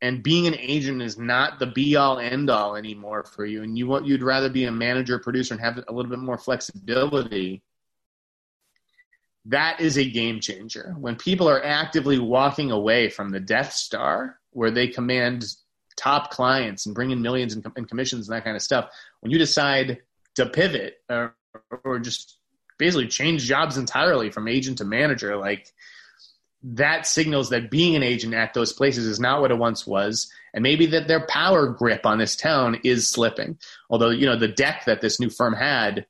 and 0.00 0.22
being 0.22 0.46
an 0.46 0.56
agent 0.58 1.02
is 1.02 1.18
not 1.18 1.58
the 1.58 1.66
be 1.66 1.96
all 1.96 2.18
end 2.18 2.48
all 2.48 2.76
anymore 2.76 3.24
for 3.24 3.44
you 3.44 3.62
and 3.62 3.76
you 3.76 3.86
want 3.86 4.06
you'd 4.06 4.22
rather 4.22 4.48
be 4.48 4.64
a 4.64 4.72
manager 4.72 5.18
producer 5.18 5.52
and 5.52 5.62
have 5.62 5.78
a 5.86 5.92
little 5.92 6.10
bit 6.10 6.18
more 6.18 6.38
flexibility 6.38 7.62
that 9.46 9.80
is 9.80 9.98
a 9.98 10.08
game 10.08 10.40
changer. 10.40 10.94
When 10.98 11.16
people 11.16 11.48
are 11.48 11.64
actively 11.64 12.18
walking 12.18 12.70
away 12.70 13.08
from 13.08 13.30
the 13.30 13.40
death 13.40 13.72
star 13.72 14.38
where 14.50 14.70
they 14.70 14.86
command 14.86 15.44
top 15.96 16.30
clients 16.30 16.86
and 16.86 16.94
bring 16.94 17.10
in 17.10 17.20
millions 17.20 17.54
in, 17.54 17.62
commissions 17.62 18.28
and 18.28 18.36
that 18.36 18.44
kind 18.44 18.56
of 18.56 18.62
stuff 18.62 18.90
when 19.22 19.30
you 19.30 19.38
decide 19.38 19.98
to 20.34 20.46
pivot 20.46 20.96
or, 21.08 21.34
or 21.84 21.98
just 21.98 22.38
basically 22.78 23.06
change 23.08 23.44
jobs 23.44 23.78
entirely 23.78 24.30
from 24.30 24.48
agent 24.48 24.78
to 24.78 24.84
manager 24.84 25.36
like 25.36 25.72
that 26.62 27.06
signals 27.06 27.50
that 27.50 27.70
being 27.70 27.96
an 27.96 28.02
agent 28.02 28.34
at 28.34 28.54
those 28.54 28.72
places 28.72 29.06
is 29.06 29.18
not 29.18 29.40
what 29.40 29.50
it 29.50 29.58
once 29.58 29.86
was. 29.86 30.30
And 30.54 30.62
maybe 30.62 30.86
that 30.86 31.08
their 31.08 31.26
power 31.26 31.66
grip 31.68 32.06
on 32.06 32.18
this 32.18 32.36
town 32.36 32.80
is 32.84 33.08
slipping. 33.08 33.58
Although 33.90 34.10
you 34.10 34.26
know 34.26 34.36
the 34.36 34.48
deck 34.48 34.84
that 34.86 35.00
this 35.00 35.18
new 35.18 35.30
firm 35.30 35.54
had 35.54 36.06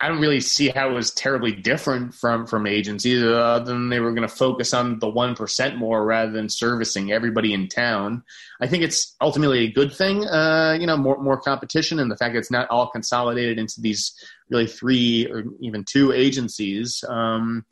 i 0.00 0.08
don't 0.08 0.20
really 0.20 0.40
see 0.40 0.68
how 0.68 0.90
it 0.90 0.92
was 0.92 1.12
terribly 1.12 1.52
different 1.52 2.14
from 2.14 2.46
from 2.46 2.66
agencies 2.66 3.22
other 3.22 3.64
than 3.64 3.88
they 3.88 4.00
were 4.00 4.12
going 4.12 4.26
to 4.26 4.34
focus 4.34 4.72
on 4.72 4.98
the 4.98 5.06
1% 5.06 5.76
more 5.76 6.04
rather 6.04 6.32
than 6.32 6.48
servicing 6.48 7.12
everybody 7.12 7.52
in 7.52 7.68
town 7.68 8.22
i 8.60 8.66
think 8.66 8.82
it's 8.82 9.14
ultimately 9.20 9.60
a 9.60 9.72
good 9.72 9.92
thing 9.92 10.26
uh, 10.26 10.76
you 10.80 10.86
know 10.86 10.96
more 10.96 11.22
more 11.22 11.40
competition 11.40 11.98
and 11.98 12.10
the 12.10 12.16
fact 12.16 12.34
that 12.34 12.40
it's 12.40 12.50
not 12.50 12.68
all 12.70 12.88
consolidated 12.88 13.58
into 13.58 13.80
these 13.80 14.12
really 14.48 14.66
three 14.66 15.26
or 15.30 15.44
even 15.60 15.84
two 15.84 16.12
agencies 16.12 17.04
um, 17.08 17.64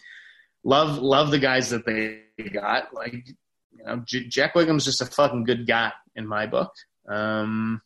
love 0.64 0.98
love 0.98 1.30
the 1.30 1.38
guys 1.38 1.70
that 1.70 1.86
they 1.86 2.20
got. 2.52 2.94
Like 2.94 3.28
you 3.72 3.84
know, 3.84 4.02
J- 4.06 4.28
Jack 4.28 4.54
Whigham's 4.54 4.84
just 4.84 5.00
a 5.00 5.06
fucking 5.06 5.44
good 5.44 5.66
guy 5.66 5.92
in 6.14 6.26
my 6.26 6.46
book. 6.46 6.72
Um, 7.08 7.80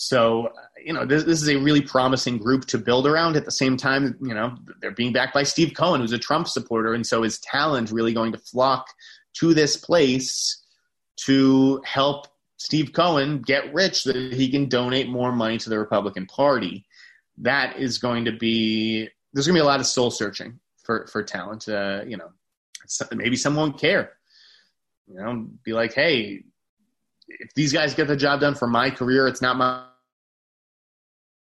so 0.00 0.52
you 0.84 0.92
know, 0.92 1.04
this, 1.04 1.24
this 1.24 1.42
is 1.42 1.48
a 1.48 1.56
really 1.56 1.80
promising 1.80 2.38
group 2.38 2.66
to 2.66 2.78
build 2.78 3.04
around. 3.04 3.34
At 3.34 3.44
the 3.44 3.50
same 3.50 3.76
time, 3.76 4.16
you 4.22 4.32
know, 4.32 4.56
they're 4.80 4.92
being 4.92 5.12
backed 5.12 5.34
by 5.34 5.42
Steve 5.42 5.74
Cohen, 5.74 6.00
who's 6.00 6.12
a 6.12 6.18
Trump 6.18 6.46
supporter, 6.46 6.94
and 6.94 7.04
so 7.04 7.24
is 7.24 7.40
talent 7.40 7.90
really 7.90 8.14
going 8.14 8.30
to 8.30 8.38
flock 8.38 8.86
to 9.40 9.54
this 9.54 9.76
place 9.76 10.62
to 11.24 11.82
help 11.84 12.28
Steve 12.58 12.92
Cohen 12.92 13.42
get 13.42 13.74
rich 13.74 14.02
so 14.02 14.12
that 14.12 14.34
he 14.34 14.48
can 14.48 14.68
donate 14.68 15.08
more 15.08 15.32
money 15.32 15.58
to 15.58 15.68
the 15.68 15.80
Republican 15.80 16.26
Party. 16.26 16.86
That 17.38 17.76
is 17.76 17.98
going 17.98 18.26
to 18.26 18.32
be 18.32 19.08
there's 19.32 19.48
going 19.48 19.56
to 19.56 19.62
be 19.62 19.64
a 19.64 19.68
lot 19.68 19.80
of 19.80 19.86
soul 19.86 20.12
searching 20.12 20.60
for 20.84 21.08
for 21.08 21.24
talent. 21.24 21.68
Uh, 21.68 22.02
you 22.06 22.16
know, 22.16 22.30
maybe 23.10 23.34
someone 23.34 23.70
won't 23.70 23.80
care. 23.80 24.12
You 25.08 25.16
know, 25.16 25.48
be 25.64 25.72
like, 25.72 25.92
hey, 25.92 26.44
if 27.26 27.52
these 27.54 27.72
guys 27.72 27.94
get 27.94 28.06
the 28.06 28.16
job 28.16 28.40
done 28.40 28.54
for 28.54 28.68
my 28.68 28.90
career, 28.90 29.26
it's 29.26 29.42
not 29.42 29.56
my 29.56 29.87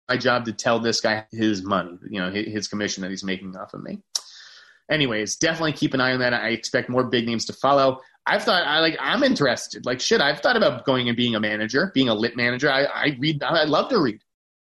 my 0.10 0.18
job 0.18 0.46
to 0.46 0.54
tell 0.54 0.80
this 0.80 1.02
guy 1.02 1.26
his 1.32 1.64
money, 1.64 1.98
you 2.10 2.20
know, 2.20 2.30
his 2.30 2.68
commission 2.68 3.02
that 3.02 3.10
he's 3.10 3.24
making 3.24 3.56
off 3.56 3.74
of 3.74 3.84
me. 3.84 4.00
Anyways, 4.92 5.38
definitely 5.38 5.74
keep 5.74 5.94
an 5.94 6.02
eye 6.02 6.14
on 6.14 6.20
that. 6.20 6.34
I 6.34 6.50
expect 6.50 6.90
more 6.90 7.06
big 7.06 7.26
names 7.26 7.46
to 7.46 7.54
follow. 7.54 8.02
I've 8.26 8.44
thought 8.44 8.66
I 8.66 8.80
like 8.80 8.98
I'm 9.00 9.24
interested. 9.24 9.86
Like 9.86 10.00
shit, 10.02 10.22
I've 10.22 10.40
thought 10.40 10.58
about 10.58 10.86
going 10.86 11.08
and 11.08 11.18
being 11.18 11.36
a 11.36 11.40
manager, 11.40 11.92
being 11.94 12.10
a 12.10 12.14
lit 12.14 12.36
manager. 12.36 12.70
I, 12.70 12.84
I 12.84 13.18
read 13.20 13.44
I 13.44 13.64
love 13.64 13.90
to 13.90 14.00
read. 14.00 14.20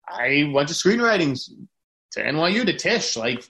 I 0.08 0.50
went 0.54 0.70
to 0.70 0.74
screenwriting 0.74 1.40
to 2.14 2.24
NYU 2.24 2.66
to 2.66 2.76
Tisch. 2.76 3.16
Like 3.16 3.44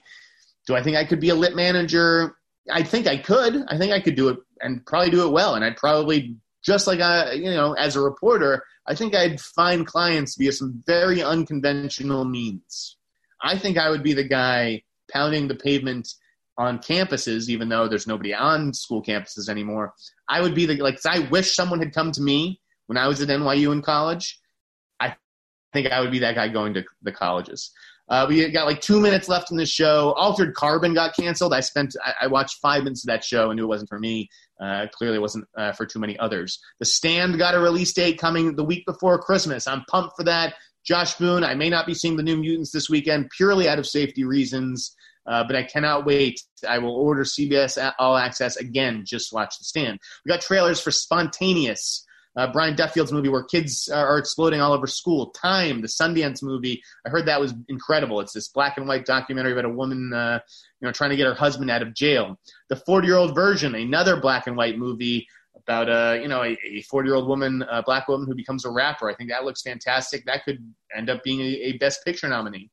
do 0.66 0.76
I 0.76 0.82
think 0.82 0.96
I 0.96 1.04
could 1.04 1.20
be 1.20 1.30
a 1.30 1.34
lit 1.34 1.56
manager? 1.56 2.36
I 2.70 2.82
think 2.82 3.06
I 3.06 3.16
could. 3.16 3.64
I 3.68 3.78
think 3.78 3.92
I 3.92 4.00
could 4.00 4.14
do 4.14 4.28
it 4.28 4.38
and 4.60 4.84
probably 4.86 5.10
do 5.10 5.26
it 5.26 5.32
well. 5.32 5.54
And 5.54 5.64
I'd 5.64 5.76
probably 5.76 6.36
just 6.64 6.86
like 6.86 7.00
I, 7.00 7.32
you 7.32 7.50
know, 7.50 7.72
as 7.74 7.96
a 7.96 8.00
reporter, 8.00 8.62
I 8.86 8.94
think 8.94 9.14
I'd 9.14 9.40
find 9.40 9.86
clients 9.86 10.36
via 10.36 10.52
some 10.52 10.82
very 10.86 11.22
unconventional 11.22 12.24
means. 12.24 12.96
I 13.42 13.56
think 13.56 13.78
I 13.78 13.90
would 13.90 14.02
be 14.02 14.12
the 14.12 14.24
guy 14.24 14.82
pounding 15.12 15.48
the 15.48 15.54
pavement 15.54 16.08
on 16.58 16.78
campuses, 16.78 17.48
even 17.48 17.68
though 17.68 17.88
there's 17.88 18.06
nobody 18.06 18.34
on 18.34 18.74
school 18.74 19.02
campuses 19.02 19.48
anymore. 19.48 19.94
I 20.28 20.40
would 20.40 20.54
be 20.54 20.66
the 20.66 20.76
like. 20.76 20.98
I 21.06 21.20
wish 21.30 21.54
someone 21.54 21.78
had 21.78 21.94
come 21.94 22.12
to 22.12 22.20
me 22.22 22.60
when 22.86 22.98
I 22.98 23.08
was 23.08 23.22
at 23.22 23.28
NYU 23.28 23.72
in 23.72 23.82
college. 23.82 24.38
I 25.00 25.16
think 25.72 25.90
I 25.90 26.00
would 26.00 26.10
be 26.10 26.18
that 26.18 26.34
guy 26.34 26.48
going 26.48 26.74
to 26.74 26.84
the 27.02 27.12
colleges. 27.12 27.72
Uh, 28.10 28.26
we 28.28 28.50
got 28.50 28.66
like 28.66 28.80
two 28.80 29.00
minutes 29.00 29.28
left 29.28 29.52
in 29.52 29.56
the 29.56 29.64
show. 29.64 30.12
Altered 30.16 30.52
Carbon 30.54 30.94
got 30.94 31.14
canceled. 31.14 31.54
I 31.54 31.60
spent, 31.60 31.94
I, 32.04 32.12
I, 32.22 32.26
watched 32.26 32.58
five 32.60 32.82
minutes 32.82 33.04
of 33.04 33.06
that 33.06 33.22
show 33.22 33.50
and 33.50 33.56
knew 33.56 33.62
it 33.62 33.68
wasn't 33.68 33.88
for 33.88 34.00
me. 34.00 34.28
Uh, 34.60 34.86
clearly 34.92 35.18
wasn't 35.18 35.46
uh, 35.56 35.72
for 35.72 35.86
too 35.86 35.98
many 35.98 36.18
others. 36.18 36.60
The 36.80 36.84
Stand 36.84 37.38
got 37.38 37.54
a 37.54 37.60
release 37.60 37.92
date 37.94 38.18
coming 38.18 38.56
the 38.56 38.64
week 38.64 38.84
before 38.84 39.18
Christmas. 39.18 39.66
I'm 39.66 39.84
pumped 39.88 40.16
for 40.16 40.24
that. 40.24 40.54
Josh 40.84 41.14
Boone, 41.14 41.44
I 41.44 41.54
may 41.54 41.68
not 41.68 41.86
be 41.86 41.94
seeing 41.94 42.16
the 42.16 42.22
New 42.22 42.36
Mutants 42.36 42.70
this 42.70 42.88
weekend 42.88 43.30
purely 43.36 43.68
out 43.68 43.78
of 43.78 43.86
safety 43.86 44.24
reasons, 44.24 44.94
uh, 45.26 45.44
but 45.44 45.56
I 45.56 45.62
cannot 45.62 46.06
wait. 46.06 46.40
I 46.68 46.78
will 46.78 46.94
order 46.94 47.22
CBS 47.22 47.92
All 47.98 48.16
Access 48.16 48.56
again. 48.56 49.04
Just 49.06 49.32
watch 49.32 49.58
The 49.58 49.64
Stand. 49.64 49.98
We 50.24 50.30
got 50.30 50.40
trailers 50.40 50.80
for 50.80 50.90
Spontaneous. 50.90 52.06
Uh, 52.36 52.50
Brian 52.52 52.76
Duffield's 52.76 53.12
movie 53.12 53.28
where 53.28 53.42
kids 53.42 53.88
are 53.88 54.18
exploding 54.18 54.60
all 54.60 54.72
over 54.72 54.86
school. 54.86 55.30
Time, 55.30 55.80
the 55.80 55.88
Sundance 55.88 56.42
movie. 56.42 56.80
I 57.04 57.10
heard 57.10 57.26
that 57.26 57.40
was 57.40 57.54
incredible. 57.68 58.20
It's 58.20 58.32
this 58.32 58.48
black 58.48 58.76
and 58.78 58.86
white 58.86 59.04
documentary 59.04 59.52
about 59.52 59.64
a 59.64 59.70
woman, 59.70 60.12
uh, 60.12 60.38
you 60.80 60.86
know, 60.86 60.92
trying 60.92 61.10
to 61.10 61.16
get 61.16 61.26
her 61.26 61.34
husband 61.34 61.70
out 61.70 61.82
of 61.82 61.92
jail. 61.94 62.38
The 62.68 62.76
40 62.76 63.06
year 63.06 63.16
old 63.16 63.34
version, 63.34 63.74
another 63.74 64.20
black 64.20 64.46
and 64.46 64.56
white 64.56 64.78
movie 64.78 65.26
about 65.56 65.88
a 65.88 66.10
uh, 66.10 66.12
you 66.14 66.28
know 66.28 66.42
a 66.42 66.82
40 66.82 67.08
year 67.08 67.16
old 67.16 67.28
woman, 67.28 67.64
a 67.70 67.82
black 67.82 68.08
woman 68.08 68.26
who 68.26 68.34
becomes 68.34 68.64
a 68.64 68.70
rapper. 68.70 69.10
I 69.10 69.14
think 69.14 69.30
that 69.30 69.44
looks 69.44 69.62
fantastic. 69.62 70.24
That 70.24 70.44
could 70.44 70.58
end 70.96 71.10
up 71.10 71.22
being 71.22 71.40
a, 71.40 71.44
a 71.44 71.72
Best 71.78 72.04
Picture 72.04 72.28
nominee. 72.28 72.70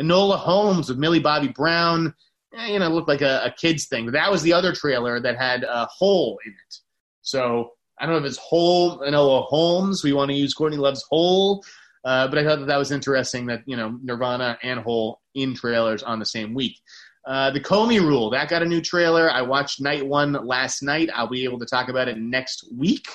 Enola 0.00 0.38
Holmes 0.38 0.88
with 0.88 0.98
Millie 0.98 1.20
Bobby 1.20 1.48
Brown. 1.48 2.14
Eh, 2.54 2.72
you 2.72 2.78
know, 2.78 2.88
looked 2.88 3.08
like 3.08 3.22
a, 3.22 3.42
a 3.44 3.50
kids 3.50 3.86
thing. 3.86 4.06
That 4.12 4.30
was 4.30 4.42
the 4.42 4.52
other 4.52 4.74
trailer 4.74 5.20
that 5.20 5.36
had 5.36 5.64
a 5.64 5.86
hole 5.86 6.38
in 6.44 6.52
it. 6.52 6.76
So 7.22 7.70
I 8.02 8.06
don't 8.06 8.16
know 8.16 8.26
if 8.26 8.28
it's 8.28 8.38
Hole, 8.38 8.98
Enola 8.98 9.44
Holmes. 9.44 10.02
We 10.02 10.12
want 10.12 10.28
to 10.32 10.36
use 10.36 10.54
Courtney 10.54 10.76
Love's 10.76 11.04
Hole. 11.08 11.64
Uh, 12.04 12.26
but 12.26 12.36
I 12.36 12.44
thought 12.44 12.58
that 12.58 12.66
that 12.66 12.76
was 12.76 12.90
interesting 12.90 13.46
that, 13.46 13.62
you 13.64 13.76
know, 13.76 13.96
Nirvana 14.02 14.58
and 14.64 14.80
Hole 14.80 15.20
in 15.36 15.54
trailers 15.54 16.02
on 16.02 16.18
the 16.18 16.26
same 16.26 16.52
week. 16.52 16.80
Uh, 17.28 17.52
the 17.52 17.60
Comey 17.60 18.00
Rule, 18.00 18.28
that 18.30 18.48
got 18.48 18.62
a 18.62 18.66
new 18.66 18.80
trailer. 18.80 19.30
I 19.30 19.42
watched 19.42 19.80
night 19.80 20.04
one 20.04 20.32
last 20.32 20.82
night. 20.82 21.10
I'll 21.14 21.28
be 21.28 21.44
able 21.44 21.60
to 21.60 21.66
talk 21.66 21.88
about 21.88 22.08
it 22.08 22.18
next 22.18 22.66
week. 22.76 23.06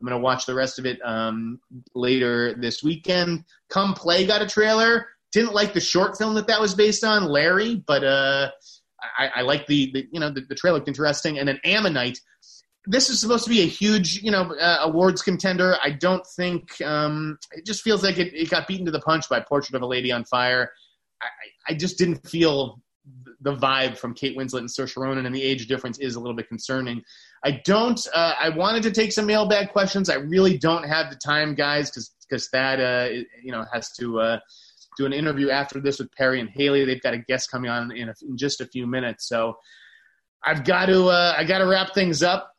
I'm 0.00 0.08
going 0.08 0.18
to 0.18 0.24
watch 0.24 0.44
the 0.44 0.54
rest 0.56 0.80
of 0.80 0.86
it 0.86 0.98
um, 1.04 1.60
later 1.94 2.54
this 2.54 2.82
weekend. 2.82 3.44
Come 3.70 3.94
Play 3.94 4.26
got 4.26 4.42
a 4.42 4.48
trailer. 4.48 5.06
Didn't 5.30 5.54
like 5.54 5.72
the 5.72 5.80
short 5.80 6.18
film 6.18 6.34
that 6.34 6.48
that 6.48 6.60
was 6.60 6.74
based 6.74 7.04
on, 7.04 7.26
Larry, 7.26 7.76
but 7.86 8.02
uh, 8.02 8.50
I, 9.16 9.28
I 9.36 9.42
like 9.42 9.68
the, 9.68 9.92
the, 9.92 10.08
you 10.10 10.18
know 10.18 10.30
the, 10.30 10.40
the 10.48 10.56
trailer 10.56 10.78
looked 10.78 10.88
interesting. 10.88 11.38
And 11.38 11.46
then 11.46 11.60
Ammonite, 11.64 12.18
this 12.86 13.10
is 13.10 13.20
supposed 13.20 13.44
to 13.44 13.50
be 13.50 13.60
a 13.60 13.66
huge, 13.66 14.22
you 14.22 14.30
know, 14.30 14.52
uh, 14.54 14.78
awards 14.82 15.22
contender. 15.22 15.76
I 15.82 15.90
don't 15.90 16.26
think 16.26 16.80
um, 16.82 17.38
it 17.52 17.64
just 17.64 17.82
feels 17.82 18.02
like 18.02 18.18
it, 18.18 18.34
it, 18.34 18.50
got 18.50 18.66
beaten 18.66 18.84
to 18.86 18.92
the 18.92 19.00
punch 19.00 19.28
by 19.28 19.40
Portrait 19.40 19.76
of 19.76 19.82
a 19.82 19.86
Lady 19.86 20.10
on 20.10 20.24
Fire. 20.24 20.72
I, 21.22 21.26
I 21.68 21.74
just 21.74 21.96
didn't 21.96 22.28
feel 22.28 22.80
the 23.40 23.54
vibe 23.54 23.98
from 23.98 24.14
Kate 24.14 24.36
Winslet 24.36 24.60
and 24.60 24.68
Saoirse 24.68 24.96
Ronan, 24.96 25.26
and 25.26 25.34
the 25.34 25.42
age 25.42 25.66
difference 25.66 25.98
is 25.98 26.14
a 26.14 26.20
little 26.20 26.36
bit 26.36 26.48
concerning. 26.48 27.02
I 27.44 27.60
don't. 27.64 28.04
Uh, 28.14 28.34
I 28.40 28.48
wanted 28.50 28.82
to 28.84 28.90
take 28.90 29.12
some 29.12 29.26
mailbag 29.26 29.70
questions. 29.70 30.08
I 30.08 30.16
really 30.16 30.58
don't 30.58 30.84
have 30.84 31.10
the 31.10 31.16
time, 31.16 31.54
guys, 31.54 31.90
because 31.90 32.12
because 32.28 32.48
that 32.50 32.80
uh, 32.80 33.12
you 33.42 33.52
know 33.52 33.64
has 33.72 33.92
to 33.98 34.20
uh, 34.20 34.38
do 34.96 35.06
an 35.06 35.12
interview 35.12 35.50
after 35.50 35.80
this 35.80 35.98
with 35.98 36.10
Perri 36.12 36.40
and 36.40 36.48
Haleigh. 36.50 36.84
They've 36.84 37.02
got 37.02 37.14
a 37.14 37.18
guest 37.18 37.50
coming 37.50 37.70
on 37.70 37.90
in, 37.92 38.08
a, 38.08 38.14
in 38.22 38.36
just 38.36 38.60
a 38.60 38.66
few 38.66 38.86
minutes, 38.86 39.28
so 39.28 39.56
I've 40.44 40.64
got 40.64 40.86
to 40.86 41.06
uh, 41.06 41.34
I 41.36 41.44
got 41.44 41.58
to 41.58 41.66
wrap 41.66 41.94
things 41.94 42.22
up. 42.22 42.51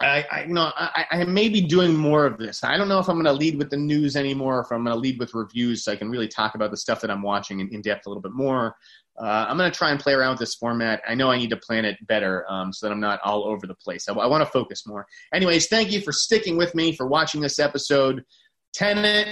I, 0.00 0.44
you 0.46 0.54
know 0.54 0.72
I, 0.74 1.06
I 1.10 1.24
may 1.24 1.48
be 1.48 1.60
doing 1.60 1.94
more 1.94 2.26
of 2.26 2.38
this. 2.38 2.64
I 2.64 2.76
don't 2.76 2.88
know 2.88 2.98
if 2.98 3.08
I'm 3.08 3.16
going 3.16 3.26
to 3.26 3.32
lead 3.32 3.58
with 3.58 3.70
the 3.70 3.76
news 3.76 4.16
anymore, 4.16 4.58
or 4.58 4.60
if 4.62 4.72
I'm 4.72 4.84
going 4.84 4.94
to 4.94 5.00
lead 5.00 5.18
with 5.18 5.34
reviews, 5.34 5.84
so 5.84 5.92
I 5.92 5.96
can 5.96 6.10
really 6.10 6.28
talk 6.28 6.54
about 6.54 6.70
the 6.70 6.76
stuff 6.76 7.00
that 7.02 7.10
I'm 7.10 7.22
watching 7.22 7.60
in, 7.60 7.68
in 7.68 7.82
depth 7.82 8.06
a 8.06 8.08
little 8.08 8.22
bit 8.22 8.32
more. 8.32 8.76
Uh, 9.20 9.46
I'm 9.48 9.58
going 9.58 9.70
to 9.70 9.76
try 9.76 9.90
and 9.90 10.00
play 10.00 10.14
around 10.14 10.32
with 10.32 10.40
this 10.40 10.54
format. 10.54 11.02
I 11.06 11.14
know 11.14 11.30
I 11.30 11.36
need 11.36 11.50
to 11.50 11.56
plan 11.56 11.84
it 11.84 12.04
better 12.06 12.50
um, 12.50 12.72
so 12.72 12.86
that 12.86 12.92
I'm 12.92 13.00
not 13.00 13.20
all 13.22 13.44
over 13.44 13.66
the 13.66 13.74
place. 13.74 14.08
I, 14.08 14.14
I 14.14 14.26
want 14.26 14.42
to 14.42 14.50
focus 14.50 14.86
more. 14.86 15.06
Anyways, 15.34 15.68
thank 15.68 15.92
you 15.92 16.00
for 16.00 16.12
sticking 16.12 16.56
with 16.56 16.74
me 16.74 16.96
for 16.96 17.06
watching 17.06 17.40
this 17.40 17.58
episode. 17.58 18.24
Tenet. 18.72 19.28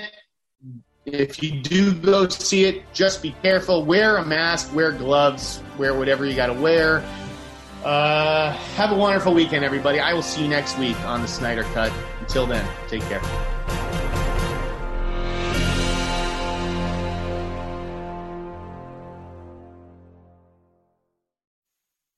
If 1.06 1.42
you 1.42 1.62
do 1.62 1.94
go 1.94 2.28
see 2.28 2.66
it, 2.66 2.82
just 2.92 3.22
be 3.22 3.34
careful. 3.42 3.86
Wear 3.86 4.18
a 4.18 4.24
mask. 4.24 4.74
Wear 4.74 4.92
gloves. 4.92 5.62
Wear 5.78 5.94
whatever 5.94 6.26
you 6.26 6.36
got 6.36 6.48
to 6.48 6.52
wear. 6.52 7.02
Uh, 7.84 8.52
have 8.76 8.92
a 8.92 8.94
wonderful 8.94 9.32
weekend, 9.32 9.64
everybody. 9.64 10.00
I 10.00 10.12
will 10.12 10.22
see 10.22 10.42
you 10.42 10.48
next 10.48 10.78
week 10.78 10.98
on 11.04 11.22
the 11.22 11.28
Sneider 11.28 11.62
Cut. 11.72 11.92
Until 12.20 12.46
then, 12.46 12.66
take 12.88 13.02
care. 13.02 13.20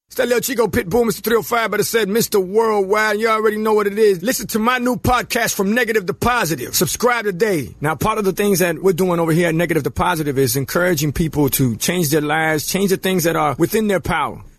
It's 0.09 0.19
that 0.19 0.29
little 0.29 0.43
Chico 0.43 0.67
Pitbull, 0.67 1.07
Mr. 1.07 1.23
305, 1.23 1.71
but 1.71 1.81
it 1.81 1.85
said 1.85 2.07
Mr. 2.09 2.45
Worldwide. 2.45 3.19
You 3.19 3.29
already 3.29 3.57
know 3.57 3.73
what 3.73 3.87
it 3.87 3.99
is. 3.99 4.23
Listen 4.23 4.47
to 4.49 4.59
my 4.59 4.77
new 4.77 4.97
podcast, 4.97 5.55
From 5.55 5.73
Negative 5.73 6.05
to 6.05 6.13
Positive. 6.13 6.77
Subscribe 6.77 7.25
today. 7.25 7.75
Now, 7.81 7.95
part 7.95 8.19
of 8.19 8.27
the 8.27 8.33
things 8.33 8.59
that 8.59 8.83
we're 8.83 8.93
doing 8.93 9.21
over 9.21 9.33
here 9.33 9.49
at 9.49 9.55
Negative 9.55 9.83
to 9.85 9.91
Positive 9.91 10.37
is 10.37 10.55
encouraging 10.55 11.13
people 11.13 11.49
to 11.51 11.77
change 11.77 12.11
their 12.11 12.21
lives, 12.21 12.67
change 12.67 12.91
the 12.91 12.99
things 12.99 13.25
that 13.25 13.37
are 13.37 13.55
within 13.59 13.87
their 13.87 14.01
power. 14.01 14.43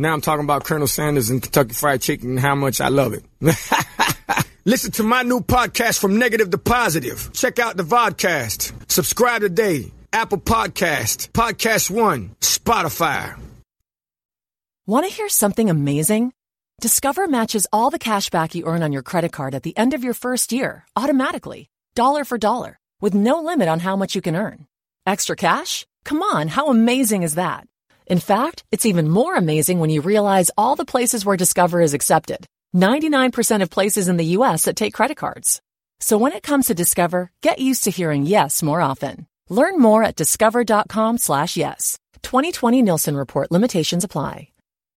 Now 0.00 0.14
I'm 0.14 0.22
talking 0.22 0.44
about 0.44 0.64
Colonel 0.64 0.86
Sanders 0.86 1.28
and 1.28 1.42
Kentucky 1.42 1.74
Fried 1.74 2.00
Chicken 2.00 2.30
and 2.30 2.40
how 2.40 2.54
much 2.54 2.80
I 2.80 2.88
love 2.88 3.12
it. 3.12 3.22
Listen 4.64 4.92
to 4.92 5.02
my 5.02 5.22
new 5.22 5.40
podcast 5.40 5.98
from 5.98 6.18
negative 6.18 6.48
to 6.52 6.56
positive. 6.56 7.30
Check 7.34 7.58
out 7.58 7.76
the 7.76 7.82
vodcast. 7.82 8.72
Subscribe 8.90 9.42
today. 9.42 9.92
Apple 10.10 10.38
Podcast, 10.38 11.28
Podcast 11.32 11.90
One, 11.90 12.34
Spotify. 12.40 13.38
Want 14.86 15.04
to 15.06 15.12
hear 15.12 15.28
something 15.28 15.68
amazing? 15.68 16.32
Discover 16.80 17.26
matches 17.26 17.66
all 17.70 17.90
the 17.90 17.98
cash 17.98 18.30
back 18.30 18.54
you 18.54 18.64
earn 18.64 18.82
on 18.82 18.92
your 18.92 19.02
credit 19.02 19.32
card 19.32 19.54
at 19.54 19.64
the 19.64 19.76
end 19.76 19.92
of 19.92 20.02
your 20.02 20.14
first 20.14 20.50
year 20.50 20.86
automatically, 20.96 21.68
dollar 21.94 22.24
for 22.24 22.38
dollar, 22.38 22.78
with 23.02 23.12
no 23.12 23.42
limit 23.42 23.68
on 23.68 23.80
how 23.80 23.96
much 23.96 24.14
you 24.14 24.22
can 24.22 24.34
earn. 24.34 24.66
Extra 25.04 25.36
cash? 25.36 25.86
Come 26.04 26.22
on, 26.22 26.48
how 26.48 26.68
amazing 26.68 27.22
is 27.22 27.34
that? 27.34 27.66
In 28.10 28.18
fact, 28.18 28.64
it's 28.72 28.86
even 28.86 29.08
more 29.08 29.36
amazing 29.36 29.78
when 29.78 29.88
you 29.88 30.02
realize 30.02 30.50
all 30.58 30.74
the 30.74 30.90
places 30.92 31.24
where 31.24 31.36
Discover 31.36 31.80
is 31.80 31.94
accepted. 31.94 32.44
99% 32.74 33.62
of 33.62 33.70
places 33.70 34.08
in 34.08 34.16
the 34.16 34.32
US 34.36 34.64
that 34.64 34.74
take 34.74 34.94
credit 34.94 35.16
cards. 35.16 35.62
So 36.00 36.18
when 36.18 36.32
it 36.32 36.42
comes 36.42 36.66
to 36.66 36.74
Discover, 36.74 37.30
get 37.40 37.60
used 37.60 37.84
to 37.84 37.92
hearing 37.92 38.26
yes 38.26 38.64
more 38.64 38.80
often. 38.80 39.26
Learn 39.48 39.78
more 39.78 40.02
at 40.02 40.16
discover.com 40.16 41.18
slash 41.18 41.56
yes. 41.56 41.98
2020 42.22 42.82
Nielsen 42.82 43.16
Report 43.16 43.52
limitations 43.52 44.02
apply. 44.02 44.49